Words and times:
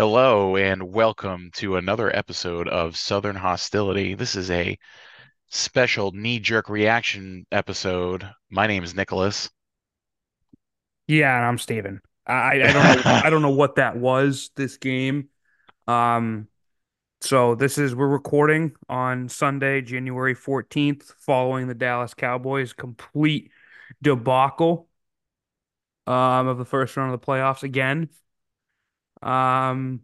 Hello 0.00 0.56
and 0.56 0.82
welcome 0.94 1.50
to 1.52 1.76
another 1.76 2.16
episode 2.16 2.68
of 2.68 2.96
Southern 2.96 3.36
Hostility. 3.36 4.14
This 4.14 4.34
is 4.34 4.50
a 4.50 4.78
special 5.50 6.12
knee-jerk 6.12 6.70
reaction 6.70 7.44
episode. 7.52 8.26
My 8.50 8.66
name 8.66 8.82
is 8.82 8.94
Nicholas. 8.94 9.50
Yeah, 11.06 11.36
and 11.36 11.44
I'm 11.44 11.58
Stephen. 11.58 12.00
I, 12.26 12.62
I 12.62 12.72
don't 12.72 12.72
know 12.72 13.02
I 13.04 13.28
don't 13.28 13.42
know 13.42 13.50
what 13.54 13.74
that 13.74 13.98
was 13.98 14.48
this 14.56 14.78
game. 14.78 15.28
Um 15.86 16.48
so 17.20 17.54
this 17.54 17.76
is 17.76 17.94
we're 17.94 18.08
recording 18.08 18.72
on 18.88 19.28
Sunday, 19.28 19.82
January 19.82 20.34
14th, 20.34 21.12
following 21.18 21.68
the 21.68 21.74
Dallas 21.74 22.14
Cowboys 22.14 22.72
complete 22.72 23.50
debacle 24.00 24.88
um 26.06 26.48
of 26.48 26.56
the 26.56 26.64
first 26.64 26.96
round 26.96 27.12
of 27.12 27.20
the 27.20 27.26
playoffs 27.26 27.64
again. 27.64 28.08
Um 29.22 30.02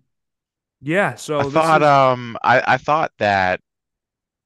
yeah, 0.83 1.17
so 1.17 1.41
I 1.41 1.45
thought 1.45 1.83
is 1.83 1.83
um 1.83 2.37
I, 2.43 2.75
I 2.75 2.77
thought 2.79 3.13
that 3.19 3.61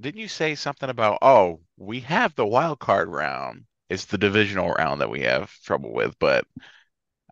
didn't 0.01 0.21
you 0.21 0.29
say 0.29 0.55
something 0.57 0.91
about 0.91 1.19
oh 1.23 1.61
we 1.79 2.01
have 2.03 2.35
the 2.37 2.47
wild 2.47 2.81
card 2.81 3.09
round. 3.09 3.67
It's 3.91 4.07
the 4.07 4.19
divisional 4.19 4.71
round 4.73 5.01
that 5.03 5.11
we 5.11 5.23
have 5.23 5.53
trouble 5.65 5.93
with, 5.93 6.19
but 6.21 6.47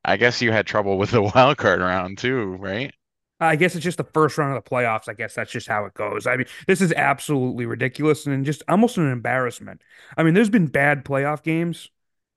I 0.05 0.17
guess 0.19 0.43
you 0.43 0.53
had 0.53 0.67
trouble 0.67 0.99
with 0.99 1.13
the 1.13 1.23
wild 1.37 1.59
card 1.59 1.81
round 1.81 2.19
too, 2.19 2.57
right? 2.57 2.95
I 3.41 3.55
guess 3.55 3.77
it's 3.77 3.85
just 3.85 3.99
the 3.99 4.05
first 4.05 4.37
round 4.37 4.57
of 4.57 4.65
the 4.65 4.69
playoffs. 4.71 5.09
I 5.09 5.13
guess 5.15 5.35
that's 5.35 5.53
just 5.53 5.69
how 5.69 5.85
it 5.85 5.95
goes. 5.95 6.27
I 6.27 6.37
mean, 6.37 6.47
this 6.67 6.81
is 6.81 6.93
absolutely 6.93 7.67
ridiculous 7.67 8.27
and 8.27 8.45
just 8.45 8.65
almost 8.69 8.97
an 8.99 9.11
embarrassment. 9.11 9.81
I 10.17 10.25
mean, 10.25 10.35
there's 10.35 10.51
been 10.51 10.67
bad 10.67 11.05
playoff 11.05 11.43
games 11.45 11.91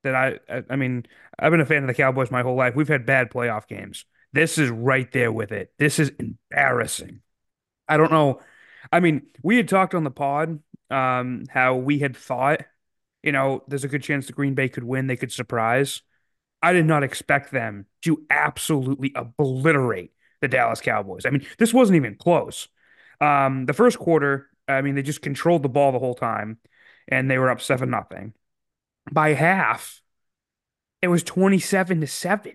that 0.04 0.14
I, 0.14 0.38
I, 0.48 0.62
I 0.70 0.76
mean, 0.76 1.04
I've 1.38 1.50
been 1.50 1.60
a 1.60 1.66
fan 1.66 1.82
of 1.82 1.88
the 1.88 1.94
Cowboys 1.94 2.30
my 2.30 2.42
whole 2.42 2.54
life. 2.54 2.76
We've 2.76 2.86
had 2.88 3.04
bad 3.04 3.30
playoff 3.30 3.66
games. 3.66 4.04
This 4.32 4.58
is 4.58 4.70
right 4.70 5.10
there 5.12 5.30
with 5.32 5.52
it. 5.52 5.72
This 5.78 5.98
is 5.98 6.12
embarrassing. 6.18 7.20
I 7.88 7.96
don't 7.96 8.12
know. 8.12 8.40
I 8.90 9.00
mean, 9.00 9.22
we 9.42 9.56
had 9.56 9.68
talked 9.68 9.94
on 9.94 10.04
the 10.04 10.10
pod, 10.10 10.60
um, 10.90 11.44
how 11.50 11.76
we 11.76 11.98
had 11.98 12.16
thought, 12.16 12.62
you 13.22 13.32
know, 13.32 13.62
there's 13.68 13.84
a 13.84 13.88
good 13.88 14.02
chance 14.02 14.26
the 14.26 14.32
Green 14.32 14.54
Bay 14.54 14.68
could 14.68 14.84
win. 14.84 15.06
They 15.06 15.16
could 15.16 15.32
surprise. 15.32 16.02
I 16.62 16.72
did 16.72 16.86
not 16.86 17.02
expect 17.02 17.52
them 17.52 17.86
to 18.02 18.24
absolutely 18.30 19.12
obliterate 19.14 20.12
the 20.40 20.48
Dallas 20.48 20.80
Cowboys. 20.80 21.26
I 21.26 21.30
mean, 21.30 21.46
this 21.58 21.74
wasn't 21.74 21.96
even 21.96 22.16
close. 22.16 22.68
Um, 23.20 23.66
the 23.66 23.72
first 23.72 23.98
quarter, 23.98 24.48
I 24.68 24.82
mean, 24.82 24.94
they 24.94 25.02
just 25.02 25.22
controlled 25.22 25.62
the 25.62 25.68
ball 25.68 25.92
the 25.92 25.98
whole 25.98 26.14
time, 26.14 26.58
and 27.08 27.30
they 27.30 27.38
were 27.38 27.50
up 27.50 27.60
seven 27.60 27.90
nothing. 27.90 28.34
By 29.10 29.34
half, 29.34 30.00
it 31.00 31.08
was 31.08 31.22
twenty 31.22 31.58
seven 31.58 32.00
to 32.00 32.06
seven. 32.06 32.54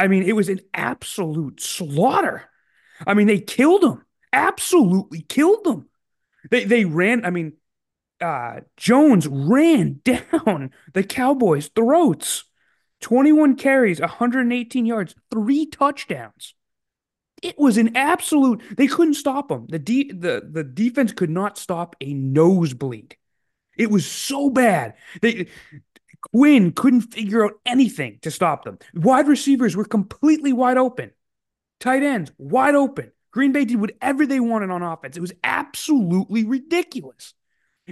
I 0.00 0.08
mean, 0.08 0.22
it 0.22 0.34
was 0.34 0.48
an 0.48 0.60
absolute 0.72 1.60
slaughter. 1.60 2.48
I 3.06 3.12
mean, 3.14 3.26
they 3.26 3.38
killed 3.38 3.82
them, 3.82 4.04
absolutely 4.32 5.20
killed 5.22 5.64
them. 5.64 5.88
They 6.50 6.64
they 6.64 6.86
ran. 6.86 7.26
I 7.26 7.30
mean, 7.30 7.54
uh, 8.20 8.60
Jones 8.76 9.26
ran 9.28 10.00
down 10.04 10.72
the 10.94 11.04
Cowboys' 11.04 11.68
throats. 11.68 12.44
21 13.00 13.56
carries, 13.56 14.00
118 14.00 14.86
yards, 14.86 15.14
three 15.30 15.66
touchdowns. 15.66 16.54
It 17.42 17.58
was 17.58 17.78
an 17.78 17.96
absolute. 17.96 18.62
They 18.76 18.86
couldn't 18.86 19.14
stop 19.14 19.50
him. 19.50 19.66
The 19.68 19.78
de- 19.78 20.12
the 20.12 20.48
the 20.50 20.64
defense 20.64 21.12
could 21.12 21.30
not 21.30 21.58
stop 21.58 21.96
a 22.00 22.14
nosebleed. 22.14 23.16
It 23.76 23.90
was 23.90 24.06
so 24.06 24.50
bad. 24.50 24.94
They 25.22 25.48
Quinn 26.32 26.72
couldn't 26.72 27.12
figure 27.12 27.44
out 27.44 27.60
anything 27.64 28.18
to 28.22 28.30
stop 28.30 28.64
them. 28.64 28.78
Wide 28.94 29.28
receivers 29.28 29.76
were 29.76 29.84
completely 29.84 30.52
wide 30.52 30.76
open. 30.76 31.12
Tight 31.80 32.02
ends 32.02 32.30
wide 32.38 32.74
open. 32.74 33.12
Green 33.32 33.52
Bay 33.52 33.64
did 33.64 33.80
whatever 33.80 34.26
they 34.26 34.40
wanted 34.40 34.70
on 34.70 34.82
offense. 34.82 35.16
It 35.16 35.20
was 35.20 35.32
absolutely 35.42 36.44
ridiculous. 36.44 37.34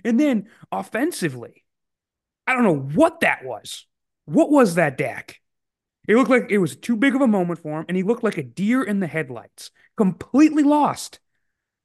And 0.04 0.18
then 0.18 0.48
offensively, 0.70 1.64
I 2.46 2.54
don't 2.54 2.64
know 2.64 2.76
what 2.94 3.20
that 3.20 3.44
was. 3.44 3.86
What 4.26 4.50
was 4.50 4.74
that, 4.74 4.98
Dak? 4.98 5.40
It 6.06 6.16
looked 6.16 6.30
like 6.30 6.50
it 6.50 6.58
was 6.58 6.76
too 6.76 6.96
big 6.96 7.14
of 7.14 7.20
a 7.20 7.26
moment 7.26 7.60
for 7.60 7.80
him, 7.80 7.84
and 7.88 7.96
he 7.96 8.02
looked 8.02 8.24
like 8.24 8.38
a 8.38 8.42
deer 8.42 8.82
in 8.82 9.00
the 9.00 9.06
headlights, 9.06 9.70
completely 9.96 10.62
lost. 10.62 11.20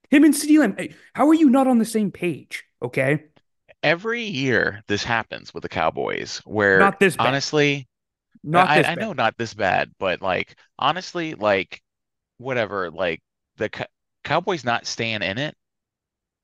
Him 0.09 0.23
and 0.23 0.33
CeeDee 0.33 0.59
Lamb, 0.59 0.77
how 1.13 1.27
are 1.27 1.33
you 1.33 1.49
not 1.49 1.67
on 1.67 1.79
the 1.79 1.85
same 1.85 2.11
page? 2.11 2.63
Okay. 2.81 3.25
Every 3.83 4.23
year 4.23 4.81
this 4.87 5.03
happens 5.03 5.53
with 5.53 5.61
the 5.63 5.69
Cowboys 5.69 6.39
where 6.45 6.79
Not 6.79 6.99
this 6.99 7.15
bad. 7.17 7.23
honestly 7.27 7.87
Not 8.43 8.69
I, 8.69 8.75
this 8.75 8.87
I 8.91 8.95
know 8.95 9.13
not 9.13 9.37
this 9.37 9.53
bad, 9.53 9.93
but 9.99 10.21
like 10.21 10.55
honestly, 10.79 11.35
like 11.35 11.81
whatever, 12.37 12.91
like 12.91 13.21
the 13.57 13.69
Co- 13.69 13.85
Cowboys 14.23 14.63
not 14.65 14.87
staying 14.87 15.23
in 15.23 15.37
it 15.39 15.57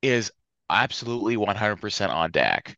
is 0.01 0.31
absolutely 0.69 1.37
100% 1.37 2.11
on 2.13 2.31
Dak. 2.31 2.77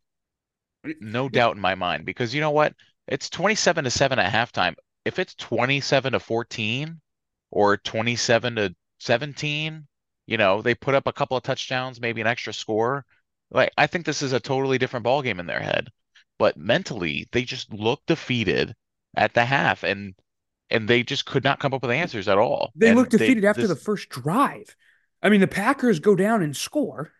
No 0.99 1.27
doubt 1.29 1.55
in 1.55 1.61
my 1.61 1.75
mind 1.75 2.05
because 2.05 2.33
you 2.33 2.41
know 2.41 2.51
what? 2.51 2.75
It's 3.07 3.29
27 3.29 3.83
to 3.83 3.91
7 3.91 4.19
at 4.19 4.31
halftime. 4.31 4.75
If 5.05 5.19
it's 5.19 5.35
27 5.35 6.13
to 6.13 6.19
14 6.19 7.01
or 7.51 7.77
27 7.77 8.55
to 8.55 8.75
17, 8.99 9.87
you 10.27 10.37
know, 10.37 10.61
they 10.61 10.75
put 10.75 10.95
up 10.95 11.07
a 11.07 11.13
couple 11.13 11.35
of 11.37 11.43
touchdowns, 11.43 11.99
maybe 11.99 12.21
an 12.21 12.27
extra 12.27 12.53
score. 12.53 13.05
Like 13.51 13.71
I 13.77 13.87
think 13.87 14.05
this 14.05 14.21
is 14.21 14.33
a 14.33 14.39
totally 14.39 14.77
different 14.77 15.03
ball 15.03 15.21
game 15.21 15.39
in 15.39 15.47
their 15.47 15.59
head. 15.61 15.89
But 16.39 16.57
mentally, 16.57 17.27
they 17.31 17.43
just 17.43 17.71
look 17.73 18.01
defeated 18.07 18.75
at 19.15 19.33
the 19.33 19.45
half 19.45 19.83
and 19.83 20.15
and 20.69 20.87
they 20.87 21.03
just 21.03 21.25
could 21.25 21.43
not 21.43 21.59
come 21.59 21.73
up 21.73 21.81
with 21.83 21.91
answers 21.91 22.27
at 22.27 22.37
all. 22.37 22.73
They 22.75 22.91
looked 22.91 23.13
And 23.13 23.19
they 23.19 23.25
defeated 23.25 23.45
after 23.45 23.67
the 23.67 23.75
first 23.75 24.09
drive. 24.09 24.75
I 25.21 25.29
mean, 25.29 25.41
the 25.41 25.47
Packers 25.47 25.99
go 25.99 26.15
down 26.15 26.41
and 26.41 26.55
score, 26.55 27.13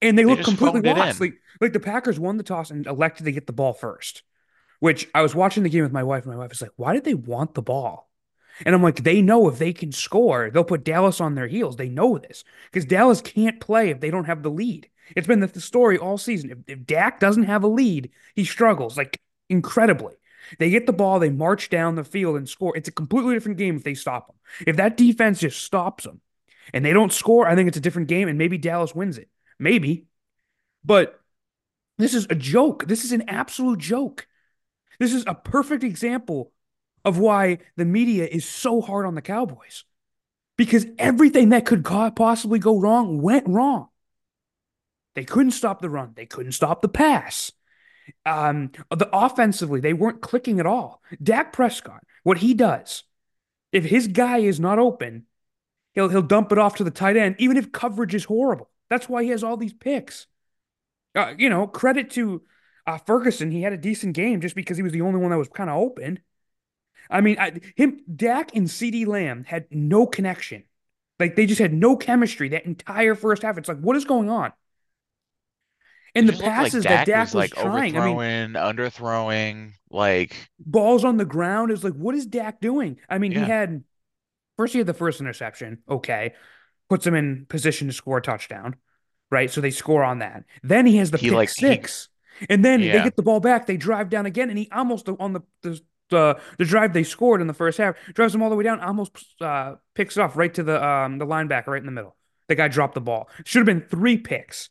and 0.00 0.16
they 0.16 0.24
they 0.24 0.24
look 0.24 0.42
completely 0.42 0.80
lost. 0.80 1.20
Like, 1.20 1.34
like 1.60 1.72
the 1.72 1.80
Packers 1.80 2.18
won 2.18 2.36
the 2.36 2.42
toss 2.42 2.70
and 2.70 2.86
elected 2.86 3.26
to 3.26 3.32
get 3.32 3.46
the 3.46 3.52
ball 3.52 3.72
first. 3.72 4.22
Which 4.80 5.08
I 5.14 5.22
was 5.22 5.34
watching 5.34 5.64
the 5.64 5.70
game 5.70 5.84
with 5.84 5.92
my 5.92 6.04
wife, 6.04 6.24
and 6.24 6.32
my 6.32 6.38
wife 6.38 6.50
was 6.50 6.62
like, 6.62 6.72
"Why 6.76 6.94
did 6.94 7.04
they 7.04 7.14
want 7.14 7.54
the 7.54 7.62
ball?" 7.62 8.10
And 8.64 8.74
I'm 8.74 8.82
like, 8.82 9.04
"They 9.04 9.22
know 9.22 9.48
if 9.48 9.58
they 9.58 9.72
can 9.72 9.92
score, 9.92 10.50
they'll 10.50 10.64
put 10.64 10.84
Dallas 10.84 11.20
on 11.20 11.34
their 11.34 11.48
heels. 11.48 11.76
They 11.76 11.88
know 11.88 12.18
this 12.18 12.44
because 12.70 12.84
Dallas 12.84 13.20
can't 13.20 13.60
play 13.60 13.90
if 13.90 14.00
they 14.00 14.10
don't 14.10 14.26
have 14.26 14.42
the 14.42 14.50
lead. 14.50 14.88
It's 15.16 15.26
been 15.26 15.40
the, 15.40 15.46
the 15.46 15.60
story 15.60 15.98
all 15.98 16.18
season. 16.18 16.50
If, 16.50 16.58
if 16.66 16.86
Dak 16.86 17.20
doesn't 17.20 17.44
have 17.44 17.64
a 17.64 17.68
lead, 17.68 18.10
he 18.34 18.44
struggles 18.44 18.96
like 18.96 19.20
incredibly. 19.48 20.14
They 20.58 20.70
get 20.70 20.86
the 20.86 20.92
ball, 20.92 21.18
they 21.18 21.30
march 21.30 21.68
down 21.68 21.94
the 21.94 22.04
field 22.04 22.36
and 22.36 22.48
score. 22.48 22.76
It's 22.76 22.88
a 22.88 22.92
completely 22.92 23.34
different 23.34 23.58
game 23.58 23.76
if 23.76 23.84
they 23.84 23.94
stop 23.94 24.28
them. 24.28 24.36
If 24.66 24.76
that 24.76 24.96
defense 24.96 25.40
just 25.40 25.62
stops 25.62 26.04
them 26.04 26.20
and 26.72 26.84
they 26.84 26.92
don't 26.92 27.12
score, 27.12 27.46
I 27.46 27.54
think 27.54 27.68
it's 27.68 27.76
a 27.76 27.82
different 27.82 28.08
game, 28.08 28.28
and 28.28 28.38
maybe 28.38 28.58
Dallas 28.58 28.94
wins 28.94 29.18
it. 29.18 29.28
Maybe, 29.58 30.06
but 30.84 31.20
this 31.98 32.14
is 32.14 32.26
a 32.30 32.34
joke. 32.34 32.86
This 32.86 33.04
is 33.04 33.12
an 33.12 33.28
absolute 33.28 33.80
joke. 33.80 34.26
This 34.98 35.12
is 35.12 35.24
a 35.26 35.34
perfect 35.34 35.84
example 35.84 36.52
of 37.04 37.18
why 37.18 37.58
the 37.76 37.84
media 37.84 38.26
is 38.26 38.44
so 38.44 38.80
hard 38.80 39.06
on 39.06 39.14
the 39.14 39.22
Cowboys 39.22 39.84
because 40.56 40.86
everything 40.98 41.50
that 41.50 41.66
could 41.66 41.84
possibly 41.84 42.58
go 42.58 42.78
wrong 42.78 43.22
went 43.22 43.48
wrong. 43.48 43.88
They 45.18 45.24
couldn't 45.24 45.50
stop 45.50 45.82
the 45.82 45.90
run. 45.90 46.12
They 46.14 46.26
couldn't 46.26 46.52
stop 46.52 46.80
the 46.80 46.88
pass. 46.88 47.50
Um, 48.24 48.70
the 48.88 49.08
offensively, 49.12 49.80
they 49.80 49.92
weren't 49.92 50.20
clicking 50.20 50.60
at 50.60 50.66
all. 50.66 51.02
Dak 51.20 51.52
Prescott, 51.52 52.04
what 52.22 52.38
he 52.38 52.54
does, 52.54 53.02
if 53.72 53.84
his 53.84 54.06
guy 54.06 54.38
is 54.38 54.60
not 54.60 54.78
open, 54.78 55.26
he'll 55.92 56.08
he'll 56.08 56.22
dump 56.22 56.52
it 56.52 56.58
off 56.58 56.76
to 56.76 56.84
the 56.84 56.92
tight 56.92 57.16
end, 57.16 57.34
even 57.40 57.56
if 57.56 57.72
coverage 57.72 58.14
is 58.14 58.26
horrible. 58.26 58.70
That's 58.90 59.08
why 59.08 59.24
he 59.24 59.30
has 59.30 59.42
all 59.42 59.56
these 59.56 59.72
picks. 59.72 60.28
Uh, 61.16 61.34
you 61.36 61.50
know, 61.50 61.66
credit 61.66 62.10
to 62.10 62.42
uh, 62.86 62.98
Ferguson. 62.98 63.50
He 63.50 63.62
had 63.62 63.72
a 63.72 63.76
decent 63.76 64.14
game 64.14 64.40
just 64.40 64.54
because 64.54 64.76
he 64.76 64.84
was 64.84 64.92
the 64.92 65.00
only 65.00 65.18
one 65.18 65.32
that 65.32 65.36
was 65.36 65.48
kind 65.48 65.68
of 65.68 65.78
open. 65.78 66.20
I 67.10 67.22
mean, 67.22 67.40
I, 67.40 67.54
him, 67.74 68.02
Dak 68.14 68.54
and 68.54 68.68
CeeDee 68.68 69.08
Lamb 69.08 69.42
had 69.42 69.66
no 69.72 70.06
connection. 70.06 70.62
Like 71.18 71.34
they 71.34 71.46
just 71.46 71.60
had 71.60 71.74
no 71.74 71.96
chemistry 71.96 72.50
that 72.50 72.66
entire 72.66 73.16
first 73.16 73.42
half. 73.42 73.58
It's 73.58 73.68
like, 73.68 73.80
what 73.80 73.96
is 73.96 74.04
going 74.04 74.30
on? 74.30 74.52
And 76.18 76.28
the 76.28 76.32
looked 76.32 76.60
like 76.60 76.74
passes 76.74 76.86
that 76.86 77.04
Dak 77.06 77.14
was 77.14 77.32
Dak 77.32 77.34
was 77.34 77.34
like 77.34 77.54
trying, 77.54 77.96
I 77.96 78.00
mean, 78.00 78.24
overthrowing, 78.26 78.54
underthrowing, 78.54 79.74
like 79.90 80.50
balls 80.58 81.04
on 81.04 81.16
the 81.16 81.24
ground 81.24 81.70
is 81.70 81.84
like, 81.84 81.94
what 81.94 82.14
is 82.14 82.26
Dak 82.26 82.60
doing? 82.60 82.98
I 83.08 83.18
mean, 83.18 83.32
he 83.32 83.46
had 83.46 83.84
first 84.56 84.72
he 84.74 84.78
had 84.78 84.88
the 84.88 84.94
first 84.94 85.20
interception. 85.20 85.82
Okay, 85.88 86.34
puts 86.90 87.06
him 87.06 87.14
in 87.14 87.46
position 87.48 87.88
to 87.88 87.92
score 87.92 88.18
a 88.18 88.22
touchdown, 88.22 88.76
right? 89.30 89.50
So 89.50 89.60
they 89.60 89.70
score 89.70 90.04
on 90.04 90.20
that. 90.20 90.44
Then 90.62 90.86
he 90.86 90.98
has 90.98 91.10
the 91.10 91.18
He 91.18 91.30
pick 91.30 91.32
like 91.36 91.50
he 91.54 91.54
six, 91.60 92.08
and 92.48 92.64
then 92.64 92.90
they 92.90 93.00
get 93.00 93.16
the 93.16 93.22
ball 93.22 93.40
back. 93.40 93.66
They 93.66 93.76
drive 93.76 94.10
down 94.10 94.26
again, 94.26 94.50
and 94.50 94.58
he 94.58 94.68
almost 94.72 95.08
on 95.08 95.32
the 95.34 95.42
the 95.62 95.80
the, 96.10 96.40
the 96.58 96.64
drive 96.64 96.94
they 96.94 97.04
scored 97.04 97.42
in 97.42 97.48
the 97.48 97.54
first 97.54 97.78
half 97.78 97.96
drives 98.14 98.32
them 98.32 98.42
all 98.42 98.50
the 98.50 98.56
way 98.56 98.64
down. 98.64 98.80
Almost 98.80 99.42
uh, 99.42 99.76
picks 99.94 100.16
off 100.18 100.36
right 100.36 100.52
to 100.54 100.62
the 100.62 100.84
um 100.84 101.18
the 101.18 101.26
linebacker 101.26 101.68
right 101.68 101.80
in 101.80 101.86
the 101.86 101.92
middle. 101.92 102.16
The 102.48 102.54
guy 102.54 102.68
dropped 102.68 102.94
the 102.94 103.00
ball. 103.02 103.28
Should 103.44 103.60
have 103.60 103.66
been 103.66 103.88
three 103.88 104.18
picks. 104.18 104.70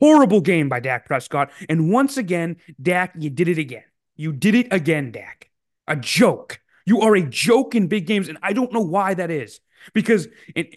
Horrible 0.00 0.40
game 0.40 0.68
by 0.68 0.80
Dak 0.80 1.06
Prescott. 1.06 1.50
And 1.68 1.92
once 1.92 2.16
again, 2.16 2.56
Dak, 2.80 3.12
you 3.18 3.30
did 3.30 3.48
it 3.48 3.58
again. 3.58 3.84
You 4.16 4.32
did 4.32 4.54
it 4.54 4.68
again, 4.70 5.12
Dak. 5.12 5.50
A 5.86 5.96
joke. 5.96 6.60
You 6.86 7.02
are 7.02 7.14
a 7.14 7.22
joke 7.22 7.74
in 7.74 7.86
big 7.86 8.06
games, 8.06 8.28
and 8.28 8.38
I 8.42 8.52
don't 8.52 8.72
know 8.72 8.80
why 8.80 9.14
that 9.14 9.30
is. 9.30 9.60
Because 9.92 10.28
in 10.54 10.68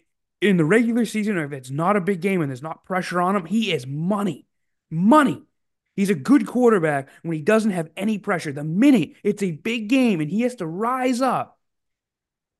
in 0.41 0.57
the 0.57 0.65
regular 0.65 1.05
season, 1.05 1.37
or 1.37 1.45
if 1.45 1.53
it's 1.53 1.71
not 1.71 1.95
a 1.95 2.01
big 2.01 2.21
game 2.21 2.41
and 2.41 2.49
there's 2.49 2.61
not 2.61 2.85
pressure 2.85 3.21
on 3.21 3.35
him, 3.35 3.45
he 3.45 3.71
is 3.71 3.87
money. 3.87 4.45
Money. 4.91 5.41
He's 5.95 6.09
a 6.09 6.15
good 6.15 6.47
quarterback 6.47 7.09
when 7.21 7.35
he 7.35 7.41
doesn't 7.41 7.71
have 7.71 7.89
any 7.95 8.17
pressure. 8.17 8.51
The 8.51 8.63
minute 8.63 9.13
it's 9.23 9.43
a 9.43 9.51
big 9.51 9.89
game 9.89 10.19
and 10.21 10.29
he 10.29 10.41
has 10.41 10.55
to 10.55 10.67
rise 10.67 11.21
up, 11.21 11.59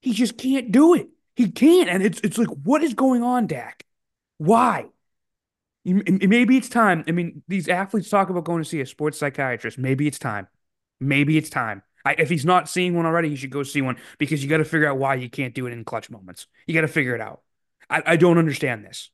he 0.02 0.14
just 0.14 0.38
can't 0.38 0.72
do 0.72 0.94
it. 0.94 1.10
He 1.36 1.52
can't. 1.52 1.90
And 1.90 2.04
it's 2.04 2.20
it's 2.22 2.38
like, 2.38 2.50
what 2.50 2.84
is 2.84 2.94
going 2.94 3.24
on, 3.24 3.48
Dak? 3.48 3.86
Why? 4.38 4.86
Maybe 5.86 6.58
it's 6.58 6.70
time. 6.70 7.04
I 7.08 7.12
mean, 7.12 7.44
these 7.48 7.68
athletes 7.68 8.10
talk 8.10 8.30
about 8.30 8.46
going 8.46 8.64
to 8.64 8.70
see 8.70 8.80
a 8.82 8.86
sports 8.86 9.18
psychiatrist. 9.20 9.78
Maybe 9.78 10.08
it's 10.08 10.20
time. 10.20 10.48
Maybe 11.00 11.38
it's 11.38 11.50
time. 11.50 11.84
I, 12.06 12.16
if 12.18 12.30
he's 12.30 12.46
not 12.46 12.70
seeing 12.70 12.96
one 12.96 13.06
already, 13.06 13.30
he 13.30 13.36
should 13.36 13.50
go 13.50 13.64
see 13.64 13.82
one 13.82 13.98
because 14.18 14.44
you 14.44 14.50
got 14.50 14.58
to 14.58 14.66
figure 14.66 14.88
out 14.88 14.98
why 14.98 15.16
you 15.16 15.30
can't 15.30 15.54
do 15.54 15.68
it 15.68 15.74
in 15.74 15.84
clutch 15.84 16.10
moments. 16.10 16.48
You 16.68 16.74
got 16.74 16.82
to 16.82 16.88
figure 16.88 17.16
it 17.16 17.22
out. 17.22 17.42
I, 17.90 18.04
I 18.06 18.16
don't 18.16 18.38
understand 18.38 18.86
this. 18.86 19.10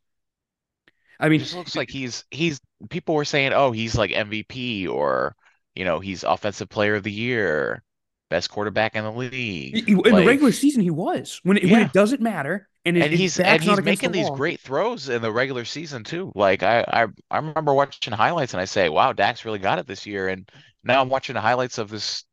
I 1.19 1.29
mean, 1.29 1.41
it 1.41 1.53
looks 1.53 1.75
like 1.75 1.89
he's 1.89 2.23
he's 2.31 2.61
people 2.89 3.15
were 3.15 3.25
saying, 3.25 3.51
oh, 3.53 3.71
he's 3.71 3.97
like 3.97 4.11
MVP 4.11 4.87
or 4.87 5.35
you 5.75 5.83
know 5.83 5.99
he's 5.99 6.23
offensive 6.23 6.69
player 6.69 6.95
of 6.95 7.03
the 7.03 7.11
year, 7.11 7.83
best 8.29 8.49
quarterback 8.49 8.95
in 8.95 9.03
the 9.03 9.11
league. 9.11 9.89
in 9.89 9.97
like, 9.97 10.13
the 10.13 10.25
regular 10.25 10.51
season, 10.51 10.81
he 10.81 10.89
was 10.89 11.39
when 11.43 11.57
it, 11.57 11.63
yeah. 11.63 11.71
when 11.71 11.81
it 11.81 11.93
doesn't 11.93 12.21
matter. 12.21 12.67
And, 12.85 12.97
and 12.97 13.13
he's 13.13 13.39
and 13.39 13.61
he's 13.61 13.81
making 13.81 14.13
these 14.13 14.29
great 14.29 14.61
throws 14.61 15.09
in 15.09 15.21
the 15.21 15.31
regular 15.31 15.65
season 15.65 16.03
too. 16.03 16.31
Like 16.33 16.63
I, 16.63 16.85
I 16.87 17.07
I 17.29 17.37
remember 17.37 17.73
watching 17.73 18.13
highlights 18.13 18.53
and 18.53 18.61
I 18.61 18.65
say, 18.65 18.87
wow, 18.87 19.11
Dak's 19.11 19.43
really 19.43 19.59
got 19.59 19.79
it 19.79 19.87
this 19.87 20.05
year. 20.05 20.29
And 20.29 20.49
now 20.83 21.01
I'm 21.01 21.09
watching 21.09 21.33
the 21.33 21.41
highlights 21.41 21.77
of 21.77 21.89
this 21.89 22.23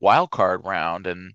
wild 0.00 0.30
card 0.30 0.62
round, 0.64 1.06
and 1.06 1.34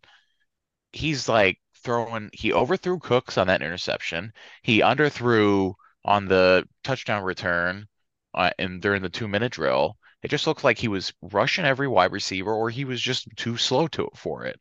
he's 0.91 1.29
like 1.29 1.59
throwing. 1.83 2.31
He 2.33 2.51
overthrew 2.51 2.99
Cooks 2.99 3.37
on 3.37 3.47
that 3.47 3.61
interception. 3.61 4.33
He 4.63 4.81
underthrew 4.81 5.73
on 6.03 6.25
the 6.25 6.65
touchdown 6.83 7.23
return 7.23 7.87
uh, 8.33 8.49
and 8.57 8.81
during 8.81 9.03
the 9.03 9.09
two 9.09 9.27
minute 9.27 9.51
drill. 9.51 9.95
It 10.21 10.29
just 10.29 10.47
looked 10.47 10.63
like 10.63 10.77
he 10.77 10.87
was 10.87 11.13
rushing 11.21 11.65
every 11.65 11.87
wide 11.87 12.11
receiver 12.11 12.53
or 12.53 12.69
he 12.69 12.85
was 12.85 13.01
just 13.01 13.27
too 13.37 13.57
slow 13.57 13.87
to 13.89 14.05
it 14.05 14.17
for 14.17 14.45
it. 14.45 14.59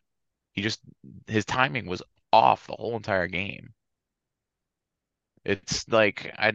He 0.52 0.62
just 0.62 0.80
his 1.26 1.44
timing 1.44 1.86
was 1.86 2.02
off 2.32 2.66
the 2.66 2.74
whole 2.74 2.96
entire 2.96 3.26
game. 3.26 3.72
It's 5.44 5.88
like 5.88 6.32
I 6.38 6.52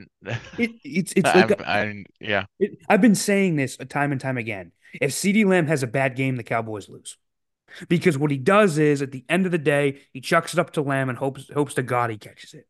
it, 0.57 0.71
it's 0.83 1.13
it's 1.15 1.33
like 1.33 1.51
a, 1.51 1.69
I, 1.69 2.03
yeah. 2.19 2.45
It, 2.59 2.77
I've 2.87 3.01
been 3.01 3.15
saying 3.15 3.55
this 3.55 3.77
time 3.77 4.11
and 4.11 4.21
time 4.21 4.37
again. 4.37 4.71
If 5.01 5.11
CeeDee 5.11 5.45
Lamb 5.45 5.67
has 5.67 5.83
a 5.83 5.87
bad 5.87 6.15
game, 6.15 6.35
the 6.35 6.43
Cowboys 6.43 6.87
lose. 6.87 7.17
Because 7.89 8.17
what 8.17 8.29
he 8.29 8.37
does 8.37 8.77
is 8.77 9.01
at 9.01 9.11
the 9.11 9.25
end 9.27 9.47
of 9.47 9.51
the 9.51 9.57
day, 9.57 10.01
he 10.11 10.21
chucks 10.21 10.53
it 10.53 10.59
up 10.59 10.71
to 10.73 10.81
Lamb 10.81 11.09
and 11.09 11.17
hopes 11.17 11.49
hopes 11.53 11.73
to 11.73 11.83
God 11.83 12.11
he 12.11 12.17
catches 12.17 12.53
it. 12.53 12.67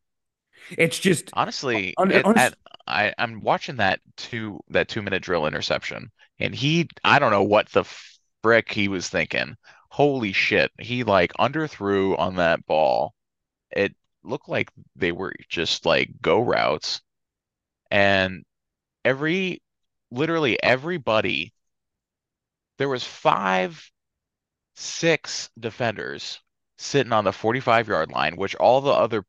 It's 0.70 0.98
just 0.98 1.30
honestly, 1.34 1.94
it, 1.98 2.24
at, 2.24 2.54
I 2.86 3.14
I'm 3.18 3.40
watching 3.40 3.76
that 3.76 4.00
two 4.16 4.60
that 4.68 4.88
two 4.88 5.02
minute 5.02 5.22
drill 5.22 5.46
interception, 5.46 6.10
and 6.38 6.54
he 6.54 6.88
I 7.04 7.18
don't 7.18 7.30
know 7.30 7.42
what 7.42 7.68
the 7.70 7.84
frick 8.42 8.72
he 8.72 8.88
was 8.88 9.08
thinking. 9.08 9.56
Holy 9.90 10.32
shit, 10.32 10.72
he 10.78 11.04
like 11.04 11.32
underthrew 11.34 12.18
on 12.18 12.36
that 12.36 12.66
ball. 12.66 13.14
It 13.70 13.94
looked 14.22 14.48
like 14.48 14.70
they 14.96 15.12
were 15.12 15.34
just 15.48 15.86
like 15.86 16.10
go 16.20 16.40
routes, 16.40 17.00
and 17.90 18.44
every 19.04 19.62
literally 20.10 20.62
everybody 20.62 21.52
there 22.78 22.88
was 22.88 23.04
five 23.04 23.90
six 24.74 25.50
defenders 25.58 26.40
sitting 26.76 27.12
on 27.12 27.24
the 27.24 27.32
45 27.32 27.88
yard 27.88 28.10
line, 28.10 28.36
which 28.36 28.54
all 28.56 28.80
the 28.80 28.90
other 28.90 29.24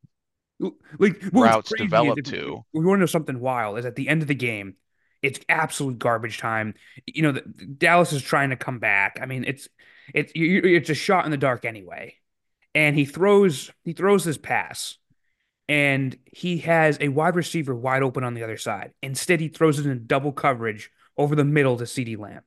like 0.60 1.22
routes 1.34 1.72
developed 1.78 2.26
to. 2.28 2.64
We 2.74 2.86
want 2.86 2.98
to 2.98 3.02
know 3.02 3.06
something 3.06 3.40
wild 3.40 3.78
is 3.78 3.86
at 3.86 3.96
the 3.96 4.08
end 4.08 4.22
of 4.22 4.28
the 4.28 4.36
game, 4.36 4.76
it's 5.22 5.40
absolute 5.50 6.00
garbage 6.00 6.38
time. 6.38 6.76
You 7.08 7.24
know, 7.24 7.32
the, 7.34 7.42
Dallas 7.42 8.14
is 8.14 8.22
trying 8.22 8.52
to 8.52 8.56
come 8.56 8.80
back. 8.80 9.20
I 9.22 9.26
mean, 9.26 9.44
it's 9.46 9.68
it's 10.14 10.32
it's 10.36 10.90
a 10.90 10.96
shot 10.96 11.26
in 11.26 11.32
the 11.32 11.38
dark 11.38 11.66
anyway. 11.66 12.16
And 12.74 12.96
he 12.96 13.06
throws 13.06 13.72
he 13.84 13.94
throws 13.94 14.24
this 14.24 14.38
pass, 14.38 14.98
and 15.68 16.18
he 16.26 16.60
has 16.60 16.98
a 17.02 17.08
wide 17.08 17.36
receiver 17.36 17.74
wide 17.74 18.04
open 18.04 18.24
on 18.24 18.34
the 18.34 18.44
other 18.44 18.58
side. 18.58 18.92
Instead, 19.02 19.40
he 19.40 19.48
throws 19.48 19.80
it 19.80 19.86
in 19.86 20.08
double 20.08 20.32
coverage 20.32 20.92
over 21.18 21.36
the 21.36 21.46
middle 21.46 21.78
to 21.78 21.86
CeeDee 21.86 22.18
Lamb. 22.18 22.42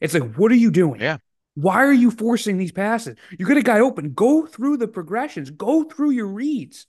It's 0.00 0.14
like, 0.14 0.34
what 0.34 0.52
are 0.52 0.56
you 0.56 0.70
doing? 0.70 1.00
Yeah. 1.00 1.18
Why 1.54 1.84
are 1.84 1.92
you 1.92 2.10
forcing 2.10 2.58
these 2.58 2.72
passes? 2.72 3.16
You 3.38 3.46
get 3.46 3.56
a 3.56 3.62
guy 3.62 3.80
open. 3.80 4.12
Go 4.12 4.44
through 4.44 4.76
the 4.78 4.88
progressions. 4.88 5.50
Go 5.50 5.84
through 5.84 6.10
your 6.10 6.26
reads. 6.26 6.86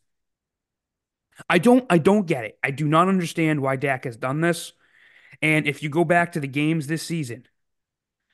I 1.49 1.57
don't 1.57 1.85
I 1.89 1.97
don't 1.97 2.25
get 2.25 2.45
it. 2.45 2.57
I 2.63 2.71
do 2.71 2.87
not 2.87 3.07
understand 3.07 3.61
why 3.61 3.75
Dak 3.75 4.05
has 4.05 4.17
done 4.17 4.41
this. 4.41 4.73
And 5.41 5.67
if 5.67 5.83
you 5.83 5.89
go 5.89 6.03
back 6.05 6.33
to 6.33 6.39
the 6.39 6.47
games 6.47 6.87
this 6.87 7.03
season, 7.03 7.45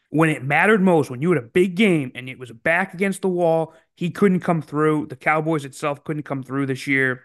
when 0.10 0.30
it 0.30 0.44
mattered 0.44 0.82
most, 0.82 1.10
when 1.10 1.22
you 1.22 1.30
had 1.32 1.42
a 1.42 1.48
big 1.48 1.76
game 1.76 2.12
and 2.16 2.28
it 2.30 2.38
was 2.38 2.52
back 2.52 2.94
against 2.94 3.22
the 3.22 3.30
wall, 3.30 3.74
he 3.96 4.10
couldn't 4.12 4.42
come 4.42 4.62
through. 4.62 5.08
The 5.08 5.16
Cowboys 5.16 5.66
itself 5.66 6.04
couldn't 6.04 6.24
come 6.24 6.44
through 6.44 6.66
this 6.66 6.86
year. 6.86 7.24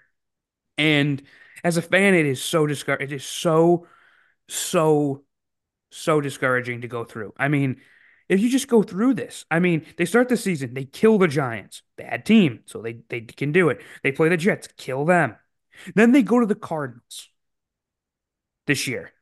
And 0.78 1.22
as 1.64 1.76
a 1.76 1.82
fan, 1.82 2.14
it 2.14 2.26
is 2.26 2.42
so 2.42 2.66
discouraging. 2.66 3.08
It 3.08 3.14
is 3.16 3.24
so, 3.24 3.86
so, 4.48 5.24
so 5.90 6.20
discouraging 6.20 6.82
to 6.82 6.88
go 6.88 7.04
through. 7.04 7.34
I 7.38 7.48
mean, 7.48 7.80
if 8.28 8.40
you 8.40 8.50
just 8.50 8.68
go 8.68 8.82
through 8.82 9.14
this, 9.14 9.44
I 9.50 9.60
mean, 9.60 9.86
they 9.98 10.04
start 10.04 10.28
the 10.28 10.36
season, 10.36 10.74
they 10.74 10.84
kill 10.84 11.18
the 11.18 11.28
Giants, 11.28 11.82
bad 11.96 12.26
team, 12.26 12.60
so 12.66 12.82
they 12.82 13.00
they 13.08 13.22
can 13.22 13.52
do 13.52 13.68
it. 13.70 13.80
They 14.02 14.12
play 14.12 14.28
the 14.28 14.36
Jets, 14.36 14.68
kill 14.76 15.04
them. 15.04 15.36
Then 15.94 16.12
they 16.12 16.22
go 16.22 16.40
to 16.40 16.46
the 16.46 16.54
Cardinals 16.54 17.28
this 18.66 18.86
year. 18.86 19.12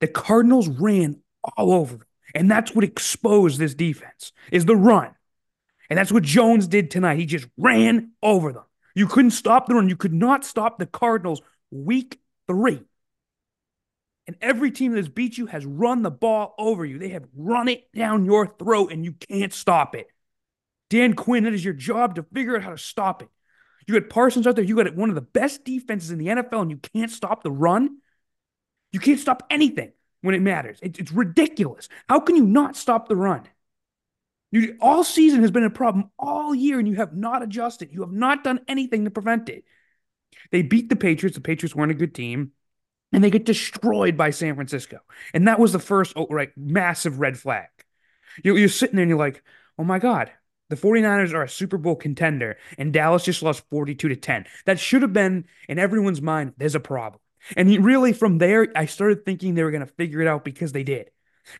The 0.00 0.08
Cardinals 0.08 0.68
ran 0.68 1.20
all 1.42 1.72
over 1.72 1.96
them. 1.96 2.06
And 2.34 2.50
that's 2.50 2.74
what 2.74 2.84
exposed 2.84 3.58
this 3.58 3.74
defense 3.74 4.32
is 4.52 4.64
the 4.64 4.76
run. 4.76 5.10
And 5.90 5.98
that's 5.98 6.12
what 6.12 6.22
Jones 6.22 6.66
did 6.66 6.90
tonight. 6.90 7.18
He 7.18 7.26
just 7.26 7.46
ran 7.56 8.12
over 8.22 8.52
them. 8.52 8.64
You 8.94 9.06
couldn't 9.06 9.30
stop 9.30 9.66
the 9.66 9.74
run. 9.74 9.88
You 9.88 9.96
could 9.96 10.12
not 10.12 10.44
stop 10.44 10.78
the 10.78 10.86
Cardinals 10.86 11.40
week 11.70 12.20
three. 12.46 12.82
And 14.26 14.36
every 14.42 14.70
team 14.70 14.92
that's 14.92 15.08
beat 15.08 15.38
you 15.38 15.46
has 15.46 15.64
run 15.64 16.02
the 16.02 16.10
ball 16.10 16.54
over 16.58 16.84
you. 16.84 16.98
They 16.98 17.10
have 17.10 17.24
run 17.34 17.68
it 17.68 17.90
down 17.94 18.26
your 18.26 18.46
throat 18.46 18.92
and 18.92 19.04
you 19.04 19.12
can't 19.12 19.54
stop 19.54 19.94
it. 19.94 20.08
Dan 20.90 21.14
Quinn, 21.14 21.46
it 21.46 21.54
is 21.54 21.64
your 21.64 21.74
job 21.74 22.16
to 22.16 22.22
figure 22.22 22.56
out 22.56 22.62
how 22.62 22.70
to 22.70 22.78
stop 22.78 23.22
it. 23.22 23.28
You 23.88 23.98
got 23.98 24.10
Parsons 24.10 24.46
out 24.46 24.54
there. 24.54 24.64
You 24.64 24.76
got 24.76 24.94
one 24.94 25.08
of 25.08 25.14
the 25.14 25.22
best 25.22 25.64
defenses 25.64 26.10
in 26.10 26.18
the 26.18 26.26
NFL, 26.26 26.60
and 26.60 26.70
you 26.70 26.76
can't 26.76 27.10
stop 27.10 27.42
the 27.42 27.50
run. 27.50 27.96
You 28.92 29.00
can't 29.00 29.18
stop 29.18 29.44
anything 29.48 29.92
when 30.20 30.34
it 30.34 30.42
matters. 30.42 30.78
It, 30.82 30.98
it's 30.98 31.10
ridiculous. 31.10 31.88
How 32.06 32.20
can 32.20 32.36
you 32.36 32.44
not 32.44 32.76
stop 32.76 33.08
the 33.08 33.16
run? 33.16 33.44
You, 34.50 34.76
all 34.80 35.04
season 35.04 35.40
has 35.40 35.50
been 35.50 35.64
a 35.64 35.70
problem 35.70 36.10
all 36.18 36.54
year, 36.54 36.78
and 36.78 36.86
you 36.86 36.96
have 36.96 37.16
not 37.16 37.42
adjusted. 37.42 37.88
You 37.90 38.02
have 38.02 38.12
not 38.12 38.44
done 38.44 38.60
anything 38.68 39.06
to 39.06 39.10
prevent 39.10 39.48
it. 39.48 39.64
They 40.50 40.60
beat 40.60 40.90
the 40.90 40.96
Patriots. 40.96 41.36
The 41.36 41.42
Patriots 41.42 41.74
weren't 41.74 41.90
a 41.90 41.94
good 41.94 42.14
team, 42.14 42.52
and 43.12 43.24
they 43.24 43.30
get 43.30 43.46
destroyed 43.46 44.18
by 44.18 44.30
San 44.30 44.54
Francisco. 44.54 44.98
And 45.32 45.48
that 45.48 45.58
was 45.58 45.72
the 45.72 45.78
first 45.78 46.12
oh, 46.14 46.26
right 46.28 46.50
massive 46.58 47.20
red 47.20 47.38
flag. 47.38 47.68
You're, 48.44 48.58
you're 48.58 48.68
sitting 48.68 48.96
there 48.96 49.02
and 49.04 49.10
you're 49.10 49.18
like, 49.18 49.42
oh 49.78 49.84
my 49.84 49.98
God, 49.98 50.30
the 50.68 50.76
49ers 50.76 51.32
are 51.32 51.42
a 51.42 51.48
Super 51.48 51.78
Bowl 51.78 51.96
contender, 51.96 52.56
and 52.76 52.92
Dallas 52.92 53.24
just 53.24 53.42
lost 53.42 53.64
42 53.70 54.08
to 54.08 54.16
10. 54.16 54.46
That 54.66 54.78
should 54.78 55.02
have 55.02 55.12
been 55.12 55.46
in 55.68 55.78
everyone's 55.78 56.22
mind, 56.22 56.54
there's 56.58 56.74
a 56.74 56.80
problem. 56.80 57.20
And 57.56 57.68
he, 57.68 57.78
really, 57.78 58.12
from 58.12 58.38
there, 58.38 58.68
I 58.76 58.86
started 58.86 59.24
thinking 59.24 59.54
they 59.54 59.62
were 59.62 59.70
going 59.70 59.86
to 59.86 59.92
figure 59.94 60.20
it 60.20 60.28
out 60.28 60.44
because 60.44 60.72
they 60.72 60.82
did. 60.82 61.10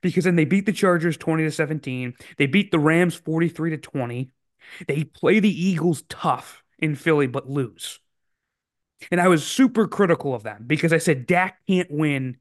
Because 0.03 0.25
then 0.25 0.37
they 0.37 0.45
beat 0.45 0.67
the 0.67 0.73
Chargers 0.73 1.17
20 1.17 1.45
to 1.45 1.50
17. 1.50 2.15
They 2.37 2.47
beat 2.47 2.71
the 2.71 2.79
Rams 2.79 3.15
43 3.15 3.71
to 3.71 3.79
20. 3.79 4.31
They 4.87 5.05
play 5.05 5.41
the 5.41 5.67
Eagles 5.67 6.03
tough 6.09 6.62
in 6.79 6.95
Philly, 6.95 7.27
but 7.27 7.49
lose. 7.49 8.00
And 9.11 9.21
I 9.21 9.29
was 9.29 9.47
super 9.47 9.87
critical 9.87 10.35
of 10.35 10.43
them 10.43 10.65
because 10.67 10.93
I 10.93 10.99
said 10.99 11.27
Dak 11.27 11.59
can't 11.67 11.91
win 11.91 12.37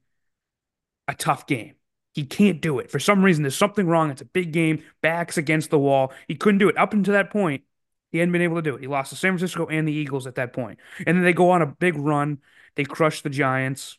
a 1.06 1.14
tough 1.14 1.46
game. 1.46 1.74
He 2.18 2.24
can't 2.24 2.60
do 2.60 2.80
it. 2.80 2.90
For 2.90 2.98
some 2.98 3.22
reason, 3.22 3.44
there's 3.44 3.54
something 3.54 3.86
wrong. 3.86 4.10
It's 4.10 4.22
a 4.22 4.24
big 4.24 4.52
game, 4.52 4.82
backs 5.02 5.38
against 5.38 5.70
the 5.70 5.78
wall. 5.78 6.12
He 6.26 6.34
couldn't 6.34 6.58
do 6.58 6.68
it. 6.68 6.76
Up 6.76 6.92
until 6.92 7.14
that 7.14 7.30
point, 7.30 7.62
he 8.10 8.18
hadn't 8.18 8.32
been 8.32 8.42
able 8.42 8.56
to 8.56 8.62
do 8.62 8.74
it. 8.74 8.80
He 8.80 8.88
lost 8.88 9.10
to 9.10 9.16
San 9.16 9.30
Francisco 9.30 9.66
and 9.66 9.86
the 9.86 9.92
Eagles 9.92 10.26
at 10.26 10.34
that 10.34 10.52
point. 10.52 10.80
And 11.06 11.16
then 11.16 11.22
they 11.22 11.32
go 11.32 11.50
on 11.50 11.62
a 11.62 11.66
big 11.66 11.94
run. 11.96 12.38
They 12.74 12.82
crush 12.82 13.22
the 13.22 13.30
Giants. 13.30 13.98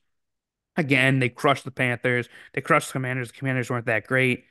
Again, 0.76 1.20
they 1.20 1.30
crush 1.30 1.62
the 1.62 1.72
Panthers. 1.72 2.28
They 2.52 2.60
crush 2.60 2.88
the 2.88 2.92
Commanders. 2.92 3.30
The 3.30 3.38
Commanders 3.38 3.70
weren't 3.70 3.86
that 3.86 4.06
great. 4.06 4.44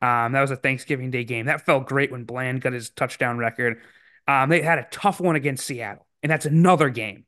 Um, 0.00 0.30
that 0.30 0.40
was 0.40 0.52
a 0.52 0.56
Thanksgiving 0.56 1.10
Day 1.10 1.24
game. 1.24 1.46
That 1.46 1.66
felt 1.66 1.88
great 1.88 2.12
when 2.12 2.22
Bland 2.22 2.60
got 2.60 2.74
his 2.74 2.90
touchdown 2.90 3.38
record. 3.38 3.82
Um, 4.28 4.50
they 4.50 4.62
had 4.62 4.78
a 4.78 4.86
tough 4.92 5.18
one 5.18 5.34
against 5.34 5.66
Seattle, 5.66 6.06
and 6.22 6.30
that's 6.30 6.46
another 6.46 6.90
game. 6.90 7.24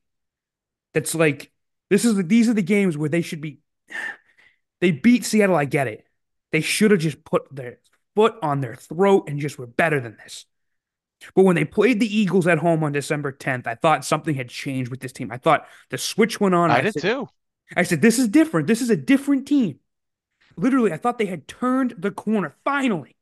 That's 0.94 1.16
like 1.16 1.50
this 1.90 2.04
is 2.04 2.14
the, 2.14 2.22
these 2.22 2.48
are 2.48 2.54
the 2.54 2.62
games 2.62 2.96
where 2.96 3.08
they 3.08 3.22
should 3.22 3.40
be 3.40 3.62
they 4.80 4.90
beat 4.90 5.24
Seattle. 5.24 5.56
I 5.56 5.64
get 5.64 5.88
it. 5.88 6.06
They 6.52 6.60
should 6.60 6.90
have 6.90 7.00
just 7.00 7.24
put 7.24 7.54
their 7.54 7.78
foot 8.14 8.36
on 8.42 8.60
their 8.60 8.74
throat 8.74 9.28
and 9.28 9.38
just 9.38 9.58
were 9.58 9.66
better 9.66 10.00
than 10.00 10.16
this. 10.16 10.46
But 11.34 11.44
when 11.44 11.56
they 11.56 11.64
played 11.64 12.00
the 12.00 12.16
Eagles 12.16 12.46
at 12.46 12.58
home 12.58 12.84
on 12.84 12.92
December 12.92 13.32
10th, 13.32 13.66
I 13.66 13.74
thought 13.74 14.04
something 14.04 14.34
had 14.34 14.48
changed 14.48 14.90
with 14.90 15.00
this 15.00 15.12
team. 15.12 15.30
I 15.32 15.38
thought 15.38 15.66
the 15.90 15.98
switch 15.98 16.40
went 16.40 16.54
on. 16.54 16.70
I, 16.70 16.78
I 16.78 16.80
did 16.82 16.94
said, 16.94 17.02
too. 17.02 17.28
I 17.76 17.82
said, 17.82 18.02
this 18.02 18.18
is 18.18 18.28
different. 18.28 18.66
This 18.66 18.80
is 18.80 18.90
a 18.90 18.96
different 18.96 19.46
team. 19.46 19.80
Literally, 20.56 20.92
I 20.92 20.96
thought 20.96 21.18
they 21.18 21.26
had 21.26 21.46
turned 21.48 21.94
the 21.98 22.10
corner 22.10 22.54
finally. 22.64 23.16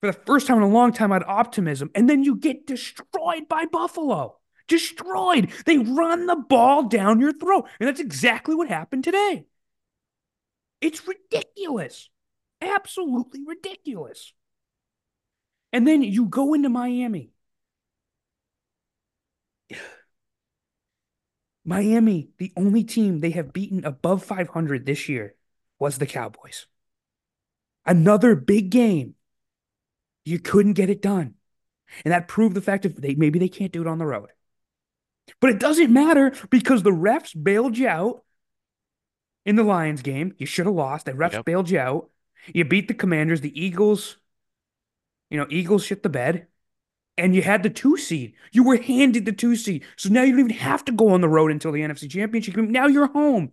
For 0.00 0.08
the 0.08 0.18
first 0.26 0.46
time 0.46 0.58
in 0.58 0.62
a 0.62 0.68
long 0.68 0.92
time, 0.92 1.12
I 1.12 1.16
had 1.16 1.24
optimism. 1.26 1.90
And 1.94 2.08
then 2.08 2.22
you 2.22 2.36
get 2.36 2.66
destroyed 2.66 3.48
by 3.48 3.64
Buffalo. 3.66 4.38
Destroyed. 4.68 5.50
They 5.64 5.78
run 5.78 6.26
the 6.26 6.36
ball 6.36 6.84
down 6.84 7.20
your 7.20 7.32
throat. 7.32 7.68
And 7.80 7.88
that's 7.88 8.00
exactly 8.00 8.54
what 8.54 8.68
happened 8.68 9.04
today. 9.04 9.46
It's 10.80 11.06
ridiculous. 11.06 12.08
Absolutely 12.60 13.40
ridiculous. 13.46 14.32
And 15.72 15.86
then 15.86 16.02
you 16.02 16.26
go 16.26 16.54
into 16.54 16.68
Miami. 16.68 17.30
Miami, 21.64 22.28
the 22.38 22.52
only 22.56 22.84
team 22.84 23.18
they 23.20 23.30
have 23.30 23.52
beaten 23.52 23.84
above 23.84 24.22
500 24.22 24.86
this 24.86 25.08
year 25.08 25.34
was 25.78 25.98
the 25.98 26.06
Cowboys. 26.06 26.66
Another 27.84 28.34
big 28.34 28.70
game. 28.70 29.14
You 30.24 30.38
couldn't 30.38 30.74
get 30.74 30.90
it 30.90 31.02
done. 31.02 31.34
And 32.04 32.12
that 32.12 32.28
proved 32.28 32.54
the 32.54 32.60
fact 32.60 32.82
that 32.82 33.00
they, 33.00 33.14
maybe 33.14 33.38
they 33.38 33.48
can't 33.48 33.72
do 33.72 33.80
it 33.80 33.86
on 33.86 33.98
the 33.98 34.06
road. 34.06 34.30
But 35.40 35.50
it 35.50 35.60
doesn't 35.60 35.92
matter 35.92 36.34
because 36.50 36.82
the 36.82 36.90
refs 36.90 37.34
bailed 37.40 37.76
you 37.76 37.88
out 37.88 38.22
in 39.46 39.56
the 39.56 39.62
Lions 39.62 40.02
game. 40.02 40.34
You 40.36 40.44
should 40.44 40.66
have 40.66 40.74
lost. 40.74 41.06
The 41.06 41.12
refs 41.12 41.32
yep. 41.32 41.44
bailed 41.46 41.70
you 41.70 41.78
out. 41.78 42.10
You 42.52 42.64
beat 42.64 42.88
the 42.88 42.94
Commanders. 42.94 43.40
The 43.40 43.58
Eagles, 43.58 44.18
you 45.30 45.38
know, 45.38 45.46
Eagles 45.48 45.84
shit 45.86 46.02
the 46.02 46.10
bed. 46.10 46.48
And 47.16 47.34
you 47.34 47.40
had 47.40 47.62
the 47.62 47.70
two 47.70 47.96
seed. 47.96 48.34
You 48.52 48.64
were 48.64 48.76
handed 48.76 49.24
the 49.24 49.32
two 49.32 49.56
seed. 49.56 49.84
So 49.96 50.10
now 50.10 50.22
you 50.22 50.32
don't 50.32 50.40
even 50.40 50.56
have 50.58 50.84
to 50.84 50.92
go 50.92 51.08
on 51.10 51.22
the 51.22 51.28
road 51.30 51.50
until 51.50 51.72
the 51.72 51.80
NFC 51.80 52.10
Championship. 52.10 52.54
game. 52.54 52.70
Now 52.70 52.88
you're 52.88 53.06
home 53.06 53.52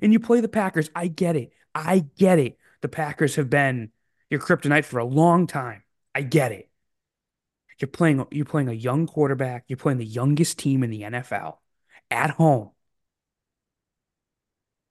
and 0.00 0.10
you 0.10 0.20
play 0.20 0.40
the 0.40 0.48
Packers. 0.48 0.88
I 0.94 1.08
get 1.08 1.36
it. 1.36 1.52
I 1.74 2.06
get 2.16 2.38
it. 2.38 2.56
The 2.80 2.88
Packers 2.88 3.34
have 3.36 3.50
been 3.50 3.90
your 4.30 4.40
kryptonite 4.40 4.86
for 4.86 4.98
a 4.98 5.04
long 5.04 5.46
time. 5.46 5.82
I 6.14 6.22
get 6.22 6.52
it. 6.52 6.70
You're 7.78 7.88
playing 7.88 8.24
you're 8.30 8.44
playing 8.46 8.68
a 8.68 8.72
young 8.72 9.06
quarterback. 9.06 9.64
You're 9.66 9.76
playing 9.76 9.98
the 9.98 10.06
youngest 10.06 10.58
team 10.58 10.82
in 10.82 10.90
the 10.90 11.02
NFL 11.02 11.56
at 12.10 12.30
home. 12.30 12.70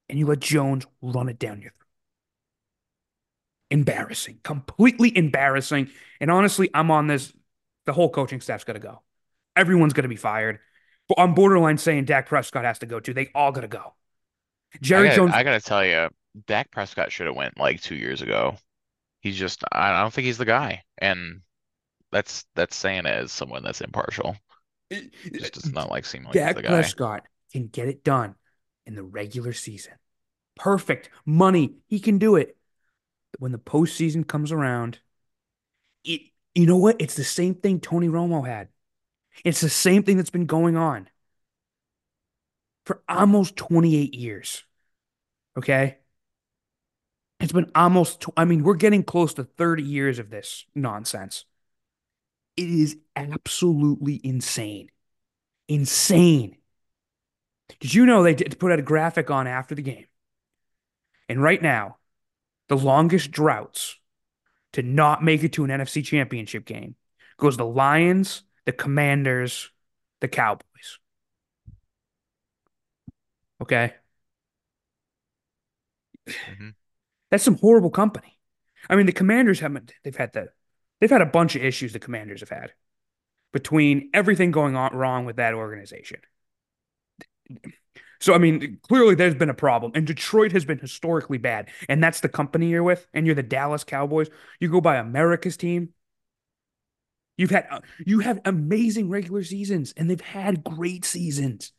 And 0.10 0.20
you 0.20 0.26
let 0.26 0.40
Jones 0.40 0.86
run 1.02 1.30
it 1.30 1.40
down 1.40 1.62
your 1.62 1.72
throat. 1.72 1.88
Embarrassing. 3.72 4.40
Completely 4.44 5.16
embarrassing. 5.18 5.90
And 6.20 6.30
honestly, 6.30 6.70
I'm 6.74 6.92
on 6.92 7.08
this. 7.08 7.34
The 7.86 7.94
whole 7.94 8.10
coaching 8.10 8.42
staff's 8.42 8.64
got 8.64 8.74
to 8.74 8.80
go. 8.80 9.02
Everyone's 9.56 9.94
going 9.94 10.04
to 10.04 10.10
be 10.10 10.16
fired. 10.16 10.60
But 11.08 11.20
I'm 11.20 11.34
borderline 11.34 11.78
saying 11.78 12.06
Dak 12.06 12.28
Prescott 12.28 12.66
has 12.66 12.80
to 12.80 12.86
go 12.86 13.00
too. 13.00 13.14
They 13.14 13.30
all 13.36 13.52
got 13.52 13.62
to 13.62 13.68
go. 13.68 13.94
Jerry 14.82 15.08
I 15.08 15.10
gotta, 15.10 15.16
Jones. 15.16 15.34
I 15.34 15.44
got 15.44 15.62
to 15.62 15.68
tell 15.68 15.86
you, 15.86 16.10
Dak 16.48 16.72
Prescott 16.72 17.12
should 17.12 17.28
have 17.28 17.36
went 17.36 17.60
like 17.60 17.82
two 17.82 17.96
years 17.96 18.22
ago. 18.22 18.56
He's 19.22 19.38
just 19.38 19.64
I 19.72 20.02
don't 20.02 20.14
think 20.14 20.26
he's 20.26 20.38
the 20.38 20.46
guy, 20.46 20.84
and 20.98 21.42
that's 22.12 22.46
that's 22.56 22.76
saying 22.76 23.06
it 23.06 23.16
as 23.16 23.32
someone 23.32 23.64
that's 23.64 23.82
impartial. 23.82 24.36
It 24.90 25.14
just 25.34 25.54
does 25.54 25.72
not 25.72 25.90
like 25.90 26.06
seem 26.06 26.26
like 26.26 26.34
Dak 26.34 26.56
the 26.56 26.62
guy. 26.62 26.70
Prescott 26.70 27.26
can 27.52 27.68
get 27.68 27.88
it 27.88 28.04
done 28.04 28.36
in 28.86 28.96
the 28.96 29.04
regular 29.04 29.54
season. 29.54 29.94
Perfect 30.56 31.10
money, 31.26 31.76
he 31.88 32.00
can 32.00 32.18
do 32.18 32.36
it. 32.36 32.58
But 33.32 33.42
when 33.42 33.52
the 33.52 33.58
postseason 33.58 34.28
comes 34.28 34.52
around, 34.52 35.00
it 36.04 36.22
you 36.54 36.68
know 36.68 36.78
what? 36.78 36.98
It's 37.00 37.16
the 37.16 37.24
same 37.24 37.56
thing 37.56 37.80
Tony 37.80 38.08
Romo 38.08 38.46
had. 38.48 38.68
It's 39.44 39.62
the 39.62 39.70
same 39.70 40.04
thing 40.04 40.18
that's 40.18 40.30
been 40.30 40.46
going 40.46 40.78
on 40.78 41.10
for 42.86 43.02
almost 43.08 43.56
28 43.56 44.14
years. 44.14 44.64
Okay? 45.58 45.98
It's 47.40 47.52
been 47.52 47.72
almost, 47.76 48.26
I 48.38 48.46
mean, 48.46 48.64
we're 48.64 48.76
getting 48.76 49.04
close 49.04 49.34
to 49.34 49.44
30 49.44 49.84
years 49.84 50.20
of 50.20 50.30
this 50.30 50.66
nonsense. 50.76 51.46
It 52.56 52.70
is 52.70 52.98
absolutely 53.16 54.22
insane. 54.24 54.90
Insane. 55.68 56.58
Did 57.80 57.94
you 57.94 58.06
know 58.06 58.24
they 58.24 58.34
did 58.34 58.60
put 58.60 58.72
out 58.72 58.80
a 58.80 58.84
graphic 58.84 59.30
on 59.32 59.48
after 59.48 59.76
the 59.76 59.82
game? 59.82 60.06
And 61.30 61.42
right 61.42 61.62
now, 61.62 61.98
the 62.68 62.78
longest 62.78 63.32
droughts 63.32 63.98
to 64.74 64.84
not 64.84 65.24
make 65.24 65.44
it 65.44 65.54
to 65.54 65.64
an 65.64 65.70
NFC 65.70 66.04
championship 66.04 66.66
game 66.66 66.96
goes 67.38 67.58
the 67.58 67.66
Lions, 67.66 68.44
the 68.66 68.72
Commanders, 68.72 69.72
the 70.22 70.28
Cowboys. 70.28 71.00
Okay. 73.62 73.94
Mm-hmm. 76.28 76.70
That's 77.32 77.44
some 77.44 77.58
horrible 77.58 77.90
company. 77.90 78.40
I 78.90 78.96
mean, 78.96 79.06
the 79.06 79.12
Commanders 79.12 79.60
haven't. 79.60 79.94
They've 80.04 80.16
had 80.16 80.34
the. 80.34 80.50
They've 81.00 81.10
had 81.10 81.22
a 81.22 81.26
bunch 81.26 81.56
of 81.56 81.64
issues. 81.64 81.94
The 81.94 82.00
Commanders 82.00 82.42
have 82.42 82.50
had 82.50 82.74
between 83.52 84.10
everything 84.14 84.52
going 84.52 84.76
on 84.76 84.96
wrong 84.96 85.26
with 85.26 85.38
that 85.38 85.54
organization. 85.54 86.20
So 88.20 88.34
I 88.34 88.38
mean, 88.38 88.80
clearly 88.88 89.16
there's 89.16 89.36
been 89.36 89.50
a 89.50 89.54
problem, 89.54 89.92
and 89.96 90.08
Detroit 90.08 90.54
has 90.54 90.64
been 90.64 90.80
historically 90.80 91.38
bad, 91.38 91.70
and 91.90 92.02
that's 92.02 92.22
the 92.22 92.30
company 92.30 92.70
you're 92.70 92.84
with, 92.84 93.06
and 93.14 93.26
you're 93.26 93.36
the 93.36 93.44
Dallas 93.44 93.84
Cowboys. 93.84 94.30
You 94.60 94.70
go 94.70 94.80
by 94.80 94.96
America's 94.96 95.58
team. 95.58 95.90
You've 97.36 97.50
had 97.50 97.68
uh, 97.70 97.82
you 98.06 98.20
have 98.20 98.40
amazing 98.46 99.10
regular 99.10 99.44
seasons, 99.44 99.94
and 99.98 100.10
they've 100.10 100.22
had 100.22 100.64
great 100.64 101.04
seasons. 101.04 101.74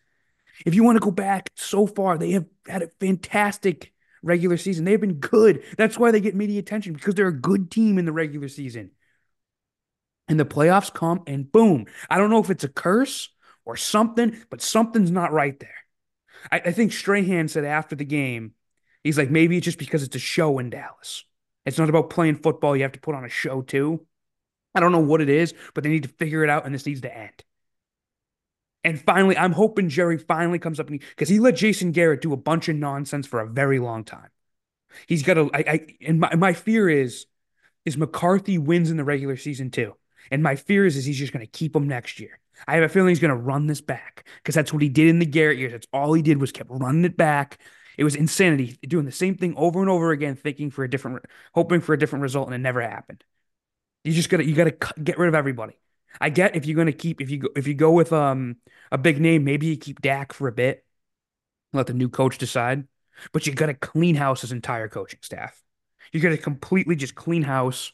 If 0.66 0.74
you 0.74 0.84
want 0.84 0.96
to 0.96 1.04
go 1.04 1.10
back 1.10 1.50
so 1.54 1.86
far, 1.86 2.18
they 2.18 2.32
have 2.32 2.46
had 2.66 2.82
a 2.82 2.90
fantastic 3.00 3.92
regular 4.22 4.56
season. 4.56 4.84
They've 4.84 5.00
been 5.00 5.14
good. 5.14 5.62
That's 5.76 5.98
why 5.98 6.10
they 6.10 6.20
get 6.20 6.34
media 6.34 6.58
attention 6.58 6.92
because 6.92 7.14
they're 7.14 7.28
a 7.28 7.40
good 7.40 7.70
team 7.70 7.98
in 7.98 8.04
the 8.04 8.12
regular 8.12 8.48
season. 8.48 8.90
And 10.28 10.40
the 10.40 10.44
playoffs 10.44 10.92
come 10.92 11.22
and 11.26 11.50
boom. 11.50 11.86
I 12.08 12.18
don't 12.18 12.30
know 12.30 12.40
if 12.40 12.50
it's 12.50 12.64
a 12.64 12.68
curse 12.68 13.28
or 13.64 13.76
something, 13.76 14.36
but 14.50 14.62
something's 14.62 15.10
not 15.10 15.32
right 15.32 15.58
there. 15.58 15.74
I, 16.50 16.60
I 16.66 16.72
think 16.72 16.92
Strahan 16.92 17.48
said 17.48 17.64
after 17.64 17.96
the 17.96 18.04
game, 18.04 18.52
he's 19.02 19.18
like, 19.18 19.30
maybe 19.30 19.56
it's 19.56 19.64
just 19.64 19.78
because 19.78 20.02
it's 20.02 20.16
a 20.16 20.20
show 20.20 20.58
in 20.58 20.70
Dallas. 20.70 21.24
It's 21.64 21.78
not 21.78 21.88
about 21.88 22.10
playing 22.10 22.36
football. 22.36 22.76
You 22.76 22.82
have 22.82 22.92
to 22.92 23.00
put 23.00 23.14
on 23.14 23.24
a 23.24 23.30
show 23.30 23.62
too. 23.62 24.06
I 24.74 24.80
don't 24.80 24.92
know 24.92 24.98
what 24.98 25.20
it 25.20 25.28
is, 25.28 25.54
but 25.72 25.84
they 25.84 25.90
need 25.90 26.02
to 26.02 26.08
figure 26.08 26.44
it 26.44 26.50
out 26.50 26.66
and 26.66 26.74
this 26.74 26.86
needs 26.86 27.00
to 27.02 27.16
end. 27.16 27.44
And 28.82 29.00
finally, 29.00 29.38
I'm 29.38 29.52
hoping 29.52 29.88
Jerry 29.88 30.18
finally 30.18 30.58
comes 30.58 30.78
up 30.78 30.88
because 30.88 31.28
he 31.28 31.38
let 31.38 31.56
Jason 31.56 31.92
Garrett 31.92 32.20
do 32.20 32.34
a 32.34 32.36
bunch 32.36 32.68
of 32.68 32.76
nonsense 32.76 33.26
for 33.26 33.40
a 33.40 33.48
very 33.48 33.78
long 33.78 34.04
time. 34.04 34.28
He's 35.06 35.22
got 35.22 35.38
a, 35.38 35.48
I, 35.54 35.58
I, 35.58 35.86
and 36.02 36.20
my, 36.20 36.34
my 36.34 36.52
fear 36.52 36.88
is, 36.88 37.26
is 37.86 37.96
McCarthy 37.96 38.58
wins 38.58 38.90
in 38.90 38.98
the 38.98 39.04
regular 39.04 39.36
season 39.36 39.70
too. 39.70 39.94
And 40.30 40.42
my 40.42 40.56
fear 40.56 40.84
is, 40.84 40.96
is 40.96 41.04
he's 41.06 41.18
just 41.18 41.32
going 41.32 41.44
to 41.44 41.50
keep 41.50 41.74
him 41.74 41.88
next 41.88 42.20
year. 42.20 42.38
I 42.66 42.74
have 42.74 42.84
a 42.84 42.88
feeling 42.88 43.10
he's 43.10 43.20
going 43.20 43.30
to 43.30 43.36
run 43.36 43.66
this 43.66 43.80
back 43.80 44.26
because 44.38 44.54
that's 44.54 44.72
what 44.72 44.82
he 44.82 44.88
did 44.88 45.08
in 45.08 45.18
the 45.18 45.26
Garrett 45.26 45.58
years. 45.58 45.72
That's 45.72 45.86
all 45.92 46.12
he 46.14 46.22
did 46.22 46.40
was 46.40 46.52
kept 46.52 46.70
running 46.70 47.04
it 47.04 47.16
back. 47.16 47.60
It 47.96 48.04
was 48.04 48.16
insanity, 48.16 48.78
doing 48.86 49.04
the 49.04 49.12
same 49.12 49.36
thing 49.36 49.54
over 49.56 49.80
and 49.80 49.90
over 49.90 50.10
again, 50.10 50.34
thinking 50.36 50.70
for 50.70 50.84
a 50.84 50.90
different, 50.90 51.24
hoping 51.54 51.80
for 51.80 51.92
a 51.92 51.98
different 51.98 52.22
result, 52.22 52.48
and 52.48 52.54
it 52.54 52.58
never 52.58 52.80
happened. 52.80 53.22
You 54.02 54.12
just 54.12 54.30
gotta, 54.30 54.44
you 54.44 54.54
gotta 54.54 54.76
get 55.02 55.18
rid 55.18 55.28
of 55.28 55.34
everybody. 55.34 55.74
I 56.20 56.30
get 56.30 56.56
if 56.56 56.66
you're 56.66 56.76
going 56.76 56.86
to 56.86 56.92
keep 56.92 57.20
if 57.20 57.30
you 57.30 57.38
go 57.38 57.48
if 57.56 57.66
you 57.66 57.74
go 57.74 57.90
with 57.90 58.12
um 58.12 58.56
a 58.92 58.98
big 58.98 59.20
name, 59.20 59.44
maybe 59.44 59.66
you 59.66 59.76
keep 59.76 60.00
Dak 60.00 60.32
for 60.32 60.48
a 60.48 60.52
bit, 60.52 60.84
let 61.72 61.86
the 61.86 61.94
new 61.94 62.08
coach 62.08 62.38
decide. 62.38 62.86
But 63.32 63.46
you 63.46 63.54
got 63.54 63.66
to 63.66 63.74
clean 63.74 64.16
house 64.16 64.40
his 64.40 64.52
entire 64.52 64.88
coaching 64.88 65.20
staff. 65.22 65.60
You 66.12 66.20
got 66.20 66.30
to 66.30 66.38
completely 66.38 66.96
just 66.96 67.14
clean 67.14 67.42
house. 67.42 67.92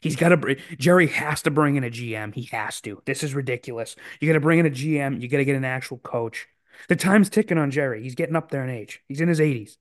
He's 0.00 0.16
got 0.16 0.30
to 0.30 0.56
Jerry 0.76 1.06
has 1.08 1.42
to 1.42 1.50
bring 1.50 1.76
in 1.76 1.84
a 1.84 1.90
GM. 1.90 2.34
He 2.34 2.44
has 2.52 2.80
to. 2.82 3.02
This 3.04 3.22
is 3.22 3.34
ridiculous. 3.34 3.96
You 4.20 4.28
got 4.28 4.34
to 4.34 4.40
bring 4.40 4.58
in 4.58 4.66
a 4.66 4.70
GM. 4.70 5.20
You 5.20 5.28
got 5.28 5.38
to 5.38 5.44
get 5.44 5.56
an 5.56 5.64
actual 5.64 5.98
coach. 5.98 6.46
The 6.88 6.96
time's 6.96 7.30
ticking 7.30 7.58
on 7.58 7.70
Jerry. 7.70 8.02
He's 8.02 8.14
getting 8.14 8.36
up 8.36 8.50
there 8.50 8.64
in 8.64 8.70
age. 8.70 9.02
He's 9.08 9.20
in 9.20 9.28
his 9.28 9.40
80s. 9.40 9.76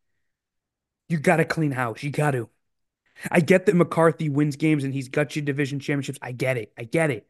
You 1.09 1.17
got 1.17 1.37
to 1.37 1.45
clean 1.45 1.71
house. 1.71 2.03
You 2.03 2.11
got 2.11 2.31
to. 2.31 2.49
I 3.29 3.39
get 3.39 3.65
that 3.65 3.75
McCarthy 3.75 4.29
wins 4.29 4.55
games 4.55 4.83
and 4.83 4.93
he's 4.93 5.09
got 5.09 5.35
you 5.35 5.41
division 5.41 5.79
championships. 5.79 6.19
I 6.21 6.31
get 6.31 6.57
it. 6.57 6.73
I 6.77 6.83
get 6.83 7.11
it. 7.11 7.27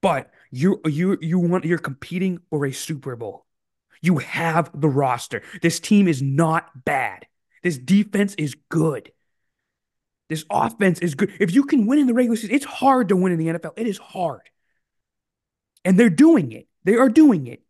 But 0.00 0.30
you 0.50 0.80
you 0.84 1.16
you 1.20 1.38
want 1.38 1.64
you're 1.64 1.78
competing 1.78 2.40
for 2.50 2.66
a 2.66 2.72
Super 2.72 3.16
Bowl. 3.16 3.46
You 4.00 4.18
have 4.18 4.70
the 4.78 4.88
roster. 4.88 5.42
This 5.62 5.78
team 5.78 6.08
is 6.08 6.20
not 6.20 6.84
bad. 6.84 7.26
This 7.62 7.78
defense 7.78 8.34
is 8.34 8.56
good. 8.68 9.12
This 10.32 10.46
offense 10.48 10.98
is 11.00 11.14
good. 11.14 11.30
If 11.38 11.54
you 11.54 11.62
can 11.62 11.84
win 11.86 11.98
in 11.98 12.06
the 12.06 12.14
regular 12.14 12.36
season, 12.36 12.56
it's 12.56 12.64
hard 12.64 13.10
to 13.10 13.16
win 13.16 13.32
in 13.32 13.38
the 13.38 13.48
NFL. 13.48 13.74
It 13.76 13.86
is 13.86 13.98
hard. 13.98 14.40
And 15.84 16.00
they're 16.00 16.08
doing 16.08 16.52
it. 16.52 16.68
They 16.84 16.94
are 16.94 17.10
doing 17.10 17.46
it. 17.48 17.60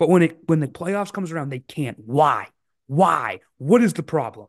But 0.00 0.08
when 0.08 0.22
it 0.22 0.38
when 0.46 0.58
the 0.58 0.66
playoffs 0.66 1.12
comes 1.12 1.30
around, 1.30 1.50
they 1.50 1.60
can't. 1.60 1.96
Why? 2.04 2.48
Why? 2.88 3.38
What 3.58 3.84
is 3.84 3.92
the 3.92 4.02
problem? 4.02 4.48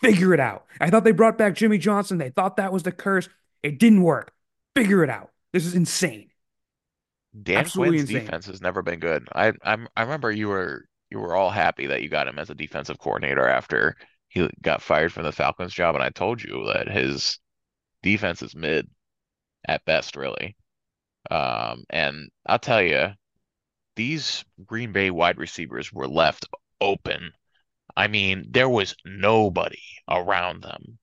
Figure 0.00 0.32
it 0.32 0.40
out. 0.40 0.64
I 0.80 0.88
thought 0.88 1.04
they 1.04 1.12
brought 1.12 1.36
back 1.36 1.52
Jimmy 1.54 1.76
Johnson. 1.76 2.16
They 2.16 2.30
thought 2.30 2.56
that 2.56 2.72
was 2.72 2.82
the 2.82 2.92
curse. 2.92 3.28
It 3.62 3.78
didn't 3.78 4.00
work. 4.00 4.32
Figure 4.74 5.04
it 5.04 5.10
out. 5.10 5.32
This 5.52 5.66
is 5.66 5.74
insane. 5.74 6.30
Dan 7.42 7.58
Absolutely 7.58 7.98
Quinn's 7.98 8.08
insane. 8.08 8.24
defense 8.24 8.46
has 8.46 8.62
never 8.62 8.80
been 8.80 9.00
good. 9.00 9.28
I 9.34 9.52
I'm, 9.62 9.86
I 9.98 10.00
remember 10.00 10.32
you 10.32 10.48
were 10.48 10.86
you 11.10 11.18
were 11.18 11.36
all 11.36 11.50
happy 11.50 11.88
that 11.88 12.02
you 12.02 12.08
got 12.08 12.26
him 12.26 12.38
as 12.38 12.48
a 12.48 12.54
defensive 12.54 12.98
coordinator 12.98 13.46
after 13.46 13.98
he 14.34 14.50
got 14.62 14.82
fired 14.82 15.12
from 15.12 15.24
the 15.24 15.32
Falcons 15.32 15.74
job, 15.74 15.94
and 15.96 16.04
I 16.04 16.10
told 16.10 16.42
you 16.42 16.66
that 16.74 16.88
his 16.88 17.38
defense 18.02 18.42
is 18.42 18.56
mid 18.56 18.90
at 19.66 19.84
best, 19.86 20.16
really. 20.16 20.56
Um, 21.30 21.84
and 21.90 22.30
I'll 22.46 22.58
tell 22.60 22.82
you, 22.82 23.10
these 23.96 24.44
Green 24.64 24.92
Bay 24.92 25.10
wide 25.10 25.38
receivers 25.38 25.92
were 25.92 26.08
left 26.08 26.46
open. 26.80 27.32
I 27.96 28.08
mean, 28.08 28.46
there 28.50 28.68
was 28.70 28.96
nobody 29.04 29.82
around 30.08 30.62
them. 30.62 30.98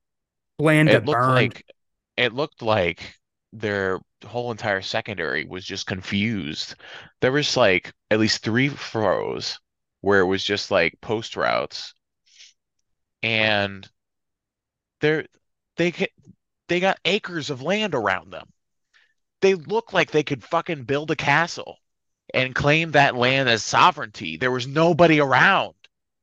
Bland 0.57 0.87
It 0.87 1.05
looked 1.05 1.27
burned. 1.27 1.27
like 1.27 1.65
it 2.17 2.33
looked 2.33 2.61
like 2.61 3.17
their 3.53 3.99
whole 4.25 4.51
entire 4.51 4.81
secondary 4.81 5.45
was 5.45 5.65
just 5.65 5.87
confused. 5.87 6.75
There 7.21 7.31
was 7.31 7.57
like 7.57 7.93
at 8.11 8.19
least 8.19 8.43
three 8.43 8.69
throws 8.69 9.59
where 10.01 10.21
it 10.21 10.25
was 10.27 10.43
just 10.43 10.71
like 10.71 10.99
post 11.01 11.35
routes, 11.35 11.93
and 13.23 13.89
they're 15.01 15.25
they 15.77 15.93
they 16.67 16.79
got 16.79 16.99
acres 17.05 17.49
of 17.49 17.61
land 17.61 17.95
around 17.95 18.31
them. 18.31 18.47
They 19.41 19.55
look 19.55 19.93
like 19.93 20.11
they 20.11 20.23
could 20.23 20.43
fucking 20.43 20.83
build 20.83 21.11
a 21.11 21.15
castle 21.15 21.77
and 22.33 22.55
claim 22.55 22.91
that 22.91 23.15
land 23.15 23.49
as 23.49 23.63
sovereignty. 23.63 24.37
There 24.37 24.51
was 24.51 24.67
nobody 24.67 25.19
around. 25.19 25.73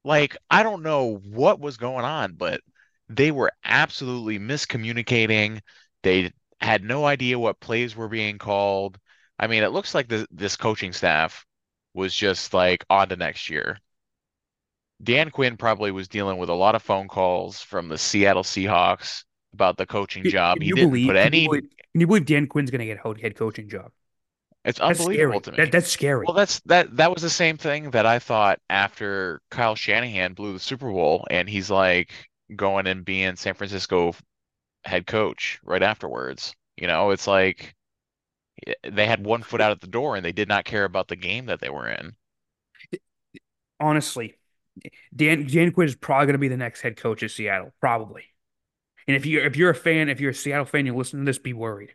Like, 0.05 0.37
I 0.51 0.63
don't 0.63 0.83
know 0.83 1.17
what 1.25 1.61
was 1.61 1.77
going 1.77 2.05
on, 2.05 2.35
but 2.35 2.61
they 3.09 3.31
were 3.31 3.53
absolutely 3.65 4.39
miscommunicating. 4.39 5.61
They 6.03 6.33
had 6.61 6.83
no 6.83 7.05
idea 7.05 7.39
what 7.39 7.61
plays 7.61 7.97
were 7.97 8.09
being 8.09 8.39
called. 8.39 8.99
I 9.39 9.47
mean, 9.49 9.63
it 9.63 9.73
looks 9.73 9.95
like 9.95 10.09
the, 10.09 10.27
this 10.31 10.57
coaching 10.57 10.93
staff 10.93 11.45
was 11.95 12.15
just 12.15 12.55
like 12.55 12.85
on 12.89 13.09
to 13.11 13.17
next 13.17 13.51
year. 13.51 13.79
Dan 15.03 15.31
Quinn 15.31 15.57
probably 15.57 15.91
was 15.91 16.07
dealing 16.09 16.39
with 16.39 16.49
a 16.49 16.55
lot 16.55 16.75
of 16.77 16.83
phone 16.83 17.09
calls 17.09 17.61
from 17.61 17.89
the 17.89 17.99
Seattle 17.99 18.45
Seahawks 18.45 19.25
about 19.53 19.77
the 19.77 19.87
coaching 19.87 20.25
Can 20.25 20.29
job. 20.29 20.63
He 20.63 20.71
you 20.71 20.77
didn't 20.77 20.93
believe? 20.93 21.07
put 21.07 21.17
Can 21.21 21.33
you 21.35 21.41
any, 21.41 21.43
believe? 21.43 21.65
Can 21.93 22.01
you 22.01 22.07
believe 22.07 22.27
Dan 22.27 22.47
Quinn's 22.47 22.71
going 22.71 22.81
to 22.81 22.87
get 22.87 22.99
a 23.05 23.21
head 23.21 23.37
coaching 23.37 23.69
job? 23.69 23.93
it's 24.65 24.81
That's 24.87 25.01
unbelievable 25.01 25.41
scary. 25.41 25.43
to 25.43 25.53
That 25.57 25.71
me. 25.71 25.73
that's 25.73 25.89
scary. 25.89 26.27
Well, 26.27 26.35
that's 26.35 26.61
that 26.67 26.97
that 26.97 27.13
was 27.13 27.23
the 27.23 27.31
same 27.31 27.57
thing 27.57 27.91
that 27.93 28.07
I 28.07 28.19
thought 28.19 28.61
after 28.69 29.41
Kyle 29.51 29.75
Shanahan 29.75 30.35
blew 30.35 30.53
the 30.53 30.61
Super 30.61 30.91
Bowl 30.91 31.27
and 31.31 31.49
he's 31.49 31.71
like 31.71 32.13
going 32.57 32.87
and 32.87 33.05
being 33.05 33.37
San 33.37 33.55
Francisco 33.55 34.15
head 34.85 35.07
coach 35.07 35.61
right 35.65 35.83
afterwards. 35.83 36.55
You 36.77 36.89
know, 36.89 37.11
it's 37.13 37.27
like 37.27 37.77
eh, 38.67 38.75
they 38.91 39.07
had 39.07 39.25
one 39.25 39.43
foot 39.43 39.61
out 39.63 39.73
at 39.73 39.81
the 39.81 39.89
door 39.89 40.17
and 40.17 40.25
they 40.25 40.33
did 40.33 40.49
not 40.49 40.65
care 40.67 40.85
about 40.85 41.09
the 41.09 41.17
game 41.17 41.47
that 41.47 41.61
they 41.61 41.71
were 41.71 41.89
in. 41.91 42.17
Honestly, 43.81 44.38
Dan 45.15 45.47
Dan 45.47 45.73
Quinn 45.73 45.89
is 45.89 45.95
probably 45.95 46.27
going 46.27 46.35
to 46.35 46.39
be 46.39 46.49
the 46.49 46.57
next 46.57 46.81
head 46.81 46.97
coach 46.97 47.23
of 47.23 47.31
Seattle, 47.31 47.73
probably. 47.81 48.25
And 49.07 49.17
if 49.17 49.27
you 49.27 49.41
if 49.41 49.57
you're 49.57 49.71
a 49.71 49.75
fan, 49.75 50.09
if 50.09 50.21
you're 50.21 50.33
a 50.33 50.35
Seattle 50.35 50.67
fan, 50.67 50.87
you 50.87 50.95
listen 50.95 51.21
to 51.21 51.25
this, 51.25 51.39
be 51.39 51.53
worried 51.53 51.95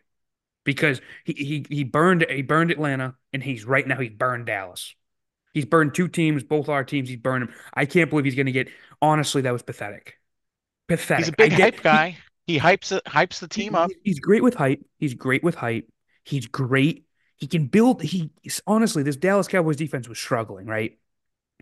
because 0.64 1.00
he 1.24 1.32
he 1.32 1.66
he 1.68 1.84
burned 1.84 2.26
he 2.28 2.42
burned 2.42 2.70
Atlanta, 2.70 3.14
and 3.32 3.42
he's 3.42 3.64
right 3.64 3.86
now 3.86 3.98
he's 3.98 4.10
burned 4.10 4.46
Dallas. 4.46 4.94
He's 5.52 5.64
burned 5.64 5.94
two 5.94 6.08
teams, 6.08 6.42
both 6.42 6.68
our 6.68 6.82
teams. 6.82 7.08
He's 7.08 7.18
burned 7.18 7.48
them. 7.48 7.54
I 7.72 7.86
can't 7.86 8.10
believe 8.10 8.24
he's 8.24 8.34
going 8.34 8.46
to 8.46 8.52
get. 8.52 8.68
Honestly, 9.00 9.42
that 9.42 9.52
was 9.52 9.62
pathetic. 9.62 10.16
Pathetic. 10.88 11.26
He's 11.26 11.28
a 11.32 11.36
big 11.36 11.50
get 11.50 11.74
hype 11.74 11.82
guy. 11.82 12.16
He 12.46 12.58
hypes 12.58 12.90
it, 12.90 13.04
hypes 13.04 13.38
the 13.38 13.48
team 13.48 13.74
up. 13.74 13.90
he's 14.02 14.18
great 14.18 14.42
with 14.42 14.54
hype. 14.54 14.84
He's 14.98 15.14
great 15.14 15.44
with 15.44 15.54
hype. 15.54 15.88
He's 16.24 16.46
great. 16.46 17.06
He 17.36 17.46
can 17.46 17.66
build. 17.66 18.02
He 18.02 18.30
honestly, 18.66 19.02
this 19.02 19.16
Dallas 19.16 19.46
Cowboys 19.46 19.76
defense 19.76 20.08
was 20.08 20.18
struggling, 20.18 20.66
right? 20.66 20.98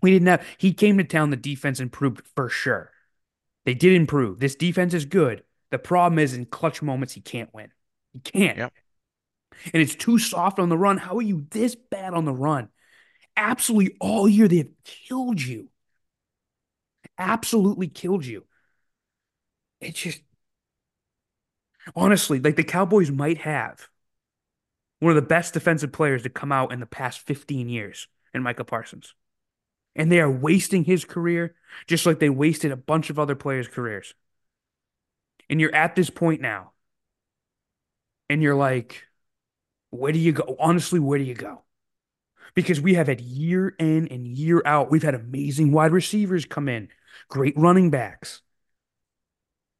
We 0.03 0.11
didn't 0.11 0.27
have. 0.27 0.45
He 0.57 0.73
came 0.73 0.97
to 0.99 1.03
town. 1.05 1.29
The 1.31 1.37
defense 1.37 1.79
improved 1.79 2.21
for 2.35 2.49
sure. 2.49 2.91
They 3.65 3.73
did 3.73 3.93
improve. 3.93 4.39
This 4.39 4.55
defense 4.55 4.93
is 4.93 5.05
good. 5.05 5.43
The 5.71 5.79
problem 5.79 6.19
is 6.19 6.33
in 6.33 6.45
clutch 6.45 6.81
moments 6.81 7.13
he 7.13 7.21
can't 7.21 7.51
win. 7.53 7.71
He 8.11 8.19
can't, 8.19 8.57
Yep. 8.57 8.73
and 9.73 9.81
it's 9.81 9.95
too 9.95 10.19
soft 10.19 10.59
on 10.59 10.69
the 10.69 10.77
run. 10.77 10.97
How 10.97 11.17
are 11.17 11.21
you 11.21 11.47
this 11.49 11.73
bad 11.75 12.13
on 12.13 12.25
the 12.25 12.33
run? 12.33 12.69
Absolutely, 13.35 13.95
all 13.99 14.27
year 14.27 14.47
they 14.47 14.57
have 14.57 14.83
killed 14.83 15.41
you. 15.41 15.69
Absolutely 17.17 17.87
killed 17.87 18.25
you. 18.25 18.45
It's 19.81 19.99
just 19.99 20.21
honestly 21.95 22.39
like 22.39 22.55
the 22.55 22.63
Cowboys 22.63 23.11
might 23.11 23.39
have 23.39 23.87
one 24.99 25.11
of 25.11 25.15
the 25.15 25.21
best 25.27 25.53
defensive 25.53 25.91
players 25.91 26.23
to 26.23 26.29
come 26.29 26.51
out 26.51 26.71
in 26.71 26.79
the 26.79 26.85
past 26.85 27.19
15 27.19 27.69
years 27.69 28.07
in 28.33 28.43
Micah 28.43 28.63
Parsons. 28.63 29.13
And 29.95 30.11
they 30.11 30.19
are 30.19 30.31
wasting 30.31 30.83
his 30.83 31.05
career 31.05 31.55
just 31.87 32.05
like 32.05 32.19
they 32.19 32.29
wasted 32.29 32.71
a 32.71 32.77
bunch 32.77 33.09
of 33.09 33.19
other 33.19 33.35
players' 33.35 33.67
careers. 33.67 34.13
And 35.49 35.59
you're 35.59 35.75
at 35.75 35.95
this 35.95 36.09
point 36.09 36.41
now, 36.41 36.71
and 38.29 38.41
you're 38.41 38.55
like, 38.55 39.03
where 39.89 40.11
do 40.11 40.19
you 40.19 40.31
go? 40.31 40.55
Honestly, 40.59 40.99
where 40.99 41.19
do 41.19 41.25
you 41.25 41.35
go? 41.35 41.63
Because 42.55 42.81
we 42.81 42.95
have 42.95 43.07
had 43.07 43.21
year 43.21 43.75
in 43.79 44.07
and 44.07 44.27
year 44.27 44.61
out, 44.65 44.89
we've 44.91 45.03
had 45.03 45.15
amazing 45.15 45.71
wide 45.71 45.91
receivers 45.91 46.45
come 46.45 46.69
in, 46.69 46.89
great 47.27 47.53
running 47.57 47.89
backs. 47.89 48.41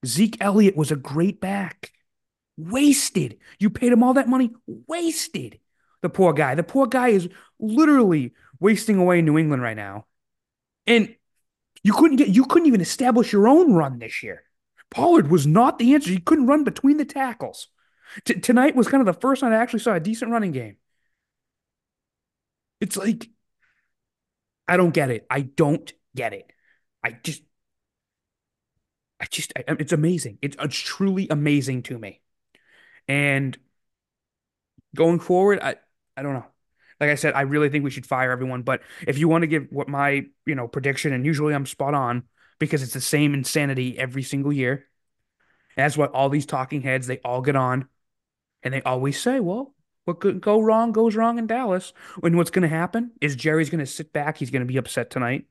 Zeke 0.05 0.37
Elliott 0.41 0.75
was 0.75 0.91
a 0.91 0.95
great 0.95 1.39
back. 1.39 1.91
Wasted. 2.57 3.37
You 3.59 3.69
paid 3.69 3.91
him 3.91 4.03
all 4.03 4.13
that 4.13 4.29
money, 4.29 4.51
wasted. 4.67 5.59
The 6.01 6.09
poor 6.09 6.33
guy. 6.33 6.55
The 6.55 6.63
poor 6.63 6.85
guy 6.85 7.09
is 7.09 7.29
literally 7.59 8.33
wasting 8.63 8.97
away 8.97 9.19
in 9.19 9.25
New 9.25 9.37
England 9.37 9.61
right 9.61 9.77
now. 9.77 10.05
And 10.87 11.15
you 11.83 11.93
couldn't 11.93 12.17
get 12.17 12.29
you 12.29 12.45
couldn't 12.45 12.67
even 12.67 12.81
establish 12.81 13.33
your 13.33 13.47
own 13.47 13.73
run 13.73 13.99
this 13.99 14.23
year. 14.23 14.43
Pollard 14.89 15.29
was 15.29 15.45
not 15.45 15.77
the 15.77 15.93
answer. 15.93 16.09
He 16.09 16.19
couldn't 16.19 16.47
run 16.47 16.63
between 16.63 16.97
the 16.97 17.05
tackles. 17.05 17.67
T- 18.25 18.39
tonight 18.39 18.75
was 18.75 18.87
kind 18.87 19.01
of 19.01 19.13
the 19.13 19.19
first 19.19 19.41
time 19.41 19.51
I 19.51 19.57
actually 19.57 19.79
saw 19.79 19.93
a 19.93 19.99
decent 19.99 20.31
running 20.31 20.51
game. 20.51 20.77
It's 22.79 22.97
like 22.97 23.29
I 24.67 24.77
don't 24.77 24.93
get 24.93 25.11
it. 25.11 25.25
I 25.29 25.41
don't 25.41 25.91
get 26.15 26.33
it. 26.33 26.51
I 27.03 27.11
just 27.11 27.43
I 29.19 29.25
just 29.25 29.53
I, 29.55 29.63
it's 29.79 29.93
amazing. 29.93 30.37
It's, 30.41 30.55
it's 30.59 30.77
truly 30.77 31.27
amazing 31.29 31.83
to 31.83 31.97
me. 31.97 32.21
And 33.07 33.57
going 34.95 35.19
forward, 35.19 35.59
I 35.61 35.75
I 36.15 36.21
don't 36.23 36.33
know. 36.33 36.52
Like 36.99 37.09
I 37.09 37.15
said, 37.15 37.33
I 37.33 37.41
really 37.41 37.69
think 37.69 37.83
we 37.83 37.91
should 37.91 38.05
fire 38.05 38.31
everyone. 38.31 38.61
But 38.61 38.81
if 39.07 39.17
you 39.17 39.27
want 39.27 39.43
to 39.43 39.47
give 39.47 39.67
what 39.71 39.87
my 39.87 40.25
you 40.45 40.55
know 40.55 40.67
prediction, 40.67 41.13
and 41.13 41.25
usually 41.25 41.53
I'm 41.53 41.65
spot 41.65 41.93
on 41.93 42.23
because 42.59 42.83
it's 42.83 42.93
the 42.93 43.01
same 43.01 43.33
insanity 43.33 43.97
every 43.97 44.23
single 44.23 44.53
year. 44.53 44.87
That's 45.75 45.97
what 45.97 46.11
all 46.11 46.29
these 46.29 46.45
talking 46.45 46.81
heads 46.81 47.07
they 47.07 47.19
all 47.19 47.41
get 47.41 47.55
on 47.55 47.87
and 48.63 48.73
they 48.73 48.81
always 48.81 49.19
say, 49.19 49.39
well. 49.39 49.73
What 50.05 50.19
could 50.19 50.41
go 50.41 50.59
wrong 50.59 50.91
goes 50.91 51.15
wrong 51.15 51.39
in 51.39 51.47
Dallas. 51.47 51.93
And 52.21 52.35
what's 52.35 52.49
going 52.49 52.63
to 52.63 52.67
happen 52.67 53.11
is 53.21 53.37
Jerry's 53.37 53.69
going 53.69 53.79
to 53.79 53.85
sit 53.85 54.11
back. 54.11 54.37
He's 54.37 54.51
going 54.51 54.61
to 54.61 54.65
be 54.65 54.75
upset 54.75 55.09
tonight. 55.09 55.45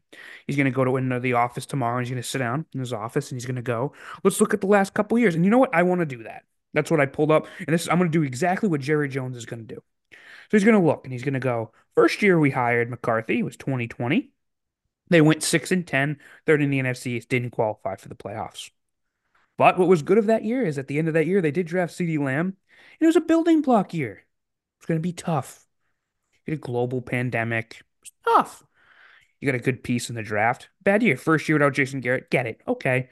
He's 0.46 0.56
going 0.56 0.66
to 0.66 0.70
go 0.70 0.84
to 0.84 0.98
into 0.98 1.20
the 1.20 1.32
office 1.32 1.64
tomorrow. 1.64 1.96
And 1.96 2.06
he's 2.06 2.12
going 2.12 2.22
to 2.22 2.28
sit 2.28 2.40
down 2.40 2.66
in 2.74 2.80
his 2.80 2.92
office 2.92 3.30
and 3.30 3.36
he's 3.36 3.46
going 3.46 3.56
to 3.56 3.62
go, 3.62 3.94
let's 4.24 4.42
look 4.42 4.52
at 4.52 4.60
the 4.60 4.66
last 4.66 4.92
couple 4.92 5.18
years. 5.18 5.34
And 5.34 5.42
you 5.42 5.50
know 5.50 5.56
what? 5.56 5.74
I 5.74 5.84
want 5.84 6.00
to 6.00 6.06
do 6.06 6.24
that. 6.24 6.42
That's 6.74 6.90
what 6.90 7.00
I 7.00 7.06
pulled 7.06 7.30
up. 7.30 7.46
And 7.60 7.68
this 7.68 7.88
I'm 7.88 7.96
going 7.98 8.10
to 8.10 8.18
do 8.18 8.24
exactly 8.24 8.68
what 8.68 8.82
Jerry 8.82 9.08
Jones 9.08 9.38
is 9.38 9.46
going 9.46 9.66
to 9.66 9.74
do. 9.74 9.82
So 10.52 10.58
he's 10.58 10.64
going 10.64 10.78
to 10.78 10.86
look 10.86 11.04
and 11.04 11.12
he's 11.14 11.22
going 11.22 11.32
to 11.32 11.40
go, 11.40 11.72
first 11.94 12.20
year 12.20 12.38
we 12.38 12.50
hired 12.50 12.90
McCarthy 12.90 13.42
was 13.42 13.56
2020. 13.56 14.32
They 15.08 15.22
went 15.22 15.42
6 15.42 15.72
and 15.72 15.86
10, 15.86 16.18
third 16.44 16.60
in 16.60 16.68
the 16.68 16.78
NFC, 16.78 17.26
didn't 17.26 17.52
qualify 17.52 17.96
for 17.96 18.10
the 18.10 18.14
playoffs. 18.14 18.68
But 19.56 19.78
what 19.78 19.88
was 19.88 20.02
good 20.02 20.18
of 20.18 20.26
that 20.26 20.44
year 20.44 20.62
is 20.62 20.76
at 20.76 20.88
the 20.88 20.98
end 20.98 21.08
of 21.08 21.14
that 21.14 21.26
year, 21.26 21.40
they 21.40 21.52
did 21.52 21.66
draft 21.66 21.94
CeeDee 21.94 22.22
Lamb. 22.22 22.58
It 23.00 23.06
was 23.06 23.16
a 23.16 23.22
building 23.22 23.62
block 23.62 23.94
year. 23.94 24.24
It's 24.78 24.84
going 24.84 24.98
to 24.98 25.02
be 25.02 25.14
tough. 25.14 25.64
You 26.44 26.52
get 26.52 26.58
a 26.58 26.66
global 26.66 27.00
pandemic. 27.00 27.80
It's 28.02 28.12
tough. 28.22 28.62
You 29.40 29.46
got 29.46 29.54
a 29.54 29.64
good 29.64 29.82
piece 29.82 30.10
in 30.10 30.16
the 30.16 30.22
draft. 30.22 30.68
Bad 30.82 31.02
year. 31.02 31.16
First 31.16 31.48
year 31.48 31.56
without 31.56 31.72
Jason 31.72 32.00
Garrett. 32.00 32.28
Get 32.28 32.46
it. 32.46 32.60
Okay. 32.68 33.08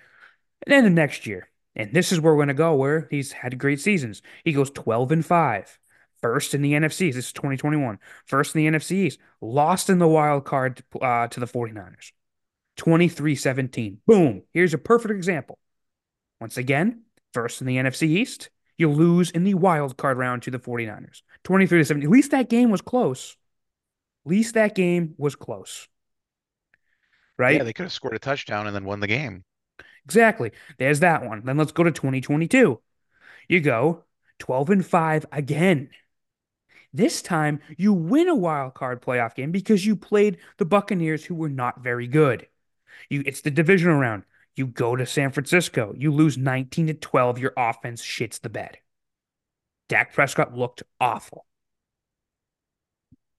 And 0.67 0.73
then 0.73 0.85
the 0.85 0.91
next 0.91 1.27
year. 1.27 1.49
And 1.75 1.95
this 1.95 2.13
is 2.13 2.21
where 2.21 2.35
we're 2.35 2.45
going 2.45 2.49
to 2.49 2.55
go, 2.55 2.75
where 2.75 3.09
he's 3.11 3.33
had 3.33 3.59
great 3.59 3.81
seasons. 3.81 4.21
He 4.45 4.53
goes 4.53 4.71
12 4.71 5.13
and 5.13 5.25
5. 5.25 5.80
First 6.23 6.55
in 6.55 6.63
the 6.63 6.73
NFC. 6.73 7.13
This 7.13 7.27
is 7.27 7.33
2021. 7.33 7.99
First 8.27 8.55
in 8.55 8.65
the 8.65 8.79
NFC 8.79 8.93
East. 8.93 9.19
Lost 9.41 9.89
in 9.89 9.99
the 9.99 10.09
wild 10.09 10.45
card 10.45 10.83
uh, 11.01 11.29
to 11.29 11.41
the 11.41 11.47
49ers. 11.47 12.13
23 12.77 13.35
17. 13.35 13.99
Boom. 14.07 14.43
Here's 14.53 14.75
a 14.75 14.79
perfect 14.79 15.13
example. 15.13 15.59
Once 16.41 16.57
again, 16.57 17.03
first 17.35 17.61
in 17.61 17.67
the 17.67 17.77
NFC 17.77 18.05
East. 18.05 18.51
You 18.79 18.91
lose 18.91 19.31
in 19.31 19.45
the 19.45 19.55
wild 19.55 19.99
card 19.99 20.17
round 20.17 20.43
to 20.45 20.51
the 20.51 20.59
49ers. 20.59 21.21
23 21.45 21.81
to 21.81 21.85
17. 21.85 22.09
At 22.09 22.11
least 22.11 22.31
that 22.31 22.49
game 22.49 22.71
was 22.71 22.81
close. 22.81 23.37
At 24.25 24.31
least 24.31 24.55
that 24.55 24.75
game 24.75 25.15
was 25.19 25.37
close. 25.37 25.87
Right? 27.37 27.57
Yeah, 27.57 27.65
they 27.65 27.75
could 27.75 27.85
have 27.85 27.93
scored 27.93 28.15
a 28.15 28.19
touchdown 28.19 28.67
and 28.67 28.75
then 28.75 28.85
won 28.85 29.01
the 29.01 29.07
game. 29.07 29.45
Exactly. 30.07 30.53
There's 30.79 31.01
that 31.01 31.25
one. 31.25 31.43
Then 31.45 31.59
let's 31.59 31.73
go 31.73 31.83
to 31.83 31.91
2022. 31.91 32.81
You 33.49 33.61
go 33.61 34.05
12 34.39 34.71
and 34.71 34.87
5 34.87 35.27
again. 35.31 35.91
This 36.93 37.23
time 37.23 37.61
you 37.77 37.93
win 37.93 38.29
a 38.29 38.35
wild 38.35 38.75
card 38.75 39.01
playoff 39.01 39.35
game 39.35 39.53
because 39.53 39.87
you 39.87 39.95
played 39.95 40.39
the 40.57 40.65
Buccaneers 40.65 41.25
who 41.25 41.35
were 41.35 41.49
not 41.49 41.83
very 41.83 42.07
good. 42.07 42.47
You 43.09 43.23
it's 43.25 43.41
the 43.41 43.51
divisional 43.51 43.99
round. 43.99 44.25
You 44.57 44.67
go 44.67 44.97
to 44.97 45.07
San 45.07 45.31
Francisco. 45.31 45.95
You 45.97 46.13
lose 46.13 46.37
19 46.37 46.89
to 46.89 46.95
12. 46.95 47.39
Your 47.39 47.53
offense 47.57 48.03
shits 48.03 48.41
the 48.41 48.49
bed. 48.49 48.79
Dak 49.89 50.13
Prescott 50.13 50.57
looked 50.57 50.83
awful. 51.01 51.47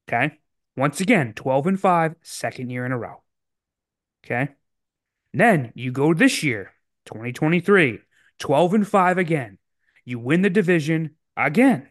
Okay? 0.07 0.37
Once 0.75 0.99
again, 0.99 1.33
12 1.33 1.67
and 1.67 1.79
5, 1.79 2.15
second 2.21 2.69
year 2.69 2.85
in 2.85 2.91
a 2.91 2.97
row. 2.97 3.21
Okay? 4.25 4.49
Then 5.33 5.71
you 5.75 5.91
go 5.91 6.13
this 6.13 6.43
year, 6.43 6.71
2023, 7.05 7.99
12 8.39 8.73
and 8.73 8.87
5 8.87 9.17
again. 9.17 9.57
You 10.03 10.19
win 10.19 10.41
the 10.41 10.49
division 10.49 11.11
again. 11.37 11.90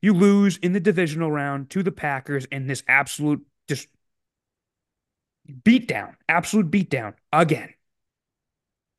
You 0.00 0.14
lose 0.14 0.56
in 0.58 0.72
the 0.72 0.80
divisional 0.80 1.30
round 1.30 1.70
to 1.70 1.82
the 1.82 1.92
Packers 1.92 2.44
in 2.46 2.66
this 2.66 2.82
absolute 2.88 3.44
just 3.68 3.88
beatdown, 5.50 6.14
absolute 6.28 6.70
beatdown 6.70 7.14
again. 7.32 7.72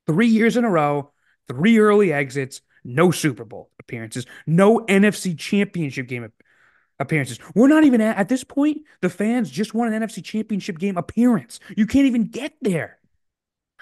Three 0.06 0.28
years 0.28 0.56
in 0.56 0.64
a 0.64 0.70
row, 0.70 1.12
three 1.48 1.78
early 1.78 2.12
exits, 2.12 2.62
no 2.84 3.10
Super 3.10 3.44
Bowl 3.44 3.70
appearances, 3.78 4.26
no 4.46 4.80
NFC 4.80 5.38
Championship 5.38 6.08
game 6.08 6.30
appearances. 6.98 7.38
We're 7.54 7.68
not 7.68 7.84
even 7.84 8.00
at, 8.00 8.16
at 8.16 8.28
this 8.28 8.44
point, 8.44 8.78
the 9.00 9.10
fans 9.10 9.50
just 9.50 9.74
want 9.74 9.92
an 9.92 10.02
NFC 10.02 10.24
Championship 10.24 10.78
game 10.78 10.96
appearance. 10.96 11.60
You 11.76 11.86
can't 11.86 12.06
even 12.06 12.28
get 12.28 12.54
there. 12.62 12.98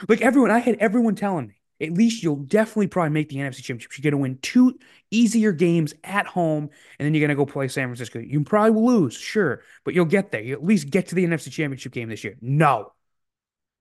Like 0.09 0.21
everyone, 0.21 0.51
I 0.51 0.59
had 0.59 0.77
everyone 0.77 1.15
telling 1.15 1.47
me, 1.47 1.56
at 1.81 1.93
least 1.93 2.23
you'll 2.23 2.37
definitely 2.37 2.87
probably 2.89 3.11
make 3.11 3.29
the 3.29 3.37
NFC 3.37 3.63
Championship. 3.63 3.97
You're 3.97 4.11
going 4.11 4.19
to 4.19 4.23
win 4.23 4.39
two 4.43 4.79
easier 5.11 5.53
games 5.53 5.95
at 6.05 6.27
home, 6.27 6.71
and 6.99 7.07
then 7.07 7.15
you're 7.15 7.27
going 7.27 7.37
to 7.37 7.45
go 7.45 7.51
play 7.51 7.69
San 7.69 7.89
Francisco. 7.89 8.19
You 8.19 8.43
probably 8.45 8.71
will 8.73 8.87
lose, 8.87 9.15
sure, 9.15 9.63
but 9.85 9.95
you'll 9.95 10.05
get 10.07 10.31
there. 10.31 10.43
You 10.43 10.55
at 10.55 10.65
least 10.65 10.91
get 10.91 11.09
to 11.09 11.15
the 11.15 11.25
NFC 11.25 11.51
Championship 11.51 11.93
game 11.93 12.09
this 12.09 12.25
year. 12.25 12.37
No. 12.41 12.93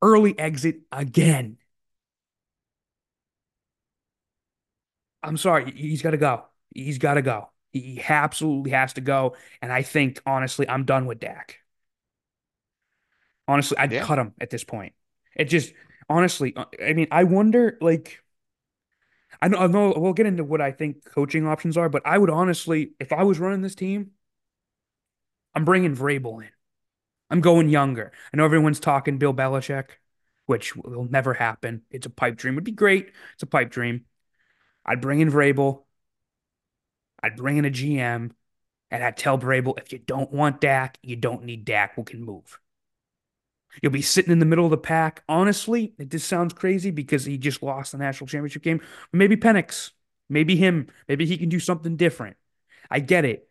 Early 0.01 0.37
exit 0.39 0.81
again. 0.91 1.57
I'm 5.23 5.37
sorry. 5.37 5.71
He's 5.71 6.01
got 6.01 6.11
to 6.11 6.17
go. 6.17 6.45
He's 6.73 6.97
got 6.97 7.15
to 7.15 7.21
go. 7.21 7.49
He 7.71 8.01
absolutely 8.07 8.71
has 8.71 8.93
to 8.93 9.01
go. 9.01 9.35
And 9.61 9.71
I 9.71 9.81
think, 9.81 10.21
honestly, 10.25 10.67
I'm 10.69 10.85
done 10.85 11.05
with 11.05 11.19
Dak. 11.19 11.59
Honestly, 13.47 13.77
I'd 13.77 13.91
Yeah. 13.91 14.03
cut 14.05 14.19
him 14.19 14.33
at 14.39 14.49
this 14.49 14.63
point. 14.63 14.93
It 15.35 15.45
just, 15.45 15.73
honestly, 16.09 16.55
uh, 16.55 16.65
I 16.83 16.93
mean, 16.93 17.07
I 17.11 17.23
wonder, 17.23 17.77
like, 17.81 18.21
I 19.41 19.47
know, 19.47 19.57
I 19.57 19.67
know 19.67 19.93
we'll 19.95 20.13
get 20.13 20.25
into 20.25 20.43
what 20.43 20.61
I 20.61 20.71
think 20.71 21.05
coaching 21.05 21.45
options 21.45 21.77
are, 21.77 21.89
but 21.89 22.01
I 22.05 22.17
would 22.17 22.29
honestly, 22.29 22.91
if 22.99 23.11
I 23.11 23.23
was 23.23 23.39
running 23.39 23.61
this 23.61 23.75
team, 23.75 24.11
I'm 25.53 25.65
bringing 25.65 25.95
Vrabel 25.95 26.41
in. 26.41 26.49
I'm 27.29 27.41
going 27.41 27.69
younger. 27.69 28.11
I 28.33 28.37
know 28.37 28.45
everyone's 28.45 28.79
talking 28.79 29.17
Bill 29.17 29.33
Belichick, 29.33 29.89
which 30.45 30.75
will 30.75 31.05
never 31.05 31.33
happen. 31.33 31.83
It's 31.89 32.05
a 32.05 32.09
pipe 32.09 32.37
dream. 32.37 32.53
It 32.53 32.57
would 32.57 32.63
be 32.63 32.71
great. 32.71 33.11
It's 33.33 33.43
a 33.43 33.47
pipe 33.47 33.71
dream. 33.71 34.05
I'd 34.85 35.01
bring 35.01 35.21
in 35.21 35.31
Vrabel. 35.31 35.83
I'd 37.21 37.37
bring 37.37 37.57
in 37.57 37.65
a 37.65 37.71
GM, 37.71 38.31
and 38.91 39.03
I'd 39.03 39.17
tell 39.17 39.37
Vrabel, 39.39 39.79
if 39.79 39.91
you 39.91 39.99
don't 39.99 40.31
want 40.31 40.61
Dak, 40.61 40.97
you 41.01 41.15
don't 41.15 41.43
need 41.43 41.65
Dak. 41.65 41.97
We 41.97 42.03
can 42.03 42.23
move. 42.23 42.59
You'll 43.81 43.91
be 43.91 44.01
sitting 44.01 44.31
in 44.31 44.39
the 44.39 44.45
middle 44.45 44.65
of 44.65 44.71
the 44.71 44.77
pack. 44.77 45.23
Honestly, 45.27 45.93
it 45.99 46.09
just 46.09 46.27
sounds 46.27 46.53
crazy 46.53 46.91
because 46.91 47.25
he 47.25 47.37
just 47.37 47.61
lost 47.63 47.91
the 47.91 47.97
national 47.97 48.27
championship 48.27 48.63
game. 48.63 48.81
Maybe 49.13 49.35
Penix, 49.37 49.91
maybe 50.29 50.55
him, 50.55 50.87
maybe 51.07 51.25
he 51.25 51.37
can 51.37 51.49
do 51.49 51.59
something 51.59 51.95
different. 51.97 52.37
I 52.89 52.99
get 52.99 53.25
it. 53.25 53.49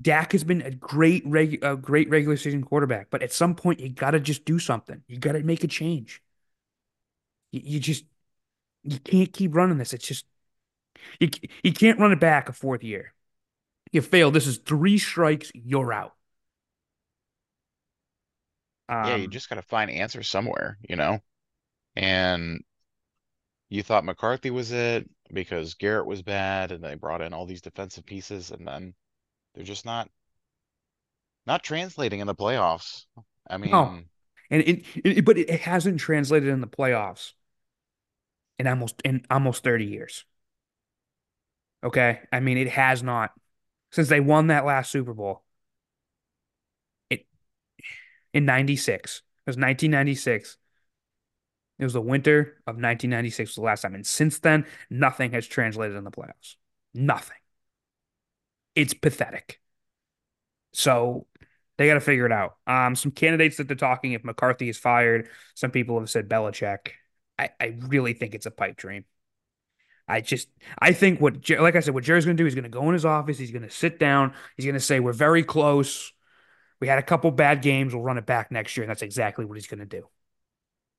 Dak 0.00 0.32
has 0.32 0.44
been 0.44 0.62
a 0.62 0.70
great 0.70 1.24
reg- 1.26 1.64
a 1.64 1.76
great 1.76 2.10
regular 2.10 2.36
season 2.36 2.62
quarterback, 2.62 3.08
but 3.10 3.22
at 3.22 3.32
some 3.32 3.54
point 3.54 3.80
you 3.80 3.88
got 3.88 4.12
to 4.12 4.20
just 4.20 4.44
do 4.44 4.58
something. 4.58 5.02
You 5.08 5.18
got 5.18 5.32
to 5.32 5.42
make 5.42 5.64
a 5.64 5.68
change. 5.68 6.22
You, 7.52 7.60
you 7.64 7.80
just 7.80 8.04
you 8.84 9.00
can't 9.00 9.32
keep 9.32 9.54
running 9.56 9.78
this. 9.78 9.94
It's 9.94 10.06
just 10.06 10.26
you 11.20 11.30
you 11.64 11.74
can't 11.74 12.00
run 12.00 12.12
it 12.12 12.20
back 12.20 12.50
a 12.50 12.54
fourth 12.54 12.84
year. 12.84 13.14
You 13.92 14.02
fail. 14.02 14.32
This 14.32 14.48
is 14.48 14.58
three 14.58 14.98
strikes. 14.98 15.52
You're 15.54 15.94
out. 15.94 16.15
Yeah, 19.00 19.16
you 19.16 19.28
Um, 19.28 19.28
just 19.28 19.48
got 19.48 19.56
to 19.56 19.62
find 19.62 19.90
answers 19.90 20.28
somewhere, 20.28 20.78
you 20.88 20.96
know? 20.96 21.20
And 21.96 22.62
you 23.68 23.80
thought 23.82 24.04
McCarthy 24.04 24.50
was 24.50 24.72
it 24.72 25.08
because 25.32 25.74
Garrett 25.74 26.06
was 26.06 26.22
bad 26.22 26.72
and 26.72 26.82
they 26.82 26.94
brought 26.96 27.20
in 27.22 27.32
all 27.32 27.46
these 27.46 27.62
defensive 27.62 28.04
pieces 28.06 28.50
and 28.50 28.66
then 28.66 28.94
they're 29.54 29.64
just 29.64 29.86
not 29.86 30.10
not 31.46 31.62
translating 31.62 32.20
in 32.20 32.26
the 32.26 32.34
playoffs. 32.34 33.06
I 33.48 33.56
no, 33.64 33.94
mean, 33.96 34.10
and 34.50 34.62
it, 34.62 34.84
it 35.04 35.24
but 35.24 35.38
it 35.38 35.60
hasn't 35.62 36.00
translated 36.00 36.48
in 36.48 36.60
the 36.60 36.66
playoffs 36.66 37.32
in 38.58 38.66
almost 38.66 39.00
in 39.04 39.24
almost 39.30 39.64
30 39.64 39.84
years. 39.86 40.24
Okay. 41.84 42.20
I 42.32 42.40
mean, 42.40 42.58
it 42.58 42.68
has 42.70 43.02
not 43.02 43.32
since 43.92 44.10
they 44.10 44.20
won 44.20 44.48
that 44.48 44.66
last 44.66 44.92
Super 44.92 45.14
Bowl 45.14 45.44
in 48.36 48.44
96. 48.44 49.22
It 49.46 49.50
was 49.50 49.56
1996. 49.56 50.58
It 51.78 51.84
was 51.84 51.94
the 51.94 52.02
winter 52.02 52.58
of 52.66 52.76
1996 52.76 53.50
was 53.50 53.54
the 53.54 53.62
last 53.62 53.80
time. 53.80 53.94
And 53.94 54.06
since 54.06 54.40
then, 54.40 54.66
nothing 54.90 55.32
has 55.32 55.46
translated 55.46 55.96
in 55.96 56.04
the 56.04 56.10
playoffs. 56.10 56.56
Nothing. 56.92 57.38
It's 58.74 58.92
pathetic. 58.92 59.58
So 60.74 61.26
they 61.78 61.86
got 61.86 61.94
to 61.94 62.00
figure 62.00 62.26
it 62.26 62.32
out. 62.32 62.56
Um, 62.66 62.94
some 62.94 63.10
candidates 63.10 63.56
that 63.56 63.68
they're 63.68 63.76
talking 63.76 64.12
if 64.12 64.22
McCarthy 64.22 64.68
is 64.68 64.76
fired, 64.76 65.30
some 65.54 65.70
people 65.70 65.98
have 65.98 66.10
said 66.10 66.28
Belichick. 66.28 66.90
I, 67.38 67.50
I 67.58 67.78
really 67.88 68.12
think 68.12 68.34
it's 68.34 68.46
a 68.46 68.50
pipe 68.50 68.76
dream. 68.76 69.06
I 70.06 70.20
just, 70.20 70.48
I 70.78 70.92
think 70.92 71.22
what, 71.22 71.48
like 71.48 71.74
I 71.74 71.80
said, 71.80 71.94
what 71.94 72.04
Jerry's 72.04 72.26
going 72.26 72.36
to 72.36 72.40
do, 72.40 72.44
he's 72.44 72.54
going 72.54 72.64
to 72.64 72.70
go 72.70 72.86
in 72.88 72.92
his 72.92 73.06
office, 73.06 73.38
he's 73.38 73.50
going 73.50 73.62
to 73.62 73.70
sit 73.70 73.98
down, 73.98 74.34
he's 74.56 74.66
going 74.66 74.74
to 74.74 74.80
say, 74.80 75.00
We're 75.00 75.14
very 75.14 75.42
close. 75.42 76.12
We 76.80 76.88
had 76.88 76.98
a 76.98 77.02
couple 77.02 77.30
bad 77.30 77.62
games. 77.62 77.94
We'll 77.94 78.02
run 78.02 78.18
it 78.18 78.26
back 78.26 78.50
next 78.50 78.76
year. 78.76 78.84
And 78.84 78.90
that's 78.90 79.02
exactly 79.02 79.44
what 79.44 79.56
he's 79.56 79.66
going 79.66 79.80
to 79.80 79.86
do. 79.86 80.08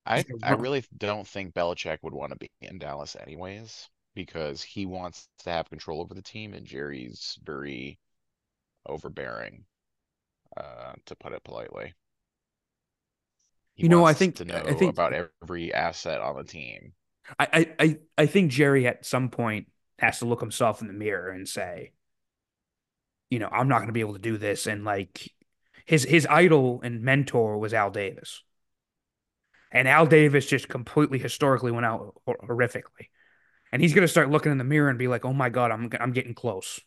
I 0.06 0.24
I 0.42 0.54
really 0.54 0.86
don't 0.98 1.28
think 1.28 1.54
Belichick 1.54 1.98
would 2.02 2.14
want 2.14 2.32
to 2.32 2.38
be 2.38 2.50
in 2.62 2.80
Dallas 2.80 3.18
anyways 3.20 3.90
because 4.16 4.64
he 4.64 4.86
wants 4.86 5.28
to 5.40 5.50
have 5.50 5.70
control 5.70 6.02
over 6.02 6.14
the 6.14 6.22
team 6.22 6.54
and 6.54 6.66
Jerry's 6.66 7.38
very 7.44 8.00
overbearing, 8.88 9.66
uh, 10.56 10.94
to 11.06 11.16
put 11.16 11.34
it 11.34 11.44
politely. 11.44 11.94
He 13.76 13.84
You 13.84 13.90
know, 13.90 14.06
I 14.06 14.14
think, 14.14 14.36
to 14.38 14.56
I 14.56 14.74
think, 14.74 14.94
about 14.94 15.14
every 15.44 15.74
asset 15.74 16.22
on 16.22 16.38
the 16.38 16.44
team. 16.44 16.94
I, 17.38 17.68
I, 17.80 17.98
I 18.18 18.26
think 18.26 18.52
Jerry 18.52 18.88
at 18.88 19.06
some 19.06 19.30
point 19.30 19.68
has 20.00 20.20
to 20.20 20.26
look 20.26 20.40
himself 20.40 20.82
in 20.82 20.88
the 20.88 20.94
mirror 20.94 21.30
and 21.30 21.48
say, 21.48 21.92
you 23.30 23.40
know, 23.40 23.50
I'm 23.52 23.68
not 23.68 23.80
going 23.80 23.88
to 23.88 23.94
be 23.94 24.00
able 24.00 24.14
to 24.14 24.20
do 24.20 24.38
this. 24.38 24.68
And 24.68 24.86
like 24.86 25.32
his 25.88 26.04
his 26.04 26.28
idol 26.30 26.82
and 26.84 27.02
mentor 27.02 27.58
was 27.58 27.74
Al 27.74 27.90
Davis, 27.90 28.44
and 29.72 29.88
Al 29.88 30.06
Davis 30.06 30.46
just 30.46 30.68
completely 30.68 31.18
historically 31.18 31.72
went 31.72 31.86
out 31.86 32.14
horrifically. 32.28 33.08
And 33.72 33.82
he's 33.82 33.94
going 33.94 34.04
to 34.04 34.08
start 34.08 34.30
looking 34.30 34.52
in 34.52 34.58
the 34.58 34.64
mirror 34.64 34.90
and 34.90 35.00
be 35.00 35.08
like, 35.08 35.26
"Oh 35.26 35.34
my 35.34 35.50
God, 35.50 35.72
I'm 35.72 35.90
I'm 36.00 36.12
getting 36.12 36.36
close." 36.36 36.80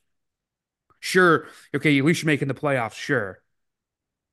Sure, 1.01 1.49
okay, 1.75 1.99
at 1.99 2.05
least 2.05 2.23
you're 2.23 2.27
making 2.27 2.49
the 2.49 2.55
playoffs. 2.55 2.93
Sure, 2.93 3.41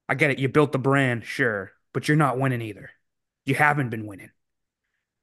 I 0.10 0.16
get 0.16 0.32
it. 0.32 0.40
You 0.40 0.50
built 0.50 0.74
the 0.74 0.80
brand, 0.80 1.26
sure, 1.26 1.72
but 1.94 2.08
you're 2.08 2.18
not 2.18 2.38
winning 2.38 2.62
either. 2.62 2.92
You 3.46 3.56
haven't 3.56 3.90
been 3.90 4.06
winning. 4.06 4.32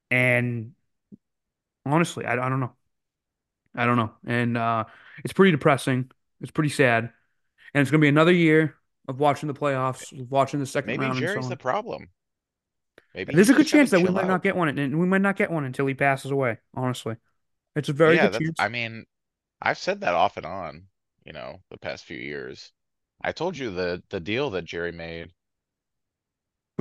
And 0.09 0.73
honestly, 1.85 2.25
I, 2.25 2.33
I 2.33 2.49
don't 2.49 2.59
know. 2.59 2.73
I 3.75 3.85
don't 3.85 3.97
know. 3.97 4.13
And 4.25 4.57
uh, 4.57 4.85
it's 5.23 5.33
pretty 5.33 5.51
depressing. 5.51 6.09
It's 6.41 6.51
pretty 6.51 6.69
sad. 6.69 7.11
And 7.73 7.81
it's 7.81 7.91
going 7.91 7.99
to 7.99 8.05
be 8.05 8.09
another 8.09 8.31
year 8.31 8.75
of 9.07 9.19
watching 9.19 9.47
the 9.47 9.53
playoffs, 9.53 10.11
of 10.19 10.31
watching 10.31 10.59
the 10.59 10.65
second 10.65 10.95
Maybe 10.95 10.97
round, 10.97 11.29
so 11.29 11.41
Jerry's 11.41 11.49
the 11.49 11.57
problem. 11.57 12.11
Maybe 13.15 13.33
there's 13.33 13.49
a 13.49 13.53
good 13.53 13.67
just 13.67 13.71
got 13.71 13.79
to 13.79 13.79
chance 13.79 13.91
that 13.91 14.01
we 14.01 14.09
might 14.09 14.25
not 14.27 14.43
get 14.43 14.55
one, 14.55 14.67
and 14.77 14.99
we 14.99 15.05
might 15.07 15.21
not 15.21 15.35
get 15.35 15.51
one 15.51 15.65
until 15.65 15.85
he 15.87 15.93
passes 15.93 16.31
away. 16.31 16.57
Honestly, 16.73 17.15
it's 17.75 17.89
a 17.89 17.93
very 17.93 18.17
Yeah, 18.17 18.19
good 18.19 18.33
chance. 18.33 18.59
I 18.59 18.69
mean, 18.69 19.05
I've 19.61 19.79
said 19.79 20.01
that 20.01 20.13
off 20.15 20.37
and 20.37 20.45
on, 20.45 20.89
you 21.25 21.33
know, 21.33 21.63
the 21.71 21.77
past 21.79 22.05
few 22.05 22.17
years. 22.19 22.73
I 23.21 23.31
told 23.33 23.57
you 23.57 23.71
the 23.71 24.03
the 24.09 24.19
deal 24.21 24.49
that 24.51 24.65
Jerry 24.65 24.91
made, 24.93 25.33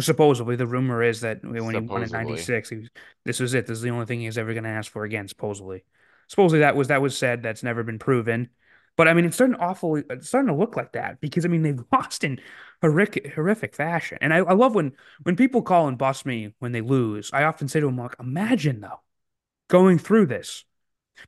Supposedly, 0.00 0.56
the 0.56 0.66
rumor 0.66 1.02
is 1.04 1.20
that 1.20 1.44
when 1.44 1.74
he 1.76 1.80
won 1.80 2.02
in 2.02 2.10
'96, 2.10 2.68
he 2.68 2.76
was, 2.78 2.88
this 3.24 3.38
was 3.38 3.54
it. 3.54 3.66
This 3.68 3.76
is 3.78 3.82
the 3.82 3.90
only 3.90 4.06
thing 4.06 4.18
he 4.18 4.26
was 4.26 4.36
ever 4.38 4.52
going 4.52 4.64
to 4.64 4.70
ask 4.70 4.90
for 4.90 5.04
again. 5.04 5.28
Supposedly, 5.28 5.84
supposedly 6.26 6.60
that 6.60 6.74
was 6.74 6.88
that 6.88 7.00
was 7.00 7.16
said. 7.16 7.42
That's 7.44 7.62
never 7.62 7.84
been 7.84 8.00
proven. 8.00 8.50
But 8.96 9.08
I 9.08 9.14
mean, 9.14 9.24
it's 9.24 9.36
starting 9.36 9.56
awful. 9.56 9.96
It's 9.96 10.28
starting 10.28 10.48
to 10.48 10.54
look 10.54 10.76
like 10.76 10.92
that 10.92 11.20
because 11.20 11.44
I 11.44 11.48
mean 11.48 11.62
they've 11.62 11.82
lost 11.92 12.24
in 12.24 12.40
horrific, 12.80 13.34
horrific 13.34 13.74
fashion. 13.74 14.18
And 14.20 14.32
I, 14.32 14.38
I 14.38 14.52
love 14.52 14.74
when 14.74 14.92
when 15.22 15.36
people 15.36 15.62
call 15.62 15.88
and 15.88 15.98
bust 15.98 16.26
me 16.26 16.54
when 16.60 16.72
they 16.72 16.80
lose. 16.80 17.30
I 17.32 17.44
often 17.44 17.68
say 17.68 17.80
to 17.80 17.86
them, 17.86 17.98
like, 17.98 18.16
imagine 18.20 18.80
though 18.80 19.00
going 19.68 19.98
through 19.98 20.26
this 20.26 20.64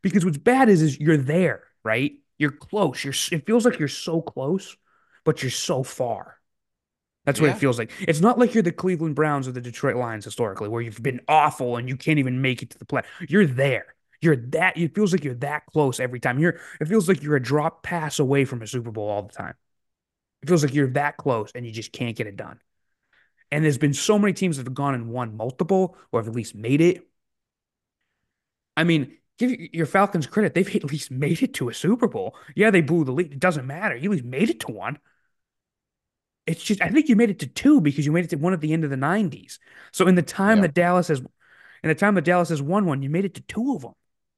because 0.03 0.25
what's 0.25 0.39
bad 0.39 0.69
is 0.69 0.83
is 0.83 1.01
you're 1.01 1.17
there, 1.17 1.65
right? 1.85 2.13
You're 2.39 2.53
close. 2.53 3.05
You're. 3.05 3.15
It 3.33 3.47
feels 3.47 3.65
like 3.65 3.79
you're 3.79 3.89
so 3.89 4.23
close, 4.23 4.77
but 5.25 5.43
you're 5.43 5.51
so 5.51 5.83
far. 5.83 6.37
That's 7.25 7.41
what 7.41 7.51
it 7.51 7.59
feels 7.59 7.77
like. 7.77 7.91
It's 7.99 8.21
not 8.21 8.39
like 8.39 8.55
you're 8.55 8.63
the 8.63 8.71
Cleveland 8.71 9.17
Browns 9.17 9.49
or 9.49 9.53
the 9.53 9.61
Detroit 9.61 9.97
Lions 9.97 10.25
historically, 10.25 10.69
where 10.69 10.81
you've 10.81 11.03
been 11.03 11.21
awful 11.27 11.77
and 11.77 11.89
you 11.89 11.97
can't 11.97 12.21
even 12.21 12.41
make 12.41 12.63
it 12.63 12.71
to 12.71 12.79
the 12.79 12.85
play. 12.85 13.03
You're 13.29 13.47
there. 13.47 13.96
You're 14.21 14.37
that. 14.37 14.77
It 14.77 14.95
feels 14.95 15.13
like 15.13 15.25
you're 15.25 15.35
that 15.37 15.67
close 15.67 16.01
every 16.01 16.21
time. 16.21 16.39
You're. 16.39 16.59
It 16.81 16.89
feels 16.89 17.09
like 17.09 17.23
you're 17.23 17.37
a 17.37 17.43
drop 17.43 17.83
pass 17.83 18.19
away 18.19 18.45
from 18.45 18.63
a 18.63 18.67
Super 18.67 18.91
Bowl 18.91 19.09
all 19.09 19.23
the 19.23 19.33
time. 19.33 19.55
It 20.43 20.49
feels 20.49 20.65
like 20.65 20.75
you're 20.75 20.91
that 20.93 21.17
close 21.17 21.51
and 21.55 21.67
you 21.67 21.73
just 21.73 21.93
can't 21.93 22.17
get 22.17 22.27
it 22.27 22.37
done. 22.37 22.61
And 23.53 23.65
there's 23.65 23.79
been 23.79 23.95
so 23.95 24.19
many 24.19 24.33
teams 24.33 24.57
that 24.57 24.67
have 24.67 24.75
gone 24.75 24.95
and 24.95 25.09
won 25.09 25.37
multiple 25.37 25.97
or 26.13 26.21
have 26.21 26.29
at 26.29 26.35
least 26.35 26.55
made 26.55 26.81
it. 26.81 27.07
I 28.77 28.85
mean, 28.85 29.17
give 29.39 29.53
your 29.73 29.87
Falcons 29.87 30.27
credit. 30.27 30.55
They've 30.55 30.77
at 30.77 30.85
least 30.85 31.11
made 31.11 31.43
it 31.43 31.55
to 31.55 31.69
a 31.69 31.75
Super 31.75 32.09
Bowl. 32.09 32.37
Yeah, 32.55 32.71
they 32.71 32.81
blew 32.81 33.05
the 33.05 33.13
lead. 33.13 33.33
It 33.33 33.41
doesn't 33.41 33.67
matter. 33.67 33.97
You 33.97 34.11
at 34.11 34.17
least 34.17 34.25
made 34.25 34.51
it 34.51 34.61
to 34.61 34.73
one. 34.73 34.99
It's 36.47 36.63
just, 36.63 36.81
I 36.81 36.91
think 36.91 37.09
you 37.09 37.17
made 37.17 37.31
it 37.31 37.41
to 37.41 37.47
two 37.47 37.81
because 37.81 38.07
you 38.07 38.13
made 38.13 38.25
it 38.25 38.31
to 38.31 38.37
one 38.37 38.53
at 38.53 38.61
the 38.61 38.73
end 38.73 38.85
of 38.85 38.91
the 38.91 38.97
90s. 38.97 39.59
So 39.93 40.07
in 40.07 40.15
the 40.15 40.23
time 40.23 40.59
Yep. 40.59 40.63
that 40.63 40.75
Dallas 40.75 41.09
has, 41.09 41.21
in 41.21 41.29
the 41.89 41.95
time 41.95 42.15
that 42.15 42.25
Dallas 42.25 42.51
has 42.51 42.63
won 42.63 42.87
one, 42.87 43.03
you 43.03 43.11
made 43.11 43.25
it 43.25 43.35
to 43.35 43.41
two 43.43 43.75
of 43.75 43.83
them. 43.83 43.95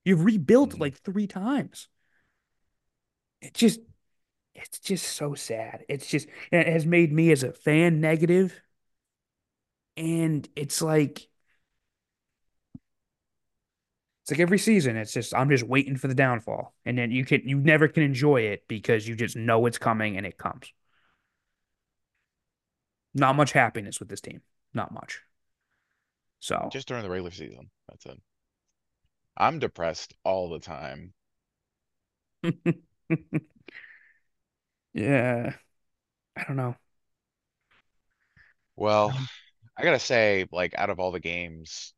You've 0.08 0.24
rebuilt 0.24 0.70
Mhm. 0.70 0.80
like 0.80 0.96
three 0.96 1.26
times. 1.26 1.88
It 3.40 3.54
just, 3.54 3.80
it's 4.54 4.80
just 4.80 5.06
so 5.06 5.34
sad. 5.34 5.84
It's 5.88 6.08
just, 6.08 6.28
it 6.52 6.68
has 6.68 6.86
made 6.86 7.12
me 7.12 7.32
as 7.32 7.42
a 7.44 7.52
fan 7.52 8.00
negative. 8.00 8.52
negative, 8.52 8.62
and 9.96 10.48
it's 10.56 10.80
like, 10.82 11.28
it's 14.22 14.30
like 14.30 14.40
every 14.40 14.58
season, 14.58 14.96
it's 14.96 15.12
just 15.12 15.34
I'm 15.34 15.48
just 15.48 15.64
waiting 15.64 15.96
for 15.96 16.08
the 16.08 16.14
downfall, 16.14 16.74
and 16.84 16.98
then 16.98 17.10
you 17.10 17.24
can 17.24 17.42
you 17.48 17.58
never 17.58 17.88
can 17.88 18.02
enjoy 18.02 18.42
it 18.42 18.64
because 18.68 19.08
you 19.08 19.16
just 19.16 19.36
know 19.36 19.64
it's 19.66 19.78
coming 19.78 20.16
and 20.16 20.26
it 20.26 20.36
comes. 20.36 20.72
Not 23.14 23.36
much 23.36 23.52
happiness 23.52 24.00
with 24.00 24.08
this 24.08 24.20
team. 24.22 24.40
Not 24.72 24.92
much. 24.92 25.20
So 26.40 26.68
Just 26.72 26.88
during 26.88 27.02
the 27.02 27.10
regular 27.10 27.30
season. 27.30 27.70
That's 27.88 28.06
it. 28.06 28.20
I'm 29.38 29.58
depressed 29.58 30.12
all 30.22 30.50
the 30.50 30.60
time. 30.60 31.14
yeah, 34.92 35.54
I 36.36 36.44
don't 36.44 36.56
know. 36.56 36.76
Well, 38.76 39.14
Um, 39.14 39.28
I 39.76 39.82
gotta 39.84 39.98
say, 39.98 40.46
like, 40.52 40.74
out 40.76 40.90
of 40.90 41.00
all 41.00 41.12
the 41.12 41.20
games 41.20 41.94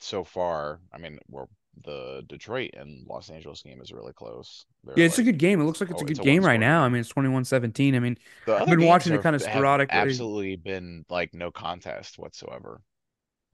so 0.00 0.24
far, 0.24 0.80
I 0.92 0.98
mean, 0.98 1.18
we're 1.28 1.46
the 1.84 2.24
Detroit 2.28 2.72
and 2.74 3.06
Los 3.08 3.30
Angeles 3.30 3.62
game 3.62 3.80
is 3.82 3.92
really 3.92 4.12
close. 4.14 4.66
They're 4.84 4.96
Yeah, 4.96 5.06
it's 5.06 5.18
a 5.18 5.22
like, 5.22 5.24
good 5.24 5.38
game. 5.38 5.60
It 5.60 5.64
looks 5.64 5.80
like 5.80 5.90
it's 5.90 6.02
oh, 6.02 6.02
a 6.02 6.04
it's 6.06 6.18
good 6.18 6.20
a 6.20 6.24
game 6.24 6.44
right 6.44 6.60
now. 6.60 6.82
I 6.82 6.88
game. 6.88 6.90
mean, 6.90 7.00
it's 7.00 7.08
21-17. 7.08 7.94
I 7.94 7.98
mean, 7.98 8.18
The 8.44 8.54
I've 8.58 8.66
other 8.66 8.76
been 8.76 8.82
games 8.82 8.84
watching 8.84 9.14
it 9.14 9.20
are 9.20 9.22
kind 9.22 9.34
of 9.36 9.42
have 9.42 9.42
sporadically. 9.42 9.86
absolutely 9.88 10.54
been 10.56 11.04
like 11.08 11.34
no 11.34 11.50
contest 11.50 12.18
whatsoever. 12.18 12.80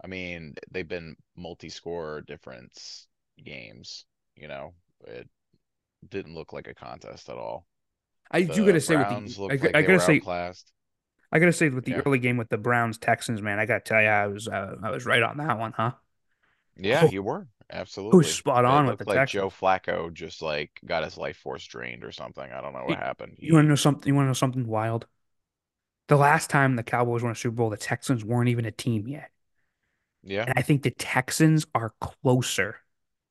I 0.03 0.07
mean, 0.07 0.55
they've 0.71 0.89
been 0.89 1.17
multi-score 1.37 2.23
difference 2.23 3.07
games, 3.43 4.07
you 4.37 4.49
know. 4.49 4.75
It 5.07 5.29
didn't 6.09 6.35
look 6.35 6.53
like 6.53 6.69
a 6.69 6.75
contest 6.75 7.29
at 7.31 7.39
all. 7.39 7.67
I 8.31 8.43
do 8.43 8.65
gotta 8.65 8.81
say 8.81 8.97
with 8.97 9.09
the 9.09 9.23
I, 9.49 9.59
like 9.61 9.65
I 9.75 9.83
gotta 9.83 10.01
say 10.01 10.23
outclassed. 10.23 10.73
I 11.33 11.39
gotta 11.39 11.53
say 11.53 11.69
with 11.69 11.85
the 11.85 11.97
Yeah. 11.97 12.05
early 12.07 12.19
game 12.19 12.37
with 12.37 12.49
the 12.49 12.57
Browns 12.59 12.99
Texans, 12.99 13.43
man, 13.43 13.59
I 13.59 13.67
gotta 13.67 13.81
tell 13.81 14.01
you, 14.03 14.09
I 14.09 14.27
was 14.29 14.49
uh, 14.49 14.77
I 14.83 14.91
was 14.91 15.05
right 15.07 15.23
on 15.23 15.37
that 15.39 15.59
one, 15.59 15.73
huh? 15.73 15.93
Yeah, 16.77 17.03
Oh, 17.03 17.07
you 17.07 17.23
were. 17.23 17.49
Absolutely. 17.71 18.39
spot 18.39 18.65
It 18.65 18.85
on 18.85 18.87
with 18.87 18.99
the 18.99 19.07
like 19.07 19.27
Joe 19.27 19.51
Flacco 19.51 20.13
just 20.13 20.41
like 20.43 20.81
got 20.87 21.05
his 21.05 21.19
life 21.19 21.37
force 21.37 21.67
drained 21.67 22.05
or 22.05 22.13
something. 22.13 22.51
I 22.51 22.61
don't 22.61 22.73
know 22.73 22.85
You, 22.87 22.97
what 22.97 22.99
happened. 22.99 23.39
you 23.39 23.55
want 23.55 23.67
to 23.67 23.69
know 23.69 23.75
something? 23.77 24.09
You 24.09 24.15
want 24.17 24.25
to 24.27 24.29
know 24.31 24.33
something 24.35 24.67
wild? 24.67 25.07
The 26.09 26.17
last 26.17 26.51
time 26.51 26.75
the 26.75 26.83
Cowboys 26.83 27.23
won 27.23 27.31
a 27.33 27.37
Super 27.37 27.55
Bowl, 27.55 27.71
the 27.71 27.77
Texans 27.77 28.25
weren't 28.25 28.49
even 28.49 28.65
a 28.65 28.73
team 28.73 29.07
yet. 29.07 29.31
Yeah, 30.23 30.45
And 30.47 30.55
I 30.57 30.63
think 30.63 30.83
the 30.83 30.91
Texans 30.91 31.67
are 31.75 31.95
closer 32.01 32.77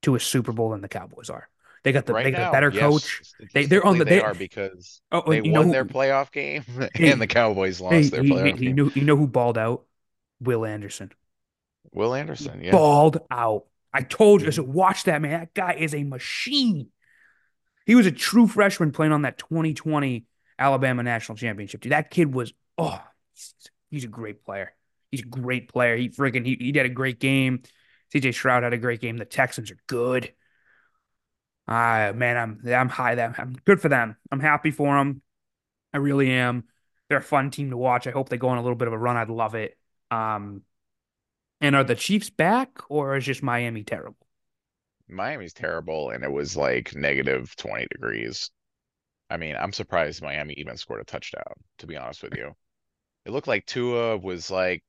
to 0.02 0.14
a 0.14 0.20
Super 0.20 0.52
Bowl 0.52 0.70
than 0.70 0.80
the 0.80 0.88
Cowboys 0.88 1.30
are. 1.30 1.48
They 1.84 1.92
got 1.92 2.06
the 2.06 2.12
right 2.12 2.24
they 2.24 2.30
got 2.32 2.40
a 2.40 2.44
now, 2.44 2.52
better 2.52 2.70
yes, 2.70 2.80
coach. 2.80 3.22
They 3.54 3.66
they're 3.66 3.86
on 3.86 3.98
the 3.98 4.04
they 4.04 4.16
they 4.16 4.20
are 4.20 4.34
because 4.34 5.00
oh, 5.12 5.22
oh 5.24 5.30
they 5.30 5.42
you 5.42 5.52
know 5.52 5.60
won 5.60 5.70
their 5.70 5.84
playoff 5.84 6.32
game 6.32 6.64
and 6.94 7.20
the 7.20 7.26
Cowboys 7.26 7.80
lost 7.80 8.10
their 8.10 8.22
hey, 8.22 8.28
hey 8.28 8.34
playoff 8.34 8.46
you 8.46 8.52
game. 8.52 8.76
know 8.76 8.90
you 8.94 9.04
know 9.04 9.16
who 9.16 9.26
balled 9.26 9.56
out? 9.56 9.84
Will 10.40 10.64
Anderson. 10.64 11.12
Will 11.92 12.14
Anderson, 12.14 12.62
yeah. 12.62 12.72
balled 12.72 13.18
out. 13.30 13.64
I 13.92 14.02
told 14.02 14.42
you, 14.42 14.48
I 14.48 14.50
said, 14.50 14.68
watch 14.68 15.04
that 15.04 15.22
man. 15.22 15.40
That 15.40 15.54
guy 15.54 15.74
is 15.74 15.94
a 15.94 16.04
machine. 16.04 16.88
He 17.86 17.94
was 17.94 18.06
a 18.06 18.12
true 18.12 18.46
freshman 18.46 18.92
playing 18.92 19.12
on 19.12 19.22
that 19.22 19.38
2020 19.38 20.26
Alabama 20.58 21.02
national 21.02 21.38
championship 21.38 21.80
team. 21.80 21.90
That 21.90 22.10
kid 22.10 22.32
was, 22.34 22.52
oh, 22.76 23.00
he's, 23.32 23.54
he's 23.90 24.04
a 24.04 24.08
great 24.08 24.44
player. 24.44 24.74
He's 25.10 25.22
a 25.22 25.26
great 25.26 25.68
player. 25.68 25.96
He 25.96 26.08
freaking 26.10 26.44
he, 26.44 26.56
he 26.58 26.76
had 26.76 26.86
a 26.86 26.90
great 26.90 27.20
game. 27.20 27.62
CJ 28.12 28.32
Stroud 28.32 28.62
had 28.62 28.72
a 28.72 28.78
great 28.78 29.00
game. 29.00 29.16
The 29.16 29.24
Texans 29.24 29.70
are 29.70 29.78
good. 29.86 30.32
Ah, 31.66 32.12
man, 32.14 32.36
I'm 32.36 32.72
I'm 32.72 32.88
high 32.88 33.14
them. 33.14 33.34
I'm 33.36 33.52
good 33.64 33.80
for 33.80 33.88
them. 33.88 34.16
I'm 34.32 34.40
happy 34.40 34.70
for 34.70 34.96
them. 34.96 35.22
I 35.92 35.98
really 35.98 36.30
am. 36.30 36.64
They're 37.08 37.18
a 37.18 37.22
fun 37.22 37.50
team 37.50 37.70
to 37.70 37.76
watch. 37.76 38.06
I 38.06 38.10
hope 38.10 38.28
they 38.28 38.38
go 38.38 38.48
on 38.48 38.58
a 38.58 38.62
little 38.62 38.76
bit 38.76 38.88
of 38.88 38.94
a 38.94 38.98
run. 38.98 39.16
I'd 39.16 39.30
love 39.30 39.54
it. 39.54 39.78
Um, 40.10 40.62
and 41.60 41.76
are 41.76 41.84
the 41.84 41.94
Chiefs 41.94 42.30
back 42.30 42.90
or 42.90 43.16
is 43.16 43.24
just 43.26 43.42
Miami 43.42 43.84
terrible? 43.84 44.26
Miami's 45.08 45.52
terrible, 45.52 46.10
and 46.10 46.22
it 46.22 46.30
was 46.30 46.56
like 46.56 46.94
negative 46.94 47.56
20 47.56 47.86
degrees. 47.88 48.50
I 49.30 49.36
mean, 49.38 49.56
I'm 49.56 49.72
surprised 49.72 50.22
Miami 50.22 50.54
even 50.54 50.76
scored 50.78 51.00
a 51.00 51.04
touchdown, 51.04 51.54
to 51.78 51.86
be 51.86 51.96
honest 51.96 52.22
with 52.22 52.36
you. 52.36 52.54
It 53.26 53.32
looked 53.32 53.48
like 53.48 53.66
Tua 53.66 54.18
was 54.18 54.50
like 54.50 54.82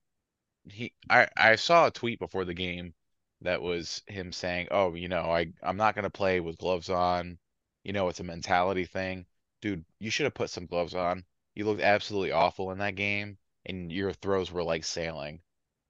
he 0.70 0.94
I 1.10 1.28
I 1.38 1.56
saw 1.56 1.88
a 1.88 1.92
tweet 1.92 2.20
before 2.20 2.46
the 2.46 2.54
game 2.54 2.94
that 3.42 3.62
was 3.62 4.02
him 4.08 4.32
saying, 4.32 4.68
"Oh, 4.72 4.94
you 4.96 5.08
know, 5.08 5.32
I 5.32 5.52
I'm 5.64 5.78
not 5.78 5.96
gonna 5.96 6.10
play 6.10 6.40
with 6.40 6.58
gloves 6.58 6.90
on. 6.90 7.40
You 7.84 7.94
know, 7.94 8.10
it's 8.10 8.20
a 8.20 8.24
mentality 8.24 8.86
thing." 8.86 9.26
Dude, 9.62 9.86
you 10.00 10.10
should 10.12 10.26
have 10.26 10.34
put 10.34 10.50
some 10.50 10.66
gloves 10.66 10.94
on. 10.96 11.26
You 11.56 11.66
looked 11.66 11.82
absolutely 11.82 12.32
awful 12.32 12.72
in 12.72 12.78
that 12.80 12.96
game, 12.96 13.38
and 13.66 13.92
your 13.92 14.14
throws 14.14 14.52
were 14.52 14.64
like 14.64 14.84
sailing. 14.86 15.42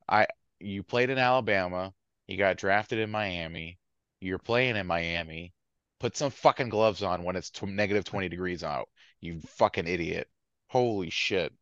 I 0.09 0.27
you 0.59 0.83
played 0.83 1.09
in 1.09 1.17
Alabama, 1.17 1.93
you 2.27 2.37
got 2.37 2.57
drafted 2.57 2.99
in 2.99 3.09
Miami, 3.11 3.79
you're 4.19 4.39
playing 4.39 4.75
in 4.75 4.87
Miami. 4.87 5.53
Put 5.99 6.17
some 6.17 6.31
fucking 6.31 6.69
gloves 6.69 7.03
on 7.03 7.23
when 7.23 7.35
it's 7.37 7.49
tw 7.49 7.63
negative 7.63 8.05
20 8.05 8.29
degrees 8.29 8.63
out. 8.63 8.89
You 9.21 9.41
fucking 9.41 9.87
idiot. 9.87 10.29
Holy 10.67 11.09
shit. 11.09 11.53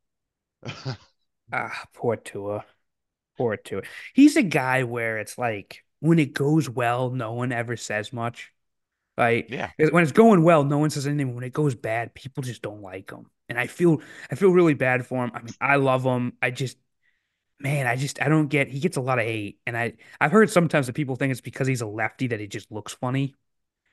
Ah, 1.51 1.85
poor 1.93 2.15
Tua. 2.15 2.65
Poor 3.37 3.57
Tua. 3.57 3.81
He's 4.13 4.35
a 4.35 4.43
guy 4.43 4.83
where 4.83 5.17
it's 5.19 5.37
like 5.37 5.83
when 5.99 6.19
it 6.19 6.33
goes 6.33 6.69
well, 6.69 7.09
no 7.09 7.33
one 7.33 7.51
ever 7.51 7.77
says 7.77 8.13
much. 8.13 8.51
Right? 9.17 9.47
Yeah. 9.49 9.71
When 9.77 10.03
it's 10.03 10.11
going 10.11 10.43
well, 10.43 10.63
no 10.63 10.77
one 10.77 10.91
says 10.91 11.07
anything. 11.07 11.33
When 11.33 11.43
it 11.43 11.53
goes 11.53 11.73
bad, 11.73 12.13
people 12.13 12.43
just 12.43 12.61
don't 12.61 12.83
like 12.83 13.09
him. 13.09 13.25
And 13.49 13.59
I 13.59 13.67
feel 13.67 14.01
I 14.29 14.35
feel 14.35 14.51
really 14.51 14.75
bad 14.75 15.05
for 15.07 15.23
him. 15.23 15.31
I 15.33 15.41
mean, 15.41 15.53
I 15.59 15.77
love 15.77 16.03
him. 16.03 16.33
I 16.41 16.51
just 16.51 16.77
man, 17.59 17.87
I 17.87 17.95
just 17.95 18.21
I 18.21 18.29
don't 18.29 18.47
get 18.47 18.67
he 18.67 18.79
gets 18.79 18.97
a 18.97 19.01
lot 19.01 19.19
of 19.19 19.25
hate. 19.25 19.59
And 19.65 19.75
I 19.75 19.93
I've 20.21 20.31
heard 20.31 20.51
sometimes 20.51 20.87
that 20.87 20.93
people 20.93 21.15
think 21.15 21.31
it's 21.31 21.41
because 21.41 21.67
he's 21.67 21.81
a 21.81 21.87
lefty 21.87 22.27
that 22.27 22.39
he 22.39 22.47
just 22.47 22.71
looks 22.71 22.93
funny. 22.93 23.33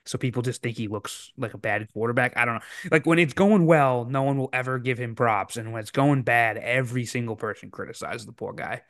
So 0.07 0.19
people 0.19 0.43
just 0.43 0.63
think 0.63 0.77
he 0.77 0.89
looks 0.89 1.33
like 1.39 1.55
a 1.55 1.59
bad 1.59 1.91
quarterback. 1.93 2.37
I 2.37 2.45
don't 2.45 2.57
know. 2.57 2.61
Like 2.91 3.07
when 3.07 3.19
it's 3.19 3.33
going 3.33 3.65
well, 3.65 4.05
no 4.05 4.23
one 4.25 4.37
will 4.37 4.51
ever 4.53 4.79
give 4.79 4.99
him 4.99 5.15
props. 5.15 5.57
And 5.57 5.73
when 5.73 5.81
it's 5.81 5.91
going 5.91 6.23
bad, 6.23 6.59
every 6.59 7.07
single 7.07 7.37
person 7.37 7.71
criticizes 7.71 8.27
the 8.27 8.33
poor 8.33 8.53
guy. 8.53 8.83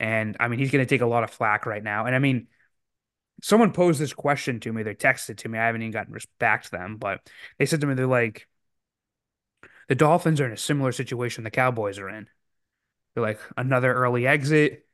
And 0.00 0.36
I 0.40 0.48
mean, 0.48 0.58
he's 0.58 0.70
going 0.70 0.84
to 0.84 0.88
take 0.88 1.00
a 1.00 1.06
lot 1.06 1.24
of 1.24 1.30
flack 1.30 1.66
right 1.66 1.82
now. 1.82 2.06
And 2.06 2.14
I 2.14 2.18
mean, 2.18 2.48
someone 3.42 3.72
posed 3.72 4.00
this 4.00 4.12
question 4.12 4.60
to 4.60 4.72
me. 4.72 4.82
They 4.82 4.94
texted 4.94 5.38
to 5.38 5.48
me. 5.48 5.58
I 5.58 5.66
haven't 5.66 5.82
even 5.82 5.92
gotten 5.92 6.16
back 6.38 6.64
to 6.64 6.70
them, 6.70 6.96
but 6.96 7.20
they 7.58 7.66
said 7.66 7.80
to 7.80 7.86
me, 7.86 7.94
they're 7.94 8.06
like, 8.06 8.48
the 9.88 9.94
Dolphins 9.94 10.40
are 10.40 10.46
in 10.46 10.52
a 10.52 10.56
similar 10.56 10.92
situation 10.92 11.44
the 11.44 11.50
Cowboys 11.50 11.98
are 11.98 12.08
in. 12.08 12.28
They're 13.14 13.22
like 13.22 13.40
another 13.56 13.92
early 13.92 14.26
exit. 14.26 14.86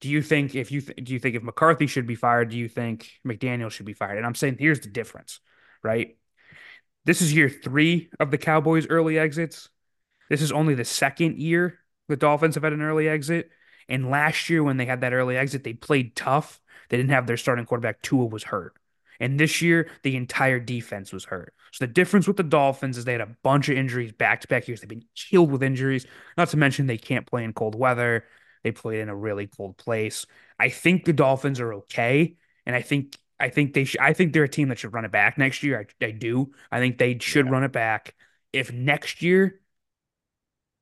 Do 0.00 0.08
you 0.08 0.22
think 0.22 0.54
if 0.54 0.72
you 0.72 0.80
th- 0.80 1.04
do 1.04 1.12
you 1.12 1.18
think 1.18 1.36
if 1.36 1.42
McCarthy 1.42 1.86
should 1.86 2.06
be 2.06 2.14
fired? 2.14 2.50
Do 2.50 2.58
you 2.58 2.68
think 2.68 3.10
McDaniel 3.26 3.70
should 3.70 3.86
be 3.86 3.92
fired? 3.94 4.16
And 4.18 4.26
I'm 4.26 4.34
saying 4.34 4.56
here's 4.58 4.80
the 4.80 4.88
difference, 4.88 5.40
right? 5.82 6.16
This 7.04 7.22
is 7.22 7.32
year 7.32 7.48
three 7.48 8.10
of 8.18 8.30
the 8.30 8.38
Cowboys' 8.38 8.86
early 8.88 9.18
exits. 9.18 9.68
This 10.28 10.42
is 10.42 10.52
only 10.52 10.74
the 10.74 10.84
second 10.84 11.38
year 11.38 11.78
the 12.08 12.16
Dolphins 12.16 12.56
have 12.56 12.64
had 12.64 12.72
an 12.72 12.82
early 12.82 13.08
exit. 13.08 13.50
And 13.88 14.10
last 14.10 14.50
year, 14.50 14.62
when 14.62 14.76
they 14.76 14.86
had 14.86 15.00
that 15.02 15.12
early 15.12 15.36
exit, 15.36 15.64
they 15.64 15.74
played 15.74 16.16
tough. 16.16 16.60
They 16.88 16.96
didn't 16.96 17.10
have 17.10 17.26
their 17.26 17.36
starting 17.36 17.64
quarterback. 17.66 18.02
Tua 18.02 18.26
was 18.26 18.44
hurt. 18.44 18.74
And 19.18 19.40
this 19.40 19.62
year, 19.62 19.88
the 20.02 20.16
entire 20.16 20.60
defense 20.60 21.12
was 21.12 21.24
hurt. 21.24 21.54
So 21.72 21.86
the 21.86 21.92
difference 21.92 22.26
with 22.26 22.36
the 22.36 22.42
Dolphins 22.42 22.98
is 22.98 23.04
they 23.04 23.12
had 23.12 23.20
a 23.20 23.36
bunch 23.42 23.68
of 23.68 23.76
injuries 23.76 24.12
back 24.12 24.40
to 24.42 24.48
back 24.48 24.68
years. 24.68 24.80
They've 24.80 24.88
been 24.88 25.04
killed 25.14 25.50
with 25.50 25.62
injuries. 25.62 26.06
Not 26.36 26.48
to 26.50 26.56
mention 26.56 26.86
they 26.86 26.98
can't 26.98 27.26
play 27.26 27.44
in 27.44 27.52
cold 27.52 27.74
weather. 27.74 28.24
They 28.62 28.72
played 28.72 29.00
in 29.00 29.08
a 29.08 29.16
really 29.16 29.46
cold 29.46 29.76
place. 29.76 30.26
I 30.58 30.68
think 30.68 31.04
the 31.04 31.12
Dolphins 31.12 31.60
are 31.60 31.74
okay, 31.74 32.36
and 32.64 32.74
I 32.74 32.82
think 32.82 33.16
I 33.38 33.48
think 33.48 33.74
they 33.74 33.84
should. 33.84 34.00
I 34.00 34.12
think 34.12 34.32
they're 34.32 34.44
a 34.44 34.48
team 34.48 34.68
that 34.68 34.78
should 34.78 34.92
run 34.92 35.04
it 35.04 35.12
back 35.12 35.38
next 35.38 35.62
year. 35.62 35.86
I, 36.00 36.06
I 36.06 36.10
do. 36.10 36.52
I 36.70 36.80
think 36.80 36.98
they 36.98 37.18
should 37.18 37.46
Yeah. 37.46 37.52
run 37.52 37.64
it 37.64 37.72
back. 37.72 38.14
If 38.52 38.72
next 38.72 39.22
year 39.22 39.60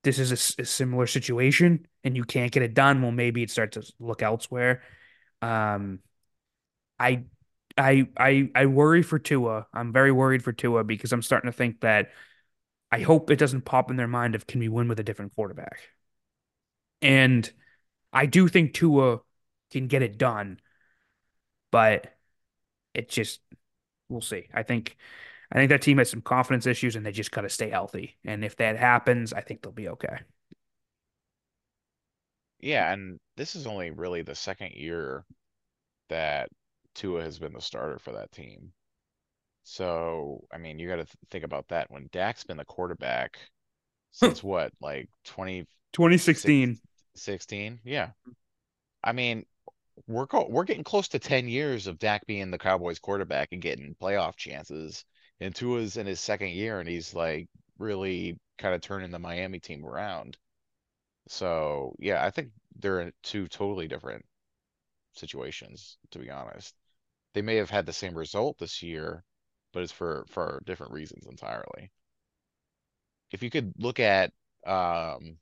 this 0.03 0.19
is 0.19 0.31
a, 0.59 0.63
a 0.63 0.65
similar 0.65 1.07
situation 1.07 1.87
and 2.05 2.17
you 2.17 2.25
can't 2.25 2.53
get 2.53 2.63
it 2.63 2.75
done, 2.75 3.03
well, 3.03 3.13
maybe 3.13 3.43
it 3.43 3.51
starts 3.51 3.77
to 3.77 3.93
look 3.99 4.23
elsewhere. 4.23 4.83
Um, 5.43 6.01
I, 6.99 7.25
I, 7.77 8.09
I, 8.17 8.51
I 8.55 8.67
worry 8.67 9.03
for 9.03 9.19
Tua. 9.19 9.67
I'm 9.73 9.93
very 9.93 10.13
worried 10.13 10.43
for 10.43 10.53
Tua 10.53 10.85
because 10.85 11.13
I'm 11.13 11.23
starting 11.23 11.51
to 11.51 11.57
think 11.57 11.81
that 11.81 12.13
I 12.93 13.01
hope 13.01 13.31
it 13.31 13.39
doesn't 13.39 13.65
pop 13.65 13.91
in 13.91 13.97
their 13.97 14.09
mind 14.09 14.35
of 14.35 14.47
can 14.47 14.61
we 14.61 14.69
win 14.69 14.89
with 14.89 15.01
a 15.01 15.05
different 15.05 15.35
quarterback. 15.35 15.79
And 17.03 17.51
I 18.13 18.27
do 18.27 18.49
think 18.49 18.75
Tua 18.75 19.21
can 19.71 19.89
get 19.89 20.03
it 20.03 20.19
done, 20.19 20.61
but 21.71 22.15
it 22.95 23.09
just 23.09 23.41
we'll 24.09 24.21
see. 24.21 24.49
I 24.55 24.63
think 24.63 24.97
I 25.53 25.57
think 25.57 25.71
that 25.71 25.83
team 25.83 25.99
has 25.99 26.11
some 26.11 26.23
confidence 26.23 26.67
issues 26.67 26.97
and 26.97 27.05
they 27.07 27.13
just 27.13 27.33
got 27.33 27.43
to 27.43 27.49
stay 27.51 27.71
healthy. 27.71 28.19
And 28.25 28.45
if 28.45 28.57
that 28.57 28.79
happens, 28.79 29.33
I 29.33 29.41
think 29.43 29.63
they'll 29.63 29.73
be 29.73 29.89
okay. 29.91 30.21
Yeah, 32.65 32.91
and 32.91 33.21
this 33.37 33.57
is 33.57 33.67
only 33.67 33.91
really 33.91 34.23
the 34.23 34.35
second 34.35 34.73
year 34.73 35.27
that 36.09 36.49
Tua 36.95 37.23
has 37.23 37.39
been 37.39 37.53
the 37.53 37.61
starter 37.61 37.99
for 37.99 38.13
that 38.13 38.33
team. 38.33 38.73
So, 39.65 40.47
I 40.51 40.57
mean, 40.57 40.79
you 40.79 40.89
got 40.89 40.97
to 40.97 41.05
th 41.05 41.15
think 41.31 41.45
about 41.45 41.69
that. 41.69 41.91
When 41.91 42.09
Dak's 42.11 42.45
been 42.45 42.57
the 42.57 42.65
quarterback 42.65 43.37
hmm. 44.19 44.27
since 44.29 44.43
what, 44.43 44.73
like 44.81 45.11
2016? 45.25 46.77
2016. 46.77 47.81
Yeah. 47.85 48.13
I 49.03 49.13
mean, 49.13 49.45
we're 50.07 50.25
go 50.25 50.47
we're 50.49 50.65
getting 50.65 50.85
close 50.85 51.09
to 51.09 51.19
10 51.19 51.49
years 51.49 51.87
of 51.87 51.99
Dak 51.99 52.25
being 52.27 52.51
the 52.51 52.57
Cowboys 52.57 52.99
quarterback 52.99 53.51
and 53.53 53.61
getting 53.61 53.95
playoff 54.01 54.37
chances. 54.37 55.05
And 55.39 55.55
Tua's 55.55 55.99
in 55.99 56.07
his 56.07 56.21
second 56.21 56.49
year 56.51 56.81
and 56.81 56.89
he's 56.89 57.13
like 57.13 57.47
really 57.79 58.39
kind 58.57 58.75
of 58.75 58.81
turning 58.81 59.11
the 59.11 59.19
Miami 59.19 59.61
team 59.61 59.85
around. 59.85 60.39
So, 61.29 61.95
yeah, 61.99 62.25
I 62.25 62.31
think 62.31 62.53
they're 62.77 63.01
in 63.01 63.13
two 63.23 63.47
totally 63.49 63.89
different 63.89 64.25
situations, 65.13 65.99
to 66.13 66.19
be 66.21 66.31
honest. 66.31 66.75
They 67.35 67.43
may 67.43 67.57
have 67.57 67.71
had 67.71 67.87
the 67.87 67.93
same 67.95 68.17
result 68.19 68.59
this 68.59 68.83
year, 68.83 69.25
but 69.73 69.83
it's 69.85 69.93
for 69.93 70.27
for 70.31 70.63
different 70.67 70.93
reasons 70.93 71.27
entirely. 71.27 71.93
If 73.31 73.43
you 73.43 73.51
could 73.51 73.75
look 73.79 74.01
at 74.01 74.33
um 74.67 75.39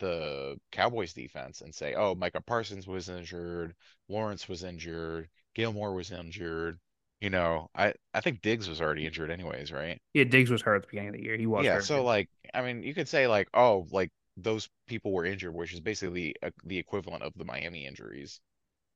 the 0.00 0.60
Cowboys 0.70 1.14
defense 1.14 1.62
and 1.62 1.74
say, 1.74 1.94
oh, 1.94 2.14
Micah 2.14 2.42
Parsons 2.42 2.86
was 2.86 3.08
injured, 3.08 3.74
Lawrence 4.08 4.48
was 4.48 4.62
injured, 4.64 5.30
Gilmore 5.54 5.94
was 5.94 6.10
injured, 6.10 6.78
you 7.20 7.30
know, 7.30 7.70
I 7.74 7.94
I 8.12 8.20
think 8.20 8.42
Diggs 8.42 8.68
was 8.68 8.80
already 8.82 9.06
injured 9.06 9.30
anyways, 9.30 9.72
right? 9.72 10.00
Yeah, 10.14 10.24
Diggs 10.24 10.50
was 10.50 10.62
hurt 10.62 10.76
at 10.76 10.82
the 10.82 10.88
beginning 10.88 11.10
of 11.10 11.14
the 11.14 11.22
year. 11.22 11.36
He 11.36 11.46
was 11.46 11.68
Yeah, 11.68 11.68
hurt. 11.68 11.88
so 11.88 12.04
like, 12.04 12.28
I 12.54 12.62
mean, 12.62 12.82
you 12.82 12.94
could 12.94 13.08
say 13.08 13.26
like, 13.26 13.48
oh, 13.54 13.86
like 13.90 14.10
those 14.36 14.68
people 14.86 15.12
were 15.12 15.24
injured, 15.24 15.54
which 15.54 15.72
is 15.72 15.80
basically 15.80 16.34
uh, 16.42 16.50
the 16.64 16.78
equivalent 16.78 17.22
of 17.22 17.32
the 17.36 17.44
Miami 17.44 17.86
injuries. 17.86 18.40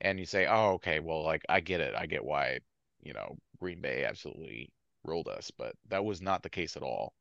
And 0.00 0.18
you 0.18 0.26
say, 0.26 0.46
oh, 0.46 0.72
okay, 0.72 1.00
well, 1.00 1.22
like 1.24 1.42
I 1.48 1.60
get 1.60 1.80
it. 1.80 1.94
I 1.94 2.06
get 2.06 2.24
why, 2.24 2.60
you 3.02 3.12
know, 3.12 3.36
Green 3.58 3.80
Bay 3.80 4.04
absolutely 4.04 4.70
rolled 5.04 5.28
us, 5.28 5.50
but 5.50 5.74
that 5.88 6.04
was 6.04 6.20
not 6.22 6.42
the 6.42 6.50
case 6.50 6.76
at 6.76 6.82
all. 6.82 7.14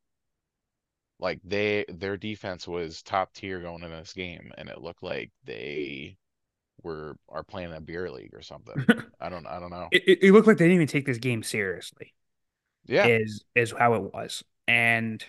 Like 1.20 1.40
they 1.44 1.86
their 1.90 2.16
defense 2.16 2.68
was 2.68 3.02
top 3.02 3.34
tier 3.34 3.60
going 3.60 3.84
in 3.84 3.92
this 3.92 4.14
game, 4.14 4.52
and 4.58 4.70
it 4.70 4.82
looked 4.82 5.04
like 5.04 5.32
they 5.44 6.16
were 6.84 7.18
are 7.28 7.44
playing 7.44 7.74
a 7.74 7.82
beer 7.82 8.10
league 8.10 8.34
or 8.34 8.42
something. 8.42 8.86
I 9.20 9.28
don't 9.28 9.46
I 9.46 9.60
don't 9.60 9.72
know. 9.72 9.90
It, 9.92 10.04
it, 10.08 10.20
it 10.24 10.32
looked 10.32 10.48
like 10.48 10.58
they 10.58 10.66
didn't 10.66 10.76
even 10.76 10.88
take 10.88 11.06
this 11.06 11.18
game 11.18 11.44
seriously. 11.44 12.14
Yeah. 12.86 13.08
Is 13.08 13.44
is 13.54 13.74
how 13.78 13.96
it 13.96 14.14
was, 14.14 14.44
and 14.68 15.24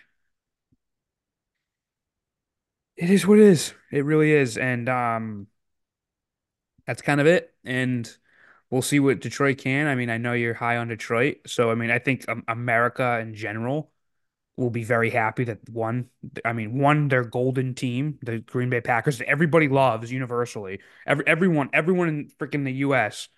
it 3.00 3.08
is 3.08 3.26
what 3.26 3.38
it 3.38 3.46
is. 3.46 3.72
It 3.90 4.04
really 4.04 4.32
is, 4.32 4.58
and 4.58 4.86
um, 4.88 5.46
that's 6.86 7.00
kind 7.00 7.18
of 7.20 7.26
it. 7.26 7.52
And 7.64 8.08
we'll 8.68 8.82
see 8.82 9.00
what 9.00 9.20
Detroit 9.20 9.56
can. 9.56 9.86
I 9.86 9.94
mean, 9.94 10.10
I 10.10 10.18
know 10.18 10.34
you're 10.34 10.52
high 10.52 10.76
on 10.76 10.88
Detroit, 10.88 11.38
so 11.46 11.70
I 11.70 11.74
mean, 11.74 11.90
I 11.90 11.98
think 11.98 12.28
um, 12.28 12.44
America 12.46 13.18
in 13.20 13.34
general 13.34 13.90
will 14.58 14.68
be 14.68 14.84
very 14.84 15.08
happy 15.08 15.44
that 15.44 15.66
one, 15.70 16.10
I 16.44 16.52
mean, 16.52 16.78
one, 16.78 17.08
their 17.08 17.24
golden 17.24 17.74
team, 17.74 18.18
the 18.20 18.40
Green 18.40 18.68
Bay 18.68 18.82
Packers, 18.82 19.16
that 19.16 19.28
everybody 19.28 19.68
loves 19.68 20.12
universally. 20.12 20.80
Every, 21.06 21.26
everyone, 21.26 21.70
everyone 21.72 22.08
in 22.08 22.28
freaking 22.38 22.64
the 22.66 22.72
US, 22.72 23.28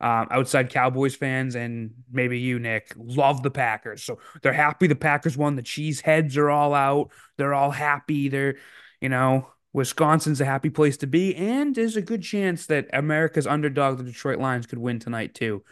um, 0.00 0.26
outside 0.32 0.70
Cowboys 0.70 1.14
fans 1.14 1.54
and 1.54 1.92
maybe 2.10 2.40
you, 2.40 2.58
Nick, 2.58 2.92
love 2.96 3.44
the 3.44 3.52
Packers. 3.52 4.02
So 4.02 4.18
they're 4.42 4.52
happy 4.52 4.88
the 4.88 4.96
Packers 4.96 5.36
won. 5.36 5.54
The 5.54 5.62
cheese 5.62 6.00
heads 6.00 6.36
are 6.36 6.50
all 6.50 6.74
out. 6.74 7.12
They're 7.36 7.54
all 7.54 7.70
happy. 7.70 8.28
They're, 8.28 8.56
you 9.02 9.08
know, 9.08 9.48
Wisconsin's 9.72 10.40
a 10.40 10.44
happy 10.44 10.70
place 10.70 10.96
to 10.98 11.06
be. 11.06 11.34
And 11.34 11.74
there's 11.74 11.96
a 11.96 12.02
good 12.02 12.22
chance 12.22 12.66
that 12.66 12.88
America's 12.92 13.48
underdog, 13.48 13.98
the 13.98 14.04
Detroit 14.04 14.38
Lions, 14.38 14.66
could 14.66 14.78
win 14.78 15.00
tonight 15.00 15.34
too. 15.34 15.64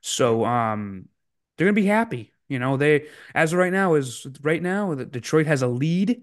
So 0.00 0.44
um, 0.44 1.08
they're 1.56 1.66
gonna 1.66 1.74
be 1.74 1.86
happy. 1.86 2.32
You 2.48 2.60
know, 2.60 2.76
they 2.76 3.08
as 3.34 3.52
of 3.52 3.58
right 3.58 3.72
now 3.72 3.94
is 3.94 4.24
right 4.40 4.62
now 4.62 4.94
that 4.94 5.10
Detroit 5.10 5.46
has 5.46 5.62
a 5.62 5.66
lead. 5.66 6.22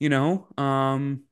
You 0.00 0.08
know, 0.08 0.48
um, 0.56 1.24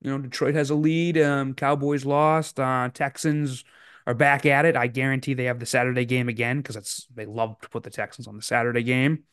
you 0.00 0.10
know 0.10 0.18
Detroit 0.18 0.54
has 0.54 0.70
a 0.70 0.76
lead. 0.76 1.18
Um, 1.18 1.54
Cowboys 1.54 2.04
lost. 2.04 2.60
Uh, 2.60 2.90
Texans 2.94 3.64
are 4.06 4.14
back 4.14 4.46
at 4.46 4.66
it. 4.66 4.76
I 4.76 4.86
guarantee 4.86 5.34
they 5.34 5.44
have 5.44 5.58
the 5.58 5.66
Saturday 5.66 6.04
game 6.04 6.28
again 6.28 6.58
because 6.58 6.76
it's 6.76 7.06
they 7.12 7.26
love 7.26 7.60
to 7.62 7.68
put 7.68 7.82
the 7.82 7.90
Texans 7.90 8.28
on 8.28 8.36
the 8.36 8.42
Saturday 8.42 8.84
game. 8.84 9.24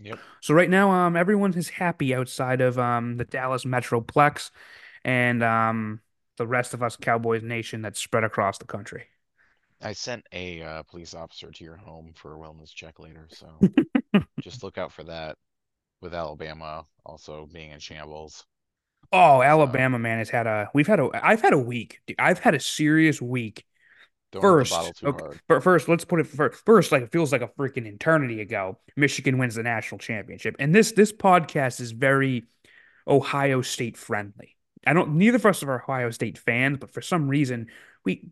Yep. 0.00 0.20
So 0.40 0.54
right 0.54 0.70
now, 0.70 0.90
um, 0.90 1.16
everyone 1.16 1.54
is 1.54 1.68
happy 1.68 2.14
outside 2.14 2.60
of 2.60 2.78
um 2.78 3.16
the 3.16 3.24
Dallas 3.24 3.64
Metroplex 3.64 4.50
and 5.04 5.42
um 5.42 6.00
the 6.36 6.46
rest 6.46 6.74
of 6.74 6.82
us 6.82 6.96
Cowboys 6.96 7.42
Nation 7.42 7.82
that's 7.82 8.00
spread 8.00 8.24
across 8.24 8.58
the 8.58 8.66
country. 8.66 9.06
I 9.82 9.92
sent 9.92 10.26
a 10.32 10.62
uh, 10.62 10.82
police 10.84 11.12
officer 11.12 11.50
to 11.50 11.64
your 11.64 11.76
home 11.76 12.14
for 12.14 12.34
a 12.34 12.38
wellness 12.38 12.72
check 12.74 12.98
later, 12.98 13.28
so 13.30 13.66
just 14.40 14.62
look 14.62 14.78
out 14.78 14.92
for 14.92 15.04
that 15.04 15.38
with 16.00 16.14
Alabama 16.14 16.86
also 17.06 17.46
being 17.46 17.72
in 17.72 17.80
shambles. 17.80 18.46
Oh, 19.12 19.42
So 19.42 19.42
Alabama 19.42 19.98
man 19.98 20.18
has 20.18 20.30
had 20.30 20.46
a 20.46 20.70
we've 20.74 20.86
had 20.86 21.00
a 21.00 21.10
I've 21.14 21.40
had 21.42 21.52
a 21.52 21.58
week. 21.58 22.00
I've 22.18 22.38
had 22.40 22.54
a 22.54 22.60
serious 22.60 23.20
week. 23.20 23.66
Don't 24.32 24.42
First, 24.42 24.70
bottle 24.70 24.92
too 24.92 25.08
okay, 25.08 25.24
hard. 25.24 25.40
but 25.48 25.62
first 25.62 25.88
let's 25.88 26.04
put 26.04 26.20
it 26.20 26.26
first. 26.26 26.64
First, 26.64 26.92
like 26.92 27.02
it 27.02 27.12
feels 27.12 27.32
like 27.32 27.42
a 27.42 27.48
freaking 27.48 27.86
eternity 27.86 28.40
ago. 28.40 28.78
Michigan 28.96 29.38
wins 29.38 29.54
the 29.56 29.62
national 29.62 29.98
championship, 29.98 30.56
and 30.58 30.74
this 30.74 30.92
this 30.92 31.12
podcast 31.12 31.80
is 31.80 31.92
very 31.92 32.44
Ohio 33.06 33.62
State 33.62 33.96
friendly. 33.96 34.56
I 34.86 34.92
don't. 34.92 35.16
Neither 35.16 35.36
of 35.36 35.46
us 35.46 35.62
are 35.62 35.82
Ohio 35.82 36.10
State 36.10 36.38
fans, 36.38 36.78
but 36.78 36.90
for 36.90 37.02
some 37.02 37.28
reason 37.28 37.68
we 38.04 38.28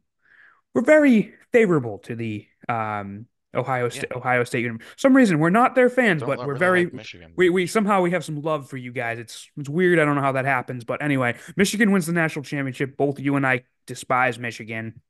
we're 0.75 0.83
very 0.83 1.35
favorable 1.53 1.99
to 2.01 2.15
the 2.15 2.47
um 2.69 3.27
Ohio 3.55 3.89
Yeah, 3.93 4.01
State 4.01 4.13
Ohio 4.13 4.45
State. 4.45 4.71
Some 4.97 5.17
reason 5.17 5.39
we're 5.39 5.51
not 5.51 5.75
their 5.75 5.89
fans, 5.91 6.21
don't 6.21 6.29
but 6.29 6.39
we're 6.45 6.55
really 6.55 6.59
very 6.59 6.85
like 6.85 6.93
Michigan. 6.93 7.33
we 7.37 7.51
we 7.51 7.67
somehow 7.67 8.03
we 8.03 8.11
have 8.13 8.25
some 8.25 8.43
love 8.43 8.69
for 8.69 8.77
you 8.77 8.93
guys. 8.93 9.19
It's 9.19 9.51
it's 9.57 9.69
weird. 9.69 9.99
I 9.99 10.05
don't 10.05 10.15
know 10.17 10.21
how 10.23 10.33
that 10.33 10.45
happens, 10.45 10.85
but 10.85 11.03
anyway, 11.03 11.37
Michigan 11.57 11.91
wins 11.91 12.07
the 12.07 12.13
national 12.13 12.45
championship. 12.45 12.97
Both 12.97 13.19
you 13.19 13.37
and 13.37 13.47
I 13.47 13.65
despise 13.87 14.39
Michigan. 14.39 15.01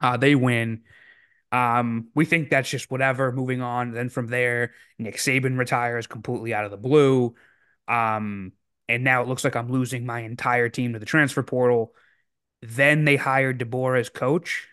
Uh, 0.00 0.16
they 0.16 0.34
win. 0.34 0.82
Um, 1.52 2.08
we 2.14 2.24
think 2.24 2.50
that's 2.50 2.68
just 2.68 2.90
whatever. 2.90 3.32
Moving 3.32 3.62
on. 3.62 3.92
Then 3.92 4.08
from 4.08 4.26
there, 4.26 4.72
Nick 4.98 5.16
Saban 5.16 5.58
retires 5.58 6.06
completely 6.06 6.52
out 6.54 6.64
of 6.64 6.70
the 6.70 6.76
blue. 6.76 7.34
Um, 7.88 8.52
and 8.88 9.04
now 9.04 9.22
it 9.22 9.28
looks 9.28 9.44
like 9.44 9.56
I'm 9.56 9.70
losing 9.70 10.06
my 10.06 10.20
entire 10.20 10.68
team 10.68 10.92
to 10.92 10.98
the 10.98 11.06
transfer 11.06 11.42
portal. 11.42 11.94
Then 12.62 13.04
they 13.04 13.16
hired 13.16 13.58
DeBoer 13.58 13.98
as 13.98 14.08
coach, 14.08 14.68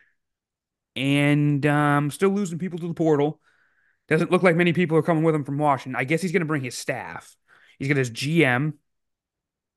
and 0.96 1.66
um, 1.66 2.12
still 2.12 2.30
losing 2.30 2.60
people 2.60 2.80
to 2.80 2.88
the 2.88 2.94
portal. 2.94 3.40
Doesn't 4.08 4.32
look 4.32 4.44
like 4.44 4.56
many 4.56 4.74
people 4.74 4.98
are 4.98 5.04
coming 5.04 5.24
with 5.24 5.36
him 5.36 5.44
from 5.44 5.58
Washington. 5.58 5.96
I 6.00 6.04
guess 6.04 6.22
he's 6.22 6.32
going 6.32 6.42
to 6.42 6.48
bring 6.48 6.64
his 6.64 6.78
staff. 6.78 7.36
He's 7.80 7.88
got 7.88 7.98
his 7.98 8.12
GM 8.12 8.74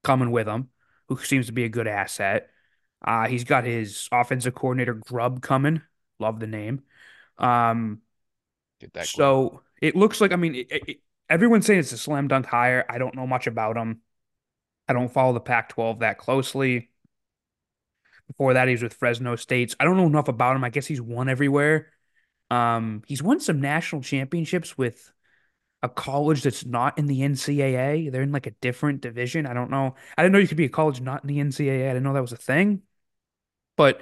coming 0.02 0.30
with 0.30 0.46
him, 0.46 0.68
who 1.08 1.16
seems 1.18 1.46
to 1.46 1.52
be 1.52 1.64
a 1.64 1.68
good 1.68 1.86
asset. 1.86 2.50
Uh, 3.04 3.28
he's 3.28 3.44
got 3.44 3.64
his 3.64 4.08
offensive 4.10 4.54
coordinator 4.54 4.94
Grubb 4.94 5.42
coming. 5.42 5.82
Love 6.18 6.40
the 6.40 6.46
name. 6.46 6.82
Um, 7.38 8.00
Get 8.80 8.92
that 8.94 9.06
so 9.06 9.62
it 9.80 9.96
looks 9.96 10.20
like 10.20 10.32
I 10.32 10.36
mean, 10.36 10.54
it, 10.54 10.66
it, 10.70 11.00
everyone's 11.28 11.66
saying 11.66 11.80
it's 11.80 11.92
a 11.92 11.98
slam 11.98 12.28
dunk 12.28 12.46
hire. 12.46 12.84
I 12.88 12.98
don't 12.98 13.14
know 13.14 13.26
much 13.26 13.46
about 13.46 13.76
him. 13.76 14.00
I 14.88 14.92
don't 14.92 15.12
follow 15.12 15.32
the 15.32 15.40
Pac-12 15.40 16.00
that 16.00 16.18
closely. 16.18 16.90
Before 18.28 18.54
that, 18.54 18.68
he 18.68 18.72
was 18.72 18.82
with 18.82 18.94
Fresno 18.94 19.36
States. 19.36 19.76
I 19.78 19.84
don't 19.84 19.96
know 19.96 20.06
enough 20.06 20.28
about 20.28 20.56
him. 20.56 20.64
I 20.64 20.70
guess 20.70 20.86
he's 20.86 21.00
won 21.00 21.28
everywhere. 21.28 21.88
Um, 22.50 23.02
he's 23.06 23.22
won 23.22 23.40
some 23.40 23.60
national 23.60 24.02
championships 24.02 24.76
with 24.78 25.12
a 25.86 25.88
college 25.88 26.42
that's 26.42 26.66
not 26.66 26.98
in 26.98 27.06
the 27.06 27.22
NCAA. 27.22 28.10
They're 28.10 28.22
in 28.22 28.32
like 28.32 28.46
a 28.46 28.50
different 28.50 29.00
division. 29.00 29.46
I 29.46 29.54
don't 29.54 29.70
know. 29.70 29.94
I 30.18 30.22
didn't 30.22 30.32
know 30.32 30.38
you 30.40 30.48
could 30.48 30.56
be 30.56 30.64
a 30.64 30.68
college 30.68 31.00
not 31.00 31.22
in 31.22 31.28
the 31.28 31.38
NCAA. 31.38 31.84
I 31.84 31.92
didn't 31.92 32.02
know 32.02 32.12
that 32.12 32.20
was 32.20 32.32
a 32.32 32.36
thing. 32.36 32.82
But 33.76 34.00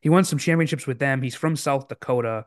he 0.00 0.08
won 0.08 0.24
some 0.24 0.38
championships 0.38 0.86
with 0.86 0.98
them. 0.98 1.22
He's 1.22 1.34
from 1.34 1.56
South 1.56 1.88
Dakota, 1.88 2.46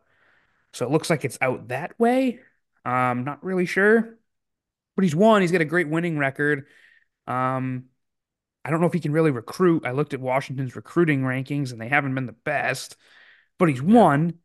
so 0.74 0.86
it 0.86 0.92
looks 0.92 1.10
like 1.10 1.24
it's 1.24 1.38
out 1.42 1.70
that 1.70 1.98
way. 2.00 2.40
Um, 2.84 3.24
not 3.26 3.44
really 3.44 3.66
sure, 3.66 4.18
but 4.96 5.04
he's 5.04 5.16
won. 5.16 5.42
He's 5.42 5.52
got 5.52 5.62
a 5.62 5.66
great 5.66 5.90
winning 5.90 6.18
record. 6.18 6.66
Um, 7.28 7.86
I 8.66 8.72
don't 8.72 8.82
know 8.82 8.88
if 8.88 8.94
he 8.94 9.00
can 9.00 9.12
really 9.12 9.32
recruit. 9.32 9.86
I 9.86 9.92
looked 9.92 10.14
at 10.14 10.20
Washington's 10.20 10.76
recruiting 10.76 11.22
rankings, 11.22 11.72
and 11.72 11.80
they 11.80 11.90
haven't 11.90 12.16
been 12.16 12.26
the 12.26 12.32
best, 12.32 12.98
but 13.58 13.70
he's 13.70 13.82
won. 13.82 14.40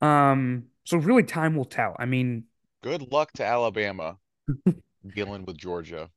Um, 0.00 0.66
so 0.84 0.98
really, 0.98 1.22
time 1.22 1.56
will 1.56 1.64
tell. 1.64 1.96
I 1.98 2.06
mean, 2.06 2.44
Good 2.82 3.12
luck 3.12 3.32
to 3.34 3.44
Alabama 3.44 4.18
dealing 5.14 5.44
with 5.44 5.56
Georgia. 5.56 6.10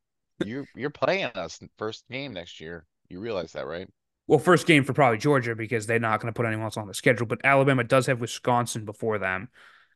You 0.44 0.66
you're 0.74 0.90
playing 0.90 1.26
us 1.34 1.60
first 1.78 2.04
game 2.10 2.32
next 2.32 2.60
year. 2.60 2.86
You 3.08 3.20
realize 3.20 3.52
that, 3.52 3.66
right? 3.66 3.88
well, 4.26 4.38
first 4.38 4.66
game 4.66 4.84
for 4.84 4.92
probably 4.92 5.18
Georgia 5.18 5.54
because 5.54 5.86
they're 5.86 5.98
not 5.98 6.20
going 6.20 6.32
to 6.32 6.36
put 6.36 6.46
anyone 6.46 6.64
else 6.64 6.76
on 6.76 6.88
the 6.88 6.94
schedule. 6.94 7.26
But 7.26 7.44
Alabama 7.44 7.84
does 7.84 8.06
have 8.06 8.20
Wisconsin 8.20 8.84
before 8.84 9.18
them, 9.18 9.48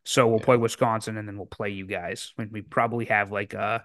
so 0.05 0.29
we'll 0.29 0.39
play 0.39 0.57
Wisconsin, 0.57 1.17
and 1.17 1.27
then 1.27 1.37
we'll 1.37 1.47
play 1.47 1.71
you 1.71 1.87
guys. 1.87 2.33
When 2.37 2.51
we 2.53 2.63
probably 2.63 3.07
have 3.07 3.33
like 3.33 3.55
a 3.55 3.85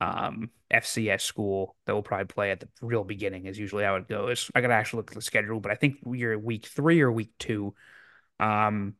um, 0.00 0.50
FCS 0.72 1.22
school 1.22 1.76
that 1.86 1.94
will 1.94 2.02
probably 2.02 2.26
play 2.26 2.50
at 2.50 2.60
the 2.60 2.68
real 2.82 3.04
beginning 3.04 3.46
is 3.46 3.58
usually 3.58 3.84
how 3.84 3.96
it 3.96 4.08
goes. 4.08 4.50
I 4.54 4.60
gotta 4.60 4.74
actually 4.74 4.98
look 4.98 5.12
at 5.12 5.16
the 5.16 5.22
schedule, 5.22 5.60
but 5.60 5.72
I 5.72 5.76
think 5.76 5.96
we're 6.04 6.38
week 6.38 6.66
three 6.66 7.00
or 7.00 7.10
week 7.10 7.32
two. 7.38 7.74
Um, 8.38 8.94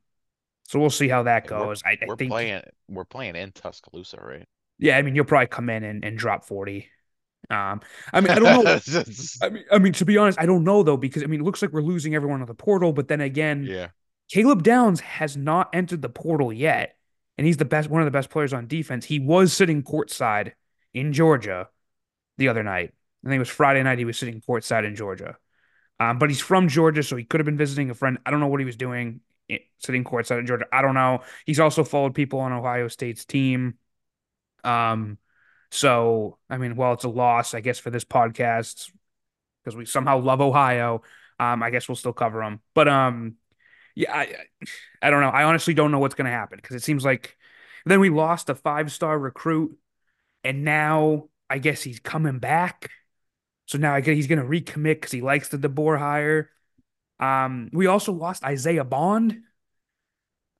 so 0.70 0.78
we'll 0.78 0.90
see 0.90 1.08
how 1.08 1.24
that 1.24 1.46
And 1.46 1.56
we're 1.56 1.68
goes. 1.68 1.82
I, 1.84 1.98
I 2.02 2.06
we're 2.06 2.16
think, 2.16 2.30
playing 2.30 2.62
we're 2.88 3.04
playing 3.04 3.36
in 3.36 3.52
Tuscaloosa, 3.52 4.18
right? 4.22 4.48
yeah, 4.78 4.96
I 4.96 5.02
mean, 5.02 5.14
you'll 5.14 5.24
probably 5.24 5.46
come 5.48 5.68
in 5.68 5.84
and, 5.84 6.04
and 6.04 6.16
drop 6.16 6.44
40. 6.44 6.88
Um, 7.50 7.80
I 8.12 8.20
mean, 8.20 8.30
I 8.30 8.38
don't 8.38 8.50
know. 8.52 8.80
I 9.42 9.48
mean, 9.50 9.64
I 9.72 9.78
mean, 9.78 9.92
to 9.94 10.04
be 10.04 10.16
honest, 10.16 10.38
I 10.40 10.46
don't 10.46 10.64
know 10.64 10.82
though, 10.82 10.96
because 10.96 11.22
I 11.22 11.26
mean, 11.26 11.40
it 11.40 11.44
looks 11.44 11.62
like 11.62 11.72
we're 11.72 11.82
losing 11.82 12.14
everyone 12.14 12.40
on 12.40 12.46
the 12.46 12.54
portal, 12.54 12.92
but 12.92 13.08
then 13.08 13.20
again, 13.20 13.66
Yeah. 13.66 13.88
Caleb 14.30 14.62
Downs 14.62 15.00
has 15.00 15.36
not 15.36 15.70
entered 15.74 16.02
the 16.02 16.08
portal 16.08 16.52
yet, 16.52 16.96
and 17.38 17.46
he's 17.46 17.58
the 17.58 17.64
best, 17.64 17.90
one 17.90 18.02
of 18.02 18.06
the 18.06 18.12
best 18.12 18.30
players 18.30 18.52
on 18.52 18.66
defense. 18.68 19.04
He 19.04 19.18
was 19.18 19.52
sitting 19.52 19.82
courtside 19.82 20.52
in 20.94 21.12
Georgia 21.12 21.68
the 22.38 22.48
other 22.48 22.62
night. 22.62 22.94
I 23.24 23.28
think 23.28 23.36
it 23.36 23.40
was 23.40 23.48
Friday 23.50 23.82
night. 23.82 23.98
He 23.98 24.04
was 24.06 24.18
sitting 24.18 24.40
courtside 24.40 24.86
in 24.86 24.96
Georgia. 24.96 25.36
Um, 26.00 26.18
but 26.18 26.30
he's 26.30 26.40
from 26.40 26.68
Georgia, 26.68 27.02
so 27.02 27.16
he 27.16 27.24
could 27.24 27.40
have 27.40 27.46
been 27.46 27.58
visiting 27.58 27.90
a 27.90 27.94
friend. 27.94 28.18
I 28.26 28.30
don't 28.30 28.40
know 28.40 28.48
what 28.48 28.60
he 28.60 28.66
was 28.66 28.76
doing 28.76 29.20
sitting 29.78 30.04
courtside 30.04 30.40
in 30.40 30.46
Georgia. 30.46 30.66
I 30.72 30.82
don't 30.82 30.94
know. 30.94 31.22
He's 31.46 31.60
also 31.60 31.84
followed 31.84 32.14
people 32.14 32.40
on 32.40 32.52
Ohio 32.52 32.88
State's 32.88 33.24
team. 33.24 33.74
Um, 34.64 35.18
so 35.70 36.38
I 36.48 36.58
mean, 36.58 36.76
while 36.76 36.92
it's 36.92 37.04
a 37.04 37.08
loss, 37.08 37.54
I 37.54 37.60
guess 37.60 37.78
for 37.78 37.90
this 37.90 38.04
podcast 38.04 38.90
because 39.62 39.76
we 39.76 39.84
somehow 39.86 40.18
love 40.18 40.40
Ohio. 40.40 41.02
Um, 41.38 41.62
I 41.62 41.70
guess 41.70 41.88
we'll 41.88 41.96
still 41.96 42.12
cover 42.12 42.40
them. 42.40 42.60
But 42.74 42.88
um, 42.88 43.36
yeah, 43.94 44.14
I, 44.14 44.34
I 45.00 45.10
don't 45.10 45.20
know. 45.20 45.30
I 45.30 45.44
honestly 45.44 45.74
don't 45.74 45.90
know 45.90 45.98
what's 45.98 46.14
going 46.14 46.26
to 46.26 46.30
happen 46.30 46.58
because 46.60 46.76
it 46.76 46.82
seems 46.82 47.04
like 47.04 47.36
then 47.86 48.00
we 48.00 48.10
lost 48.10 48.50
a 48.50 48.54
five 48.54 48.92
star 48.92 49.18
recruit, 49.18 49.76
and 50.44 50.64
now 50.64 51.28
I 51.48 51.58
guess 51.58 51.82
he's 51.82 52.00
coming 52.00 52.38
back. 52.38 52.90
So 53.66 53.78
now 53.78 53.94
I 53.94 54.00
guess 54.00 54.16
he's 54.16 54.26
going 54.26 54.40
to 54.40 54.44
recommit 54.44 54.94
because 54.94 55.12
he 55.12 55.22
likes 55.22 55.48
the 55.48 55.58
DeBoer 55.58 55.98
hire. 55.98 56.50
Um, 57.20 57.68
we 57.72 57.86
also 57.86 58.12
lost 58.12 58.42
Isaiah 58.42 58.84
Bond. 58.84 59.42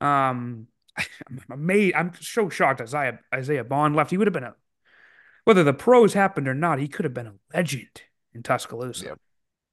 Um, 0.01 0.69
I'm 0.97 1.41
amazed. 1.51 1.97
I'm 1.97 2.13
so 2.21 2.49
shocked 2.49 2.81
Isaiah 2.81 3.19
Isaiah 3.35 3.65
Bond 3.65 3.97
left. 3.97 4.11
He 4.11 4.19
would 4.19 4.27
have 4.27 4.35
been 4.35 4.45
a 4.45 4.55
whether 5.45 5.65
the 5.65 5.73
pros 5.73 6.13
happened 6.13 6.47
or 6.47 6.55
not. 6.55 6.79
He 6.79 6.87
could 6.87 7.05
have 7.05 7.15
been 7.15 7.27
a 7.27 7.35
legend 7.55 8.03
in 8.35 8.43
Tuscaloosa. 8.43 9.07
Yep. 9.07 9.19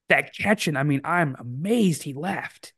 That 0.09 0.33
catching. 0.33 0.77
I 0.77 0.83
mean, 0.83 1.01
I'm 1.03 1.35
amazed 1.37 2.03
he 2.03 2.13
left. 2.13 2.71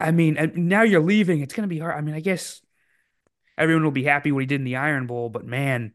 I 0.00 0.10
mean, 0.10 0.36
and 0.36 0.68
now 0.68 0.82
you're 0.82 1.00
leaving. 1.00 1.40
It's 1.40 1.54
going 1.54 1.68
to 1.68 1.72
be 1.72 1.78
hard. 1.78 1.94
I 1.94 2.00
mean, 2.00 2.14
I 2.14 2.20
guess 2.20 2.60
everyone 3.56 3.84
will 3.84 3.90
be 3.90 4.04
happy 4.04 4.32
what 4.32 4.40
he 4.40 4.46
did 4.46 4.60
in 4.60 4.64
the 4.64 4.76
Iron 4.76 5.06
Bowl, 5.06 5.28
but 5.28 5.44
man, 5.44 5.92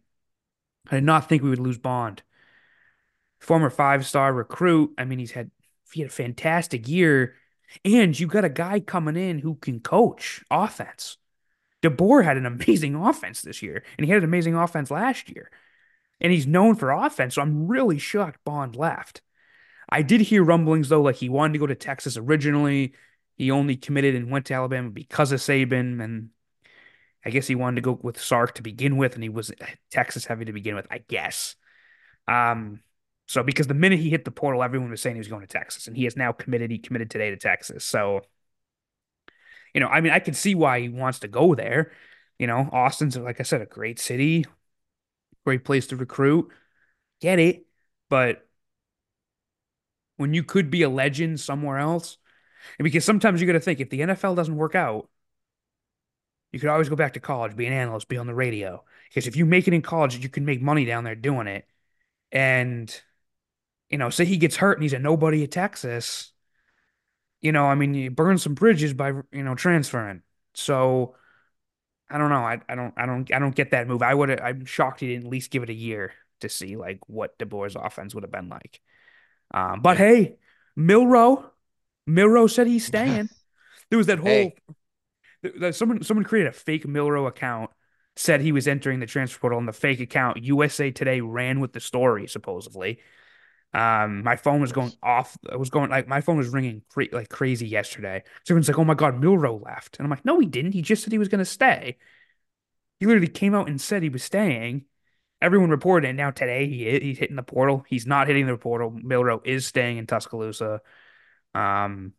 I 0.89 0.95
did 0.95 1.03
not 1.03 1.27
think 1.27 1.43
we 1.43 1.49
would 1.49 1.59
lose 1.59 1.77
Bond. 1.77 2.21
Former 3.39 3.69
five 3.69 4.05
star 4.05 4.33
recruit. 4.33 4.93
I 4.97 5.03
mean, 5.03 5.19
he's 5.19 5.31
had 5.31 5.51
he 5.91 6.01
had 6.01 6.09
a 6.09 6.13
fantastic 6.13 6.87
year, 6.87 7.35
and 7.83 8.17
you 8.17 8.27
got 8.27 8.45
a 8.45 8.49
guy 8.49 8.79
coming 8.79 9.15
in 9.15 9.39
who 9.39 9.55
can 9.55 9.79
coach 9.79 10.43
offense. 10.49 11.17
DeBoer 11.81 12.23
had 12.23 12.37
an 12.37 12.45
amazing 12.47 12.95
offense 12.95 13.41
this 13.41 13.61
year, 13.61 13.83
and 13.97 14.05
he 14.05 14.11
had 14.11 14.19
an 14.19 14.29
amazing 14.29 14.55
offense 14.55 14.89
last 14.91 15.29
year, 15.29 15.49
and 16.21 16.31
he's 16.31 16.47
known 16.47 16.75
for 16.75 16.91
offense. 16.91 17.35
So 17.35 17.41
I'm 17.41 17.67
really 17.67 17.99
shocked 17.99 18.43
Bond 18.43 18.75
left. 18.75 19.21
I 19.89 20.01
did 20.01 20.21
hear 20.21 20.43
rumblings 20.43 20.89
though, 20.89 21.01
like 21.01 21.17
he 21.17 21.29
wanted 21.29 21.53
to 21.53 21.59
go 21.59 21.67
to 21.67 21.75
Texas 21.75 22.17
originally. 22.17 22.93
He 23.35 23.51
only 23.51 23.75
committed 23.75 24.15
and 24.15 24.29
went 24.29 24.45
to 24.47 24.53
Alabama 24.53 24.89
because 24.89 25.31
of 25.31 25.39
Saban, 25.39 26.03
and 26.03 26.29
I 27.25 27.29
guess 27.29 27.47
he 27.47 27.55
wanted 27.55 27.75
to 27.75 27.81
go 27.81 27.99
with 28.01 28.19
Sark 28.19 28.55
to 28.55 28.61
begin 28.61 28.97
with, 28.97 29.15
and 29.15 29.23
he 29.23 29.29
was 29.29 29.51
Texas 29.91 30.25
heavy 30.25 30.45
to 30.45 30.53
begin 30.53 30.75
with, 30.75 30.87
I 30.89 30.99
guess. 30.99 31.55
Um, 32.27 32.81
so 33.27 33.43
because 33.43 33.67
the 33.67 33.73
minute 33.73 33.99
he 33.99 34.09
hit 34.09 34.25
the 34.25 34.31
portal, 34.31 34.63
everyone 34.63 34.89
was 34.89 35.01
saying 35.01 35.15
he 35.15 35.19
was 35.19 35.27
going 35.27 35.41
to 35.41 35.47
Texas, 35.47 35.87
and 35.87 35.95
he 35.95 36.03
has 36.05 36.17
now 36.17 36.31
committed. 36.31 36.71
He 36.71 36.79
committed 36.79 37.09
today 37.09 37.29
to 37.29 37.37
Texas. 37.37 37.85
So, 37.85 38.21
you 39.73 39.81
know, 39.81 39.87
I 39.87 40.01
mean, 40.01 40.11
I 40.11 40.19
can 40.19 40.33
see 40.33 40.55
why 40.55 40.81
he 40.81 40.89
wants 40.89 41.19
to 41.19 41.27
go 41.27 41.55
there. 41.55 41.91
You 42.37 42.47
know, 42.47 42.69
Austin's 42.71 43.17
like 43.17 43.39
I 43.39 43.43
said, 43.43 43.61
a 43.61 43.65
great 43.65 43.99
city, 43.99 44.45
great 45.45 45.63
place 45.63 45.87
to 45.87 45.95
recruit. 45.95 46.51
Get 47.21 47.39
it, 47.39 47.65
but 48.09 48.45
when 50.17 50.33
you 50.33 50.43
could 50.43 50.69
be 50.69 50.83
a 50.83 50.89
legend 50.89 51.39
somewhere 51.39 51.77
else, 51.77 52.17
and 52.77 52.83
because 52.83 53.05
sometimes 53.05 53.41
you 53.41 53.47
got 53.47 53.53
to 53.53 53.59
think 53.59 53.79
if 53.79 53.89
the 53.89 54.01
NFL 54.01 54.35
doesn't 54.35 54.55
work 54.55 54.75
out, 54.75 55.09
you 56.51 56.59
could 56.59 56.69
always 56.69 56.89
go 56.89 56.95
back 56.95 57.13
to 57.13 57.19
college, 57.19 57.55
be 57.55 57.65
an 57.65 57.73
analyst, 57.73 58.07
be 58.07 58.17
on 58.17 58.27
the 58.27 58.35
radio. 58.35 58.83
Because 59.09 59.27
if 59.27 59.35
you 59.35 59.45
make 59.45 59.67
it 59.67 59.73
in 59.73 59.81
college, 59.81 60.17
you 60.17 60.29
can 60.29 60.45
make 60.45 60.61
money 60.61 60.85
down 60.85 61.03
there 61.03 61.15
doing 61.15 61.47
it. 61.47 61.67
And 62.31 63.01
you 63.93 63.99
know, 63.99 64.09
say 64.09 64.25
he 64.25 64.37
gets 64.37 64.55
hurt 64.55 64.79
and 64.79 64.81
he's 64.81 64.93
a 64.93 64.97
nobody 64.97 65.43
at 65.43 65.51
Texas, 65.51 66.31
you 67.41 67.51
know, 67.51 67.67
I 67.67 67.75
mean, 67.75 67.93
you 67.93 68.09
burn 68.09 68.39
some 68.39 68.55
bridges 68.55 68.91
by, 68.91 69.09
you 69.31 69.43
know, 69.43 69.53
transferring. 69.53 70.23
So 70.55 71.13
I 72.09 72.17
don't 72.17 72.31
know. 72.31 72.37
I, 72.37 72.59
I 72.67 72.73
don't 72.73 72.91
I 72.97 73.05
don't 73.05 73.31
I 73.31 73.37
don't 73.37 73.53
get 73.53 73.69
that 73.69 73.87
move. 73.87 74.01
I 74.01 74.15
would 74.15 74.29
have 74.29 74.39
I'm 74.41 74.65
shocked 74.65 75.01
he 75.01 75.09
didn't 75.09 75.25
at 75.25 75.31
least 75.31 75.51
give 75.51 75.61
it 75.61 75.69
a 75.69 75.75
year 75.75 76.11
to 76.39 76.49
see 76.49 76.75
like 76.75 77.01
what 77.05 77.37
DeBoer's 77.37 77.75
offense 77.75 78.15
would 78.15 78.23
have 78.23 78.31
been 78.31 78.49
like. 78.49 78.81
Um, 79.53 79.81
but 79.81 79.97
hey, 79.97 80.37
Milroe, 80.75 81.51
Milroe 82.07 82.47
said 82.47 82.65
he's 82.65 82.87
staying. 82.87 83.29
There 83.91 83.97
was 83.97 84.07
that 84.07 84.17
whole 84.17 84.27
Hey, 84.27 84.55
that 85.59 85.75
someone 85.75 86.01
someone 86.01 86.23
created 86.23 86.49
a 86.49 86.53
fake 86.53 86.87
Milroe 86.87 87.27
account, 87.27 87.69
said 88.15 88.41
he 88.41 88.53
was 88.53 88.67
entering 88.67 89.01
the 89.01 89.05
transfer 89.05 89.39
portal, 89.39 89.59
and 89.59 89.67
the 89.67 89.71
fake 89.71 89.99
account 89.99 90.43
USA 90.43 90.89
Today 90.89 91.21
ran 91.21 91.59
with 91.59 91.73
the 91.73 91.79
story 91.79 92.25
supposedly. 92.25 92.97
Um, 93.73 94.23
my 94.23 94.35
phone 94.35 94.61
was 94.61 94.71
going 94.71 94.91
off. 95.01 95.37
It 95.51 95.57
was 95.57 95.69
going 95.69 95.89
like 95.89 96.07
my 96.07 96.21
phone 96.21 96.37
was 96.37 96.49
ringing 96.49 96.83
cra 96.89 97.07
like 97.11 97.29
crazy 97.29 97.67
yesterday. 97.67 98.23
So 98.43 98.53
everyone's 98.53 98.67
like, 98.67 98.77
"Oh 98.79 98.83
my 98.83 98.93
God, 98.93 99.19
Milroe 99.19 99.57
left," 99.57 99.97
and 99.97 100.05
I'm 100.05 100.11
like, 100.11 100.25
"No, 100.25 100.39
he 100.39 100.45
didn't. 100.45 100.73
He 100.73 100.81
just 100.81 101.03
said 101.03 101.11
he 101.11 101.17
was 101.19 101.29
going 101.29 101.39
to 101.39 101.45
stay. 101.45 101.97
He 102.99 103.05
literally 103.05 103.27
came 103.27 103.55
out 103.55 103.67
and 103.67 103.79
said 103.79 104.03
he 104.03 104.09
was 104.09 104.23
staying." 104.23 104.85
Everyone 105.41 105.69
reported 105.69 106.07
it. 106.07 106.13
Now 106.13 106.31
today 106.31 106.67
he 106.67 106.99
he's 106.99 107.17
hitting 107.17 107.35
the 107.35 107.43
portal. 107.43 107.83
He's 107.87 108.07
not 108.07 108.27
hitting 108.27 108.47
the 108.47 108.57
portal. 108.57 108.91
Milroe 108.91 109.41
is 109.43 109.67
staying 109.67 109.97
in 109.97 110.07
Tuscaloosa. 110.07 110.81
Um, 111.53 112.13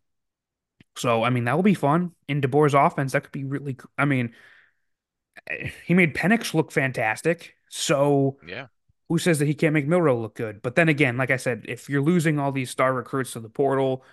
so 0.97 1.23
I 1.25 1.31
mean 1.31 1.45
that 1.45 1.57
will 1.57 1.63
be 1.63 1.75
fun 1.75 2.13
in 2.29 2.41
DeBoer's 2.41 2.75
offense. 2.75 3.13
That 3.13 3.23
could 3.23 3.33
be 3.33 3.45
really. 3.45 3.77
I 3.99 4.05
mean, 4.05 4.35
he 5.85 5.95
made 5.95 6.15
Penix 6.15 6.55
look 6.55 6.73
fantastic. 6.73 7.57
So 7.69 8.39
Yeah. 8.47 8.67
Who 9.09 9.19
says 9.19 9.39
that 9.39 9.47
he 9.47 9.55
can't 9.55 9.75
make 9.75 9.87
Milroe 9.87 10.21
look 10.21 10.35
good? 10.35 10.63
But 10.63 10.77
then 10.77 10.89
again, 10.89 11.17
like 11.17 11.31
I 11.31 11.37
said, 11.37 11.67
if 11.69 11.89
you're 11.89 12.03
losing 12.03 12.39
all 12.39 12.53
these 12.53 12.71
star 12.71 12.93
recruits 12.93 13.33
to 13.33 13.41
the 13.41 13.51
portal, 13.51 14.05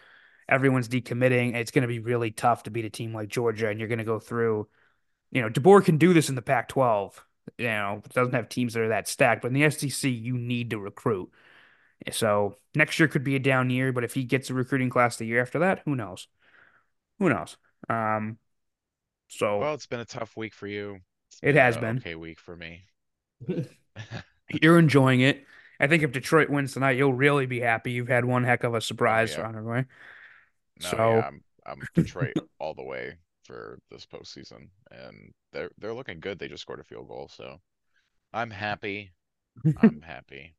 everyone's 0.49 0.89
decommitting. 0.89 1.55
It's 1.55 1.71
going 1.71 1.83
to 1.83 1.87
be 1.87 1.99
really 1.99 2.31
tough 2.31 2.63
to 2.63 2.71
beat 2.71 2.85
a 2.85 2.89
team 2.89 3.13
like 3.13 3.29
Georgia, 3.29 3.69
and 3.69 3.79
you're 3.79 3.87
going 3.89 3.99
to 3.99 4.03
go 4.05 4.19
through. 4.19 4.67
You 5.31 5.41
know, 5.41 5.49
DeBoer 5.49 5.83
can 5.85 5.97
do 5.97 6.13
this 6.13 6.29
in 6.29 6.35
the 6.35 6.41
Pac-12. 6.41 7.23
You 7.57 7.67
know, 7.67 8.01
it 8.05 8.13
doesn't 8.13 8.33
have 8.33 8.49
teams 8.49 8.73
that 8.73 8.81
are 8.83 8.89
that 8.89 9.07
stacked, 9.07 9.41
but 9.41 9.49
in 9.49 9.53
the 9.53 9.63
SEC, 9.63 10.09
you 10.09 10.37
need 10.37 10.71
to 10.71 10.79
recruit. 10.79 11.31
So 12.11 12.55
next 12.75 12.99
year 12.99 13.07
could 13.07 13.23
be 13.23 13.35
a 13.35 13.39
down 13.39 13.69
year, 13.69 13.91
but 13.91 14.03
if 14.03 14.13
he 14.13 14.23
gets 14.23 14.49
a 14.49 14.53
recruiting 14.53 14.89
class 14.89 15.17
the 15.17 15.25
year 15.25 15.41
after 15.41 15.59
that, 15.59 15.81
who 15.85 15.95
knows? 15.95 16.27
Who 17.19 17.29
knows? 17.29 17.57
Um, 17.89 18.37
so 19.27 19.59
Well, 19.59 19.73
it's 19.75 19.87
been 19.87 19.99
a 19.99 20.05
tough 20.05 20.35
week 20.35 20.53
for 20.53 20.67
you. 20.67 20.99
It's 21.29 21.41
it 21.41 21.53
been 21.53 21.57
has 21.57 21.77
been. 21.77 21.97
okay 21.99 22.15
week 22.15 22.39
for 22.39 22.55
me. 22.55 22.85
You're 24.61 24.79
enjoying 24.79 25.21
it. 25.21 25.45
I 25.79 25.87
think 25.87 26.03
if 26.03 26.11
Detroit 26.11 26.49
wins 26.49 26.73
tonight, 26.73 26.97
you'll 26.97 27.13
really 27.13 27.45
be 27.45 27.59
happy. 27.59 27.91
You've 27.91 28.07
had 28.07 28.25
one 28.25 28.43
heck 28.43 28.63
of 28.63 28.73
a 28.75 28.81
Oh 29.09 29.19
surprise 29.19 29.37
yeah. 29.37 29.45
on 29.45 29.55
the 29.55 29.63
way. 29.63 29.85
No, 30.77 30.99
yeah, 31.01 31.19
So 31.19 31.27
I'm 31.27 31.43
I'm 31.65 31.87
Detroit 31.93 32.35
all 32.59 32.73
the 32.73 32.83
way 32.83 33.17
for 33.43 33.79
this 33.89 34.05
postseason, 34.05 34.69
and 34.91 35.33
they're 35.53 35.71
they're 35.77 35.93
looking 35.93 36.19
good. 36.19 36.39
They 36.39 36.47
just 36.47 36.61
scored 36.63 36.79
a 36.79 36.83
field 36.83 37.07
goal, 37.07 37.29
so 37.29 37.61
I'm 38.33 38.51
happy. 38.51 39.13
I'm 39.77 40.01
happy. 40.03 40.55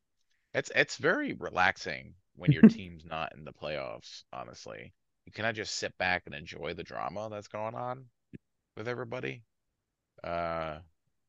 It's 0.53 0.71
it's 0.75 0.97
very 0.97 1.33
relaxing 1.33 2.15
when 2.35 2.51
your 2.51 2.63
team's 2.65 3.05
not 3.05 3.35
in 3.35 3.45
the 3.45 3.53
playoffs, 3.53 4.23
honestly. 4.33 4.93
You 5.25 5.31
of 5.47 5.55
just 5.55 5.75
sit 5.77 5.97
back 5.97 6.23
and 6.27 6.35
enjoy 6.35 6.73
the 6.73 6.83
drama 6.83 7.29
that's 7.31 7.47
going 7.49 7.75
on 7.75 8.07
with 8.77 8.87
everybody. 8.87 9.43
Uh, 10.23 10.79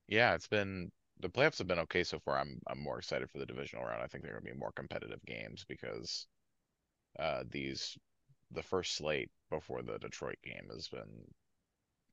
yeah, 0.09 0.35
it's 0.35 0.49
been 0.49 0.93
the 1.21 1.29
playoffs 1.29 1.59
have 1.59 1.67
been 1.67 1.79
okay 1.81 2.05
so 2.05 2.19
far. 2.19 2.39
I'm 2.39 2.61
I'm 2.67 2.83
more 2.83 2.99
excited 2.99 3.31
for 3.31 3.39
the 3.39 3.47
divisional 3.47 3.85
round. 3.85 4.03
I 4.03 4.07
think 4.07 4.25
they're 4.25 4.33
gonna 4.33 4.53
be 4.53 4.59
more 4.59 4.73
competitive 4.73 5.21
games 5.27 5.65
because 5.69 6.27
uh 7.19 7.45
these 7.51 7.97
the 8.53 8.63
first 8.63 8.97
slate 8.97 9.31
before 9.51 9.83
the 9.83 9.99
Detroit 9.99 10.39
game 10.45 10.69
has 10.73 10.89
been 10.89 11.25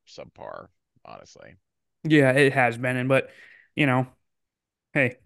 subpar, 0.07 0.67
honestly. 1.05 1.55
Yeah, 2.03 2.31
it 2.31 2.53
has 2.53 2.77
been, 2.77 2.97
and 2.97 3.09
but 3.09 3.29
you 3.75 3.85
know, 3.85 4.07
hey, 4.93 5.17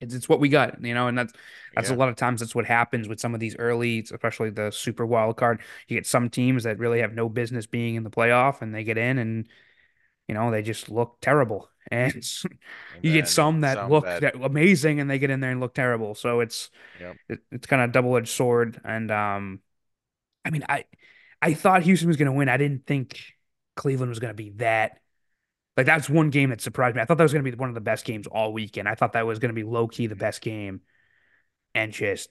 it's 0.00 0.14
it's 0.14 0.28
what 0.28 0.38
we 0.40 0.48
got, 0.48 0.82
you 0.84 0.94
know, 0.94 1.08
and 1.08 1.18
that's 1.18 1.32
that's 1.74 1.90
a 1.90 1.94
lot 1.94 2.08
of 2.08 2.14
times 2.16 2.40
that's 2.40 2.54
what 2.54 2.64
happens 2.64 3.08
with 3.08 3.18
some 3.20 3.34
of 3.34 3.40
these 3.40 3.56
early, 3.56 3.98
especially 4.00 4.50
the 4.50 4.70
super 4.70 5.04
wild 5.04 5.36
card. 5.36 5.60
You 5.88 5.96
get 5.96 6.06
some 6.06 6.30
teams 6.30 6.62
that 6.64 6.78
really 6.78 7.00
have 7.00 7.14
no 7.14 7.28
business 7.28 7.66
being 7.66 7.96
in 7.96 8.04
the 8.04 8.10
playoff, 8.10 8.62
and 8.62 8.72
they 8.74 8.84
get 8.84 8.96
in, 8.96 9.18
and 9.18 9.48
you 10.28 10.34
know 10.34 10.50
they 10.50 10.62
just 10.62 10.88
look 10.88 11.18
terrible. 11.20 11.68
And 11.90 12.22
you 13.02 13.14
get 13.14 13.28
some 13.28 13.62
that 13.62 13.78
some 13.78 13.88
look 13.88 14.04
that 14.18 14.34
amazing, 14.34 15.00
and 15.00 15.08
they 15.08 15.18
get 15.18 15.30
in 15.30 15.40
there 15.40 15.50
and 15.50 15.58
look 15.58 15.72
terrible. 15.72 16.14
So 16.14 16.40
it's 16.40 16.68
yep. 17.00 17.18
it, 17.30 17.40
it's 17.50 17.66
kind 17.66 17.82
of 17.82 17.92
double-edged 17.92 18.28
sword. 18.28 18.80
And 18.84 19.10
um, 19.10 19.60
I 20.44 20.50
mean, 20.50 20.64
I 20.68 20.84
I 21.42 21.54
thought 21.54 21.82
Houston 21.82 22.08
was 22.08 22.16
going 22.16 22.26
to 22.26 22.32
win. 22.32 22.48
I 22.48 22.56
didn't 22.56 22.86
think 22.86 23.20
Cleveland 23.76 24.10
was 24.10 24.18
going 24.18 24.30
to 24.30 24.34
be 24.34 24.50
that. 24.58 25.00
Like 25.76 25.86
that's 25.86 26.10
one 26.10 26.30
game 26.30 26.50
that 26.50 26.60
surprised 26.60 26.96
me. 26.96 27.02
I 27.02 27.04
thought 27.04 27.18
that 27.18 27.24
was 27.24 27.32
going 27.32 27.44
to 27.44 27.50
be 27.50 27.56
one 27.56 27.68
of 27.68 27.74
the 27.76 27.80
best 27.80 28.04
games 28.04 28.26
all 28.26 28.52
weekend. 28.52 28.88
I 28.88 28.94
thought 28.96 29.12
that 29.12 29.26
was 29.26 29.38
going 29.38 29.50
to 29.50 29.54
be 29.54 29.62
low 29.62 29.88
key 29.88 30.06
the 30.08 30.16
Mhm. 30.16 30.18
best 30.18 30.40
game, 30.42 30.80
and 31.74 31.92
just 31.92 32.30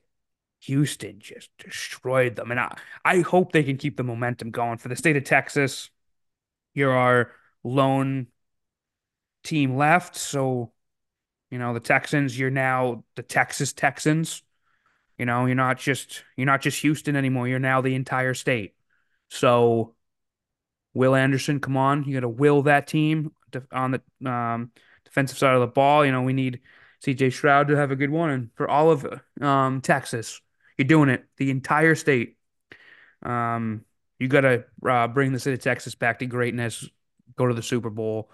Houston 0.61 1.19
just 1.19 1.49
destroyed 1.59 2.35
them. 2.35 2.51
And 2.51 2.59
I 2.59 2.77
I 3.05 3.21
hope 3.21 3.51
they 3.51 3.63
can 3.63 3.77
keep 3.77 3.97
the 3.97 4.03
momentum 4.03 4.51
going 4.51 4.77
for 4.77 4.89
the 4.89 4.95
state 4.95 5.17
of 5.17 5.23
Texas. 5.23 5.89
You're 6.73 6.93
our 6.93 7.31
lone 7.67 8.27
team 9.43 9.75
left, 9.75 10.15
so 10.15 10.71
you 11.49 11.59
know 11.59 11.73
the 11.73 11.79
Texans. 11.79 12.37
You're 12.37 12.49
now 12.49 13.03
the 13.15 13.23
Texas 13.23 13.73
Texans. 13.73 14.43
You 15.17 15.25
know 15.25 15.45
you're 15.45 15.55
not 15.55 15.79
just 15.79 16.23
you're 16.35 16.45
not 16.45 16.61
just 16.61 16.79
Houston 16.81 17.15
anymore. 17.15 17.47
You're 17.47 17.59
now 17.59 17.81
the 17.81 17.95
entire 17.95 18.33
state. 18.33 18.75
So 19.29 19.95
Will 20.93 21.15
Anderson, 21.15 21.59
come 21.59 21.77
on, 21.77 22.03
you 22.05 22.13
got 22.15 22.21
to 22.21 22.29
will 22.29 22.63
that 22.63 22.87
team 22.87 23.31
on 23.71 23.91
the 23.91 24.29
um, 24.29 24.71
defensive 25.05 25.37
side 25.37 25.53
of 25.53 25.61
the 25.61 25.67
ball. 25.67 26.05
You 26.05 26.11
know, 26.11 26.23
we 26.23 26.33
need 26.33 26.61
CJ 27.05 27.31
Stroud 27.33 27.67
to 27.67 27.75
have 27.75 27.91
a 27.91 27.95
good 27.95 28.09
one, 28.09 28.29
and 28.31 28.49
for 28.55 28.67
all 28.67 28.91
of 28.91 29.05
um, 29.39 29.81
Texas, 29.81 30.41
you're 30.77 30.87
doing 30.87 31.09
it. 31.09 31.25
The 31.37 31.51
entire 31.51 31.95
state. 31.95 32.37
Um, 33.23 33.85
you 34.19 34.27
got 34.27 34.41
to 34.41 34.65
uh, 34.87 35.07
bring 35.07 35.31
the 35.31 35.39
state 35.39 35.53
of 35.53 35.59
Texas 35.59 35.93
back 35.93 36.19
to 36.19 36.25
greatness. 36.25 36.89
Go 37.35 37.47
to 37.47 37.53
the 37.53 37.63
Super 37.63 37.89
Bowl. 37.89 38.31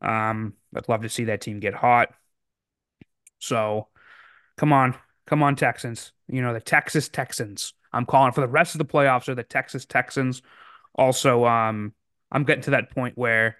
Um, 0.00 0.54
I'd 0.74 0.88
love 0.88 1.02
to 1.02 1.08
see 1.08 1.24
that 1.24 1.40
team 1.40 1.60
get 1.60 1.74
hot. 1.74 2.10
So 3.38 3.88
come 4.56 4.72
on, 4.72 4.94
come 5.26 5.42
on, 5.42 5.56
Texans. 5.56 6.12
You 6.28 6.42
know 6.42 6.52
the 6.52 6.60
Texas 6.60 7.08
Texans. 7.08 7.74
I'm 7.92 8.06
calling 8.06 8.32
for 8.32 8.40
the 8.40 8.48
rest 8.48 8.74
of 8.74 8.78
the 8.78 8.84
playoffs 8.84 9.28
are 9.28 9.34
the 9.34 9.42
Texas 9.42 9.84
Texans. 9.84 10.42
Also, 10.94 11.44
um, 11.44 11.94
I'm 12.32 12.44
getting 12.44 12.62
to 12.64 12.70
that 12.72 12.90
point 12.90 13.16
where 13.16 13.56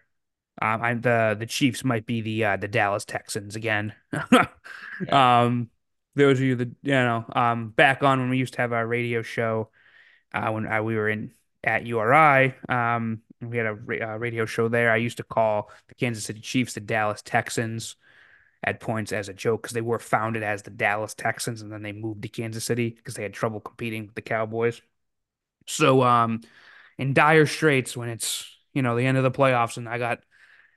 um, 0.61 0.83
I'm 0.83 1.01
the 1.01 1.37
the 1.39 1.47
Chiefs 1.47 1.85
might 1.85 2.07
be 2.07 2.21
the 2.21 2.45
uh, 2.45 2.57
the 2.57 2.69
Dallas 2.69 3.05
Texans 3.05 3.57
again. 3.57 3.95
Yeah. 5.01 5.43
um, 5.43 5.71
those 6.15 6.39
of 6.39 6.45
you 6.45 6.55
that 6.55 6.69
you 6.83 6.93
know, 6.93 7.25
um, 7.35 7.71
back 7.71 8.05
on 8.05 8.21
when 8.21 8.31
we 8.31 8.39
used 8.39 8.55
to 8.55 8.61
have 8.61 8.73
our 8.73 8.87
radio 8.87 9.23
show, 9.23 9.71
uh, 10.33 10.51
when 10.53 10.67
uh, 10.67 10.83
we 10.83 10.95
were 10.95 11.09
in 11.09 11.33
at 11.65 11.85
URI, 11.85 12.55
um, 12.69 13.23
we 13.51 13.57
had 13.57 13.67
a 13.67 13.75
ra- 13.75 14.15
uh, 14.15 14.17
radio 14.17 14.47
show 14.47 14.69
there. 14.69 14.91
I 14.91 14.97
used 14.97 15.19
to 15.19 15.25
call 15.25 15.71
the 15.89 15.95
Kansas 15.95 16.25
City 16.25 16.41
Chiefs 16.41 16.75
the 16.75 16.81
Dallas 16.81 17.23
Texans 17.23 17.97
at 18.63 18.81
points 18.81 19.13
as 19.13 19.29
a 19.29 19.35
joke 19.35 19.63
because 19.63 19.75
they 19.75 19.81
were 19.81 19.99
founded 19.99 20.43
as 20.43 20.63
the 20.63 20.71
Dallas 20.71 21.15
Texans 21.15 21.63
and 21.63 21.71
then 21.71 21.83
they 21.83 21.93
moved 21.93 22.23
to 22.23 22.29
Kansas 22.29 22.65
City 22.65 22.91
because 22.91 23.15
they 23.15 23.23
had 23.23 23.35
trouble 23.35 23.61
competing 23.61 24.07
with 24.07 24.15
the 24.15 24.23
Cowboys. 24.23 24.81
So, 25.67 26.03
um, 26.03 26.41
in 26.99 27.13
dire 27.13 27.47
straits 27.47 27.97
when 27.97 28.09
it's, 28.09 28.47
you 28.73 28.83
know, 28.83 28.97
the 28.97 29.07
end 29.07 29.17
of 29.17 29.23
the 29.23 29.31
playoffs 29.31 29.77
and 29.77 29.89
I 29.89 29.99
got 29.99 30.21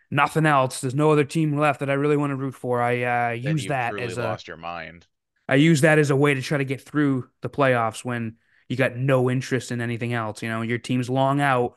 nothing 0.09 0.45
else. 0.45 0.82
There's 0.82 0.95
no 0.95 1.11
other 1.11 1.24
team 1.24 1.57
left 1.57 1.80
that 1.80 1.89
I 1.89 1.93
really 1.93 2.18
want 2.18 2.32
to 2.32 2.36
root 2.36 2.55
for. 2.55 2.82
I 2.82 3.30
uh, 3.30 3.32
use 3.32 3.68
that 3.68 3.97
as 3.99 4.18
a 4.18 4.24
lost 4.24 4.47
your 4.47 4.57
mind. 4.57 5.05
I 5.49 5.55
use 5.55 5.82
that 5.82 5.99
as 5.99 6.09
a 6.09 6.15
way 6.15 6.34
to 6.34 6.41
try 6.41 6.57
to 6.57 6.65
get 6.65 6.82
through 6.82 7.30
the 7.41 7.49
playoffs 7.49 8.03
when 8.03 8.36
you 8.68 8.76
got 8.76 8.95
no 8.95 9.30
interest 9.30 9.72
in 9.72 9.82
anything 9.82 10.13
else. 10.13 10.41
You 10.41 10.49
know, 10.49 10.61
your 10.61 10.78
team's 10.78 11.09
long 11.09 11.39
out. 11.39 11.76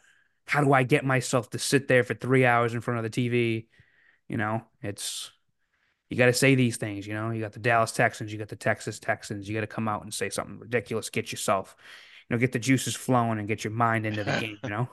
How 0.50 0.64
do 0.64 0.72
I 0.72 0.82
get 0.82 1.04
myself 1.04 1.48
to 1.50 1.60
sit 1.60 1.86
there 1.86 2.02
for 2.02 2.12
three 2.12 2.44
hours 2.44 2.74
in 2.74 2.80
front 2.80 2.98
of 2.98 3.04
the 3.04 3.10
TV? 3.10 3.68
You 4.28 4.36
know, 4.36 4.62
it's 4.82 5.30
you 6.08 6.16
got 6.16 6.26
to 6.26 6.32
say 6.32 6.56
these 6.56 6.76
things. 6.76 7.06
You 7.06 7.14
know, 7.14 7.30
you 7.30 7.40
got 7.40 7.52
the 7.52 7.60
Dallas 7.60 7.92
Texans, 7.92 8.32
you 8.32 8.38
got 8.38 8.48
the 8.48 8.56
Texas 8.56 8.98
Texans. 8.98 9.48
You 9.48 9.54
got 9.54 9.60
to 9.60 9.68
come 9.68 9.86
out 9.86 10.02
and 10.02 10.12
say 10.12 10.28
something 10.28 10.58
ridiculous. 10.58 11.08
Get 11.08 11.30
yourself, 11.30 11.76
you 12.28 12.34
know, 12.34 12.40
get 12.40 12.50
the 12.50 12.58
juices 12.58 12.96
flowing 12.96 13.38
and 13.38 13.46
get 13.46 13.62
your 13.62 13.72
mind 13.72 14.06
into 14.06 14.24
the 14.24 14.40
game. 14.40 14.58
You 14.64 14.70
know. 14.70 14.88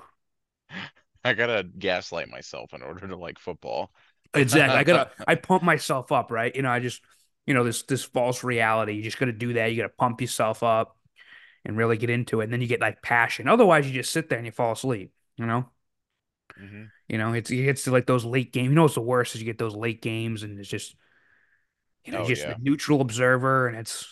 I 1.23 1.33
gotta 1.33 1.63
gaslight 1.63 2.29
myself 2.29 2.75
in 2.75 2.83
order 2.83 3.07
to 3.07 3.15
like 3.17 3.39
football. 3.39 3.91
Exactly. 4.35 4.77
I 4.77 4.83
gotta 4.83 5.09
I 5.27 5.33
pump 5.33 5.63
myself 5.63 6.11
up, 6.11 6.29
right? 6.29 6.55
You 6.55 6.61
know, 6.61 6.69
I 6.69 6.79
just 6.79 7.01
you 7.47 7.55
know, 7.55 7.63
this 7.63 7.81
this 7.81 8.03
false 8.03 8.43
reality. 8.43 8.93
You 8.93 9.01
just 9.01 9.17
gotta 9.17 9.31
do 9.31 9.53
that. 9.53 9.71
You 9.71 9.77
gotta 9.77 9.89
pump 9.89 10.21
yourself 10.21 10.61
up 10.61 10.97
and 11.65 11.75
really 11.75 11.97
get 11.97 12.11
into 12.11 12.41
it. 12.41 12.43
And 12.43 12.53
then 12.53 12.61
you 12.61 12.67
get 12.67 12.79
like 12.79 13.01
passion. 13.01 13.47
Otherwise 13.47 13.87
you 13.87 13.93
just 13.93 14.11
sit 14.11 14.29
there 14.29 14.37
and 14.37 14.45
you 14.45 14.51
fall 14.51 14.73
asleep, 14.73 15.11
you 15.37 15.45
know? 15.45 15.69
hmm 16.57 16.91
You 17.07 17.17
know, 17.17 17.33
it's 17.33 17.49
it 17.51 17.63
gets 17.63 17.83
to 17.85 17.91
like 17.91 18.05
those 18.05 18.25
late 18.25 18.51
games. 18.51 18.69
You 18.69 18.75
know 18.75 18.85
it's 18.85 18.95
the 18.95 19.01
worst 19.01 19.35
is 19.35 19.41
you 19.41 19.45
get 19.45 19.57
those 19.57 19.75
late 19.75 20.01
games 20.01 20.43
and 20.43 20.59
it's 20.59 20.67
just 20.69 20.95
you 22.05 22.11
know, 22.13 22.21
Oh 22.21 22.27
just 22.27 22.47
yeah. 22.47 22.55
neutral 22.57 23.01
observer 23.01 23.67
and 23.67 23.77
it's 23.77 24.07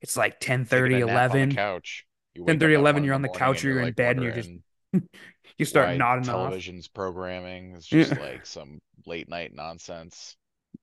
it's 0.00 0.16
like 0.16 0.40
ten 0.40 0.64
thirty, 0.64 1.00
a 1.00 1.00
nap 1.00 1.30
on 1.30 1.40
the 1.40 1.46
11, 1.46 1.48
couch. 1.48 2.06
10 2.46 2.58
30, 2.58 2.74
11, 2.74 3.04
you're 3.04 3.14
on 3.14 3.22
the 3.22 3.28
couch 3.28 3.64
or 3.64 3.68
you're 3.68 3.80
you're 3.80 3.80
in 3.80 3.92
bed 3.92 4.16
and 4.16 4.22
you're 4.22 4.32
just 4.32 4.52
you 5.58 5.64
start 5.64 5.90
nodding 5.90 6.28
off. 6.30 6.54
television's 6.54 6.88
programming 6.88 7.72
is 7.74 7.86
just 7.86 8.12
Yeah. 8.12 8.16
like 8.16 8.46
some 8.46 8.80
late 9.06 9.28
night 9.28 9.52
nonsense. 9.54 10.36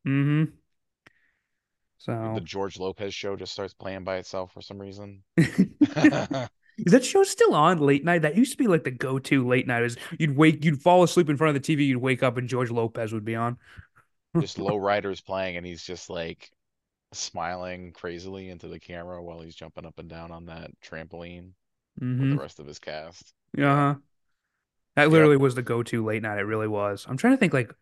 Mm-hmm. 0.06 0.54
So 1.98 2.32
the 2.34 2.42
George 2.42 2.80
Lopez 2.80 3.14
show 3.14 3.36
just 3.36 3.54
starts 3.54 3.74
playing 3.74 4.04
by 4.04 4.18
itself 4.18 4.52
for 4.54 4.62
some 4.62 4.80
reason. 4.80 5.24
Is 6.86 6.92
that 6.94 7.04
show 7.06 7.24
still 7.24 7.56
on 7.56 7.80
late 7.80 8.06
night? 8.06 8.22
That 8.22 8.36
used 8.38 8.52
to 8.52 8.58
be 8.58 8.68
like 8.68 8.84
the 8.84 8.92
go-to 8.92 9.48
late 9.48 9.68
night. 9.68 9.84
Is 9.84 9.98
you'd 10.20 10.36
wake, 10.38 10.64
you'd 10.64 10.82
fall 10.82 11.04
asleep 11.04 11.30
in 11.30 11.38
front 11.38 11.56
of 11.56 11.62
the 11.62 11.66
TV, 11.66 11.86
you'd 11.86 11.98
wake 11.98 12.24
up, 12.24 12.38
and 12.38 12.48
George 12.48 12.70
Lopez 12.72 13.14
would 13.14 13.26
be 13.26 13.36
on. 13.36 13.58
Just 14.40 14.58
low 14.60 14.78
riders 14.78 15.22
playing 15.22 15.58
and 15.58 15.66
he's 15.66 15.84
just 15.84 16.10
like 16.10 16.52
smiling 17.14 17.94
crazily 17.94 18.50
into 18.50 18.68
the 18.70 18.80
camera 18.80 19.24
while 19.24 19.42
he's 19.42 19.56
jumping 19.56 19.86
up 19.86 20.00
and 20.00 20.10
down 20.10 20.32
on 20.32 20.46
that 20.48 20.72
trampoline 20.82 21.54
with 22.18 22.30
the 22.30 22.36
Mm-hmm. 22.36 22.38
rest 22.38 22.60
of 22.60 22.68
his 22.68 22.80
cast. 22.80 23.34
Yeah. 23.58 23.72
Uh-huh. 23.92 24.00
That 24.96 25.12
Yep. 25.12 25.12
literally 25.12 25.38
was 25.38 25.56
the 25.56 25.62
go-to 25.64 26.06
late 26.06 26.24
night. 26.24 26.40
It 26.40 26.44
really 26.44 26.68
was. 26.68 27.06
I'm 27.08 27.18
trying 27.18 27.34
to 27.34 27.38
think 27.38 27.54
like 27.54 27.74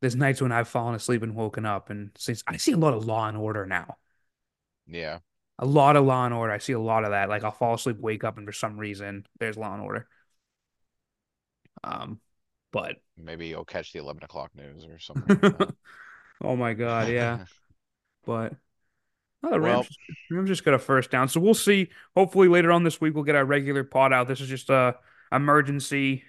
there's 0.00 0.16
nights 0.16 0.40
when 0.42 0.52
I've 0.52 0.68
fallen 0.68 0.94
asleep 0.94 1.22
and 1.22 1.34
woken 1.34 1.64
up, 1.66 1.90
and 1.90 2.10
since 2.16 2.42
I 2.46 2.56
see 2.56 2.72
a 2.72 2.76
lot 2.76 2.94
of 2.94 3.06
Law 3.06 3.26
and 3.28 3.36
Order 3.36 3.66
now, 3.66 3.96
Yeah. 4.86 5.18
A 5.58 5.66
lot 5.66 5.96
of 5.96 6.04
Law 6.04 6.24
and 6.24 6.34
Order. 6.34 6.52
I 6.52 6.58
see 6.58 6.72
a 6.72 6.80
lot 6.80 7.04
of 7.04 7.10
that. 7.10 7.28
Like 7.28 7.44
I'll 7.44 7.50
fall 7.50 7.74
asleep, 7.74 7.98
wake 7.98 8.24
up, 8.24 8.38
and 8.38 8.46
for 8.46 8.52
some 8.52 8.78
reason 8.78 9.26
there's 9.38 9.56
Law 9.56 9.74
and 9.74 9.82
Order. 9.82 10.08
Um, 11.82 12.20
but 12.72 12.96
Maybe 13.16 13.46
you'll 13.46 13.64
catch 13.64 13.92
the 13.92 14.00
11 14.00 14.24
o'clock 14.24 14.50
news 14.56 14.86
or 14.86 14.98
something 14.98 15.38
like 15.40 15.68
oh 16.42 16.56
my 16.56 16.74
God, 16.74 17.08
yeah. 17.08 17.44
But 18.26 18.54
Oh, 19.44 19.50
the 19.50 19.60
Well, 19.60 19.82
just, 19.82 19.98
Rams 20.30 20.48
just 20.48 20.64
got 20.64 20.74
a 20.74 20.78
first 20.78 21.10
down. 21.10 21.28
So 21.28 21.38
we'll 21.38 21.54
see. 21.54 21.90
Hopefully 22.16 22.48
later 22.48 22.72
on 22.72 22.82
this 22.82 23.00
week 23.00 23.14
we'll 23.14 23.24
get 23.24 23.34
our 23.34 23.44
regular 23.44 23.84
pod 23.84 24.12
out. 24.12 24.26
This 24.26 24.40
is 24.40 24.48
just 24.48 24.70
a 24.70 24.96
emergency 25.30 26.24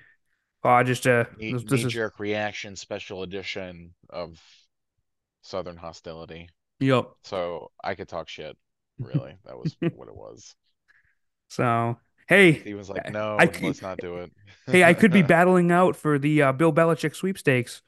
pod. 0.61 0.85
Just 0.85 1.05
a 1.05 1.27
knee 1.37 1.53
this, 1.53 1.63
this 1.63 1.83
is 1.85 1.95
reaction 2.19 2.75
special 2.75 3.23
edition 3.23 3.93
of 4.09 4.41
Southern 5.43 5.77
Hostility. 5.77 6.49
yep. 6.79 7.05
So 7.23 7.71
I 7.81 7.95
could 7.95 8.09
talk 8.09 8.27
shit, 8.27 8.57
really. 8.99 9.35
That 9.45 9.57
was 9.57 9.75
what 9.95 10.07
it 10.07 10.15
was. 10.15 10.55
So 11.49 11.97
hey, 12.27 12.53
he 12.53 12.73
was 12.73 12.89
like, 12.89 13.11
no, 13.11 13.37
could, 13.39 13.63
let's 13.63 13.81
not 13.81 13.99
do 13.99 14.17
it. 14.17 14.31
hey 14.67 14.83
I 14.83 14.93
could 14.93 15.11
be 15.11 15.21
battling 15.27 15.71
out 15.71 15.95
for 15.95 16.17
the 16.19 16.41
uh, 16.41 16.51
Bill 16.51 16.73
Belichick 16.73 17.15
sweepstakes. 17.15 17.81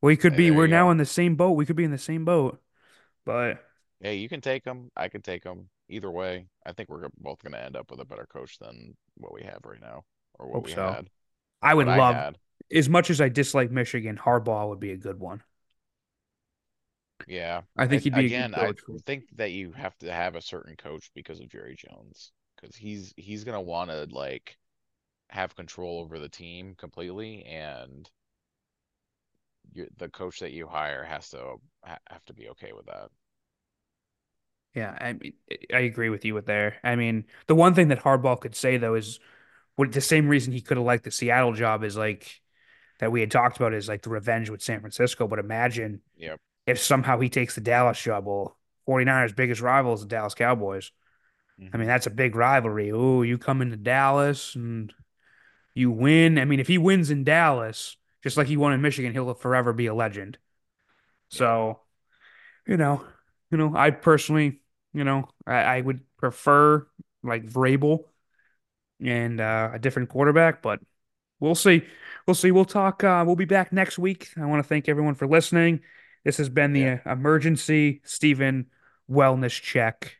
We 0.00 0.16
could 0.16 0.32
Hey, 0.32 0.38
be. 0.38 0.50
We're 0.50 0.66
now 0.66 0.86
go. 0.86 0.90
in 0.90 0.98
the 0.98 1.06
same 1.06 1.36
boat. 1.36 1.52
We 1.52 1.66
could 1.66 1.76
be 1.76 1.84
in 1.84 1.90
the 1.90 1.98
same 1.98 2.24
boat. 2.24 2.60
But 3.24 3.64
Hey, 4.00 4.16
you 4.16 4.28
can 4.28 4.40
take 4.40 4.64
them. 4.64 4.90
I 4.96 5.08
can 5.08 5.22
take 5.22 5.44
them. 5.44 5.70
Either 5.88 6.10
way, 6.10 6.46
I 6.66 6.72
think 6.72 6.88
we're 6.88 7.08
both 7.18 7.42
going 7.42 7.52
to 7.52 7.62
end 7.62 7.76
up 7.76 7.90
with 7.90 8.00
a 8.00 8.04
better 8.04 8.26
coach 8.26 8.58
than 8.58 8.96
what 9.16 9.32
we 9.32 9.42
have 9.44 9.60
right 9.64 9.80
now 9.80 10.04
or 10.38 10.48
what 10.48 10.64
we 10.64 10.72
so. 10.72 10.82
had. 10.82 11.08
I 11.62 11.74
would 11.74 11.86
what 11.86 11.94
I 11.94 11.98
love, 11.98 12.14
had. 12.14 12.38
as 12.72 12.88
much 12.88 13.10
as 13.10 13.20
I 13.20 13.28
dislike 13.28 13.70
Michigan, 13.70 14.16
Harbaugh 14.16 14.68
would 14.68 14.80
be 14.80 14.92
a 14.92 14.96
good 14.96 15.18
one. 15.18 15.42
Yeah. 17.26 17.62
I 17.76 17.86
think 17.86 18.02
he'd 18.02 18.14
be 18.14 18.26
again, 18.26 18.54
I 18.54 18.72
think 19.06 19.24
that 19.36 19.52
you 19.52 19.72
have 19.72 19.96
to 19.98 20.12
have 20.12 20.34
a 20.34 20.42
certain 20.42 20.76
coach 20.76 21.10
because 21.14 21.40
of 21.40 21.48
Jerry 21.48 21.76
Jones, 21.76 22.32
because 22.56 22.76
he's 22.76 23.12
he's 23.16 23.44
gonna 23.44 23.60
want 23.60 23.90
to 23.90 24.06
like 24.10 24.56
have 25.28 25.56
control 25.56 26.00
over 26.00 26.18
the 26.18 26.28
team 26.28 26.74
completely, 26.76 27.44
and 27.44 28.08
you, 29.72 29.88
the 29.96 30.08
coach 30.08 30.40
that 30.40 30.52
you 30.52 30.66
hire 30.66 31.04
has 31.04 31.28
to 31.30 31.56
have 32.08 32.24
to 32.26 32.34
be 32.34 32.48
okay 32.50 32.72
with 32.72 32.86
that. 32.86 33.08
Yeah, 34.74 34.96
I 35.00 35.12
mean, 35.12 35.34
I 35.72 35.80
agree 35.80 36.08
with 36.08 36.24
you 36.24 36.34
with 36.34 36.46
there. 36.46 36.76
I 36.82 36.96
mean, 36.96 37.24
the 37.46 37.54
one 37.54 37.74
thing 37.74 37.88
that 37.88 38.00
Harbaugh 38.00 38.40
could 38.40 38.56
say 38.56 38.76
though 38.76 38.94
is 38.94 39.20
what 39.76 39.92
the 39.92 40.00
same 40.00 40.28
reason 40.28 40.52
he 40.52 40.60
could 40.60 40.76
have 40.76 40.86
liked 40.86 41.04
the 41.04 41.10
Seattle 41.10 41.52
job 41.52 41.84
is 41.84 41.96
like 41.96 42.40
that 42.98 43.12
we 43.12 43.20
had 43.20 43.30
talked 43.30 43.56
about 43.56 43.72
is 43.74 43.88
like 43.88 44.02
the 44.02 44.10
revenge 44.10 44.50
with 44.50 44.62
San 44.62 44.80
Francisco. 44.80 45.28
But 45.28 45.38
imagine 45.38 46.00
Yep. 46.16 46.40
If 46.66 46.78
somehow 46.78 47.20
he 47.20 47.28
takes 47.28 47.54
the 47.54 47.60
Dallas 47.60 48.00
job. 48.00 48.26
Well, 48.26 48.56
49ers' 48.86 49.34
biggest 49.34 49.60
rival 49.60 49.94
is 49.94 50.00
the 50.00 50.06
Dallas 50.06 50.34
Cowboys. 50.34 50.90
I 51.72 51.76
mean, 51.76 51.86
that's 51.86 52.06
a 52.06 52.10
big 52.10 52.34
rivalry. 52.34 52.90
Oh, 52.90 53.22
you 53.22 53.38
come 53.38 53.62
into 53.62 53.76
Dallas 53.76 54.56
and 54.56 54.92
you 55.72 55.90
win. 55.90 56.38
I 56.38 56.44
mean, 56.44 56.58
if 56.58 56.66
he 56.66 56.78
wins 56.78 57.10
in 57.10 57.22
Dallas, 57.22 57.96
just 58.24 58.36
like 58.36 58.48
he 58.48 58.56
won 58.56 58.72
in 58.72 58.82
Michigan, 58.82 59.12
he'll 59.12 59.34
forever 59.34 59.72
be 59.72 59.86
a 59.86 59.94
legend. 59.94 60.38
So, 61.28 61.80
you 62.66 62.76
know, 62.76 63.04
you 63.50 63.58
know, 63.58 63.72
I 63.74 63.90
personally, 63.90 64.60
you 64.92 65.04
know, 65.04 65.28
I, 65.46 65.54
I 65.54 65.80
would 65.80 66.00
prefer 66.16 66.86
like 67.22 67.46
Vrabel 67.46 68.04
and 69.00 69.40
uh, 69.40 69.70
a 69.74 69.78
different 69.78 70.08
quarterback, 70.08 70.60
but 70.60 70.80
we'll 71.38 71.54
see. 71.54 71.84
We'll 72.26 72.34
see. 72.34 72.50
We'll 72.50 72.64
talk. 72.64 73.04
Uh, 73.04 73.22
we'll 73.26 73.36
be 73.36 73.44
back 73.44 73.72
next 73.72 73.98
week. 73.98 74.30
I 74.36 74.46
want 74.46 74.62
to 74.62 74.68
thank 74.68 74.88
everyone 74.88 75.14
for 75.14 75.28
listening. 75.28 75.80
This 76.24 76.38
has 76.38 76.48
been 76.48 76.72
the 76.72 76.80
Yeah. 76.80 77.12
emergency 77.12 78.00
Stephen 78.04 78.66
wellness 79.10 79.60
check. 79.60 80.16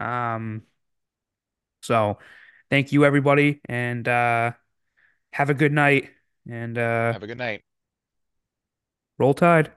Um, 0.00 0.62
so 1.82 2.18
thank 2.70 2.92
you 2.92 3.04
everybody 3.04 3.60
and 3.68 4.06
uh 4.06 4.52
have 5.32 5.50
a 5.50 5.54
good 5.54 5.72
night 5.72 6.10
and 6.48 6.76
uh 6.78 7.12
Have 7.12 7.22
a 7.22 7.26
good 7.26 7.38
night. 7.38 7.62
roll 9.18 9.34
tide. 9.34 9.72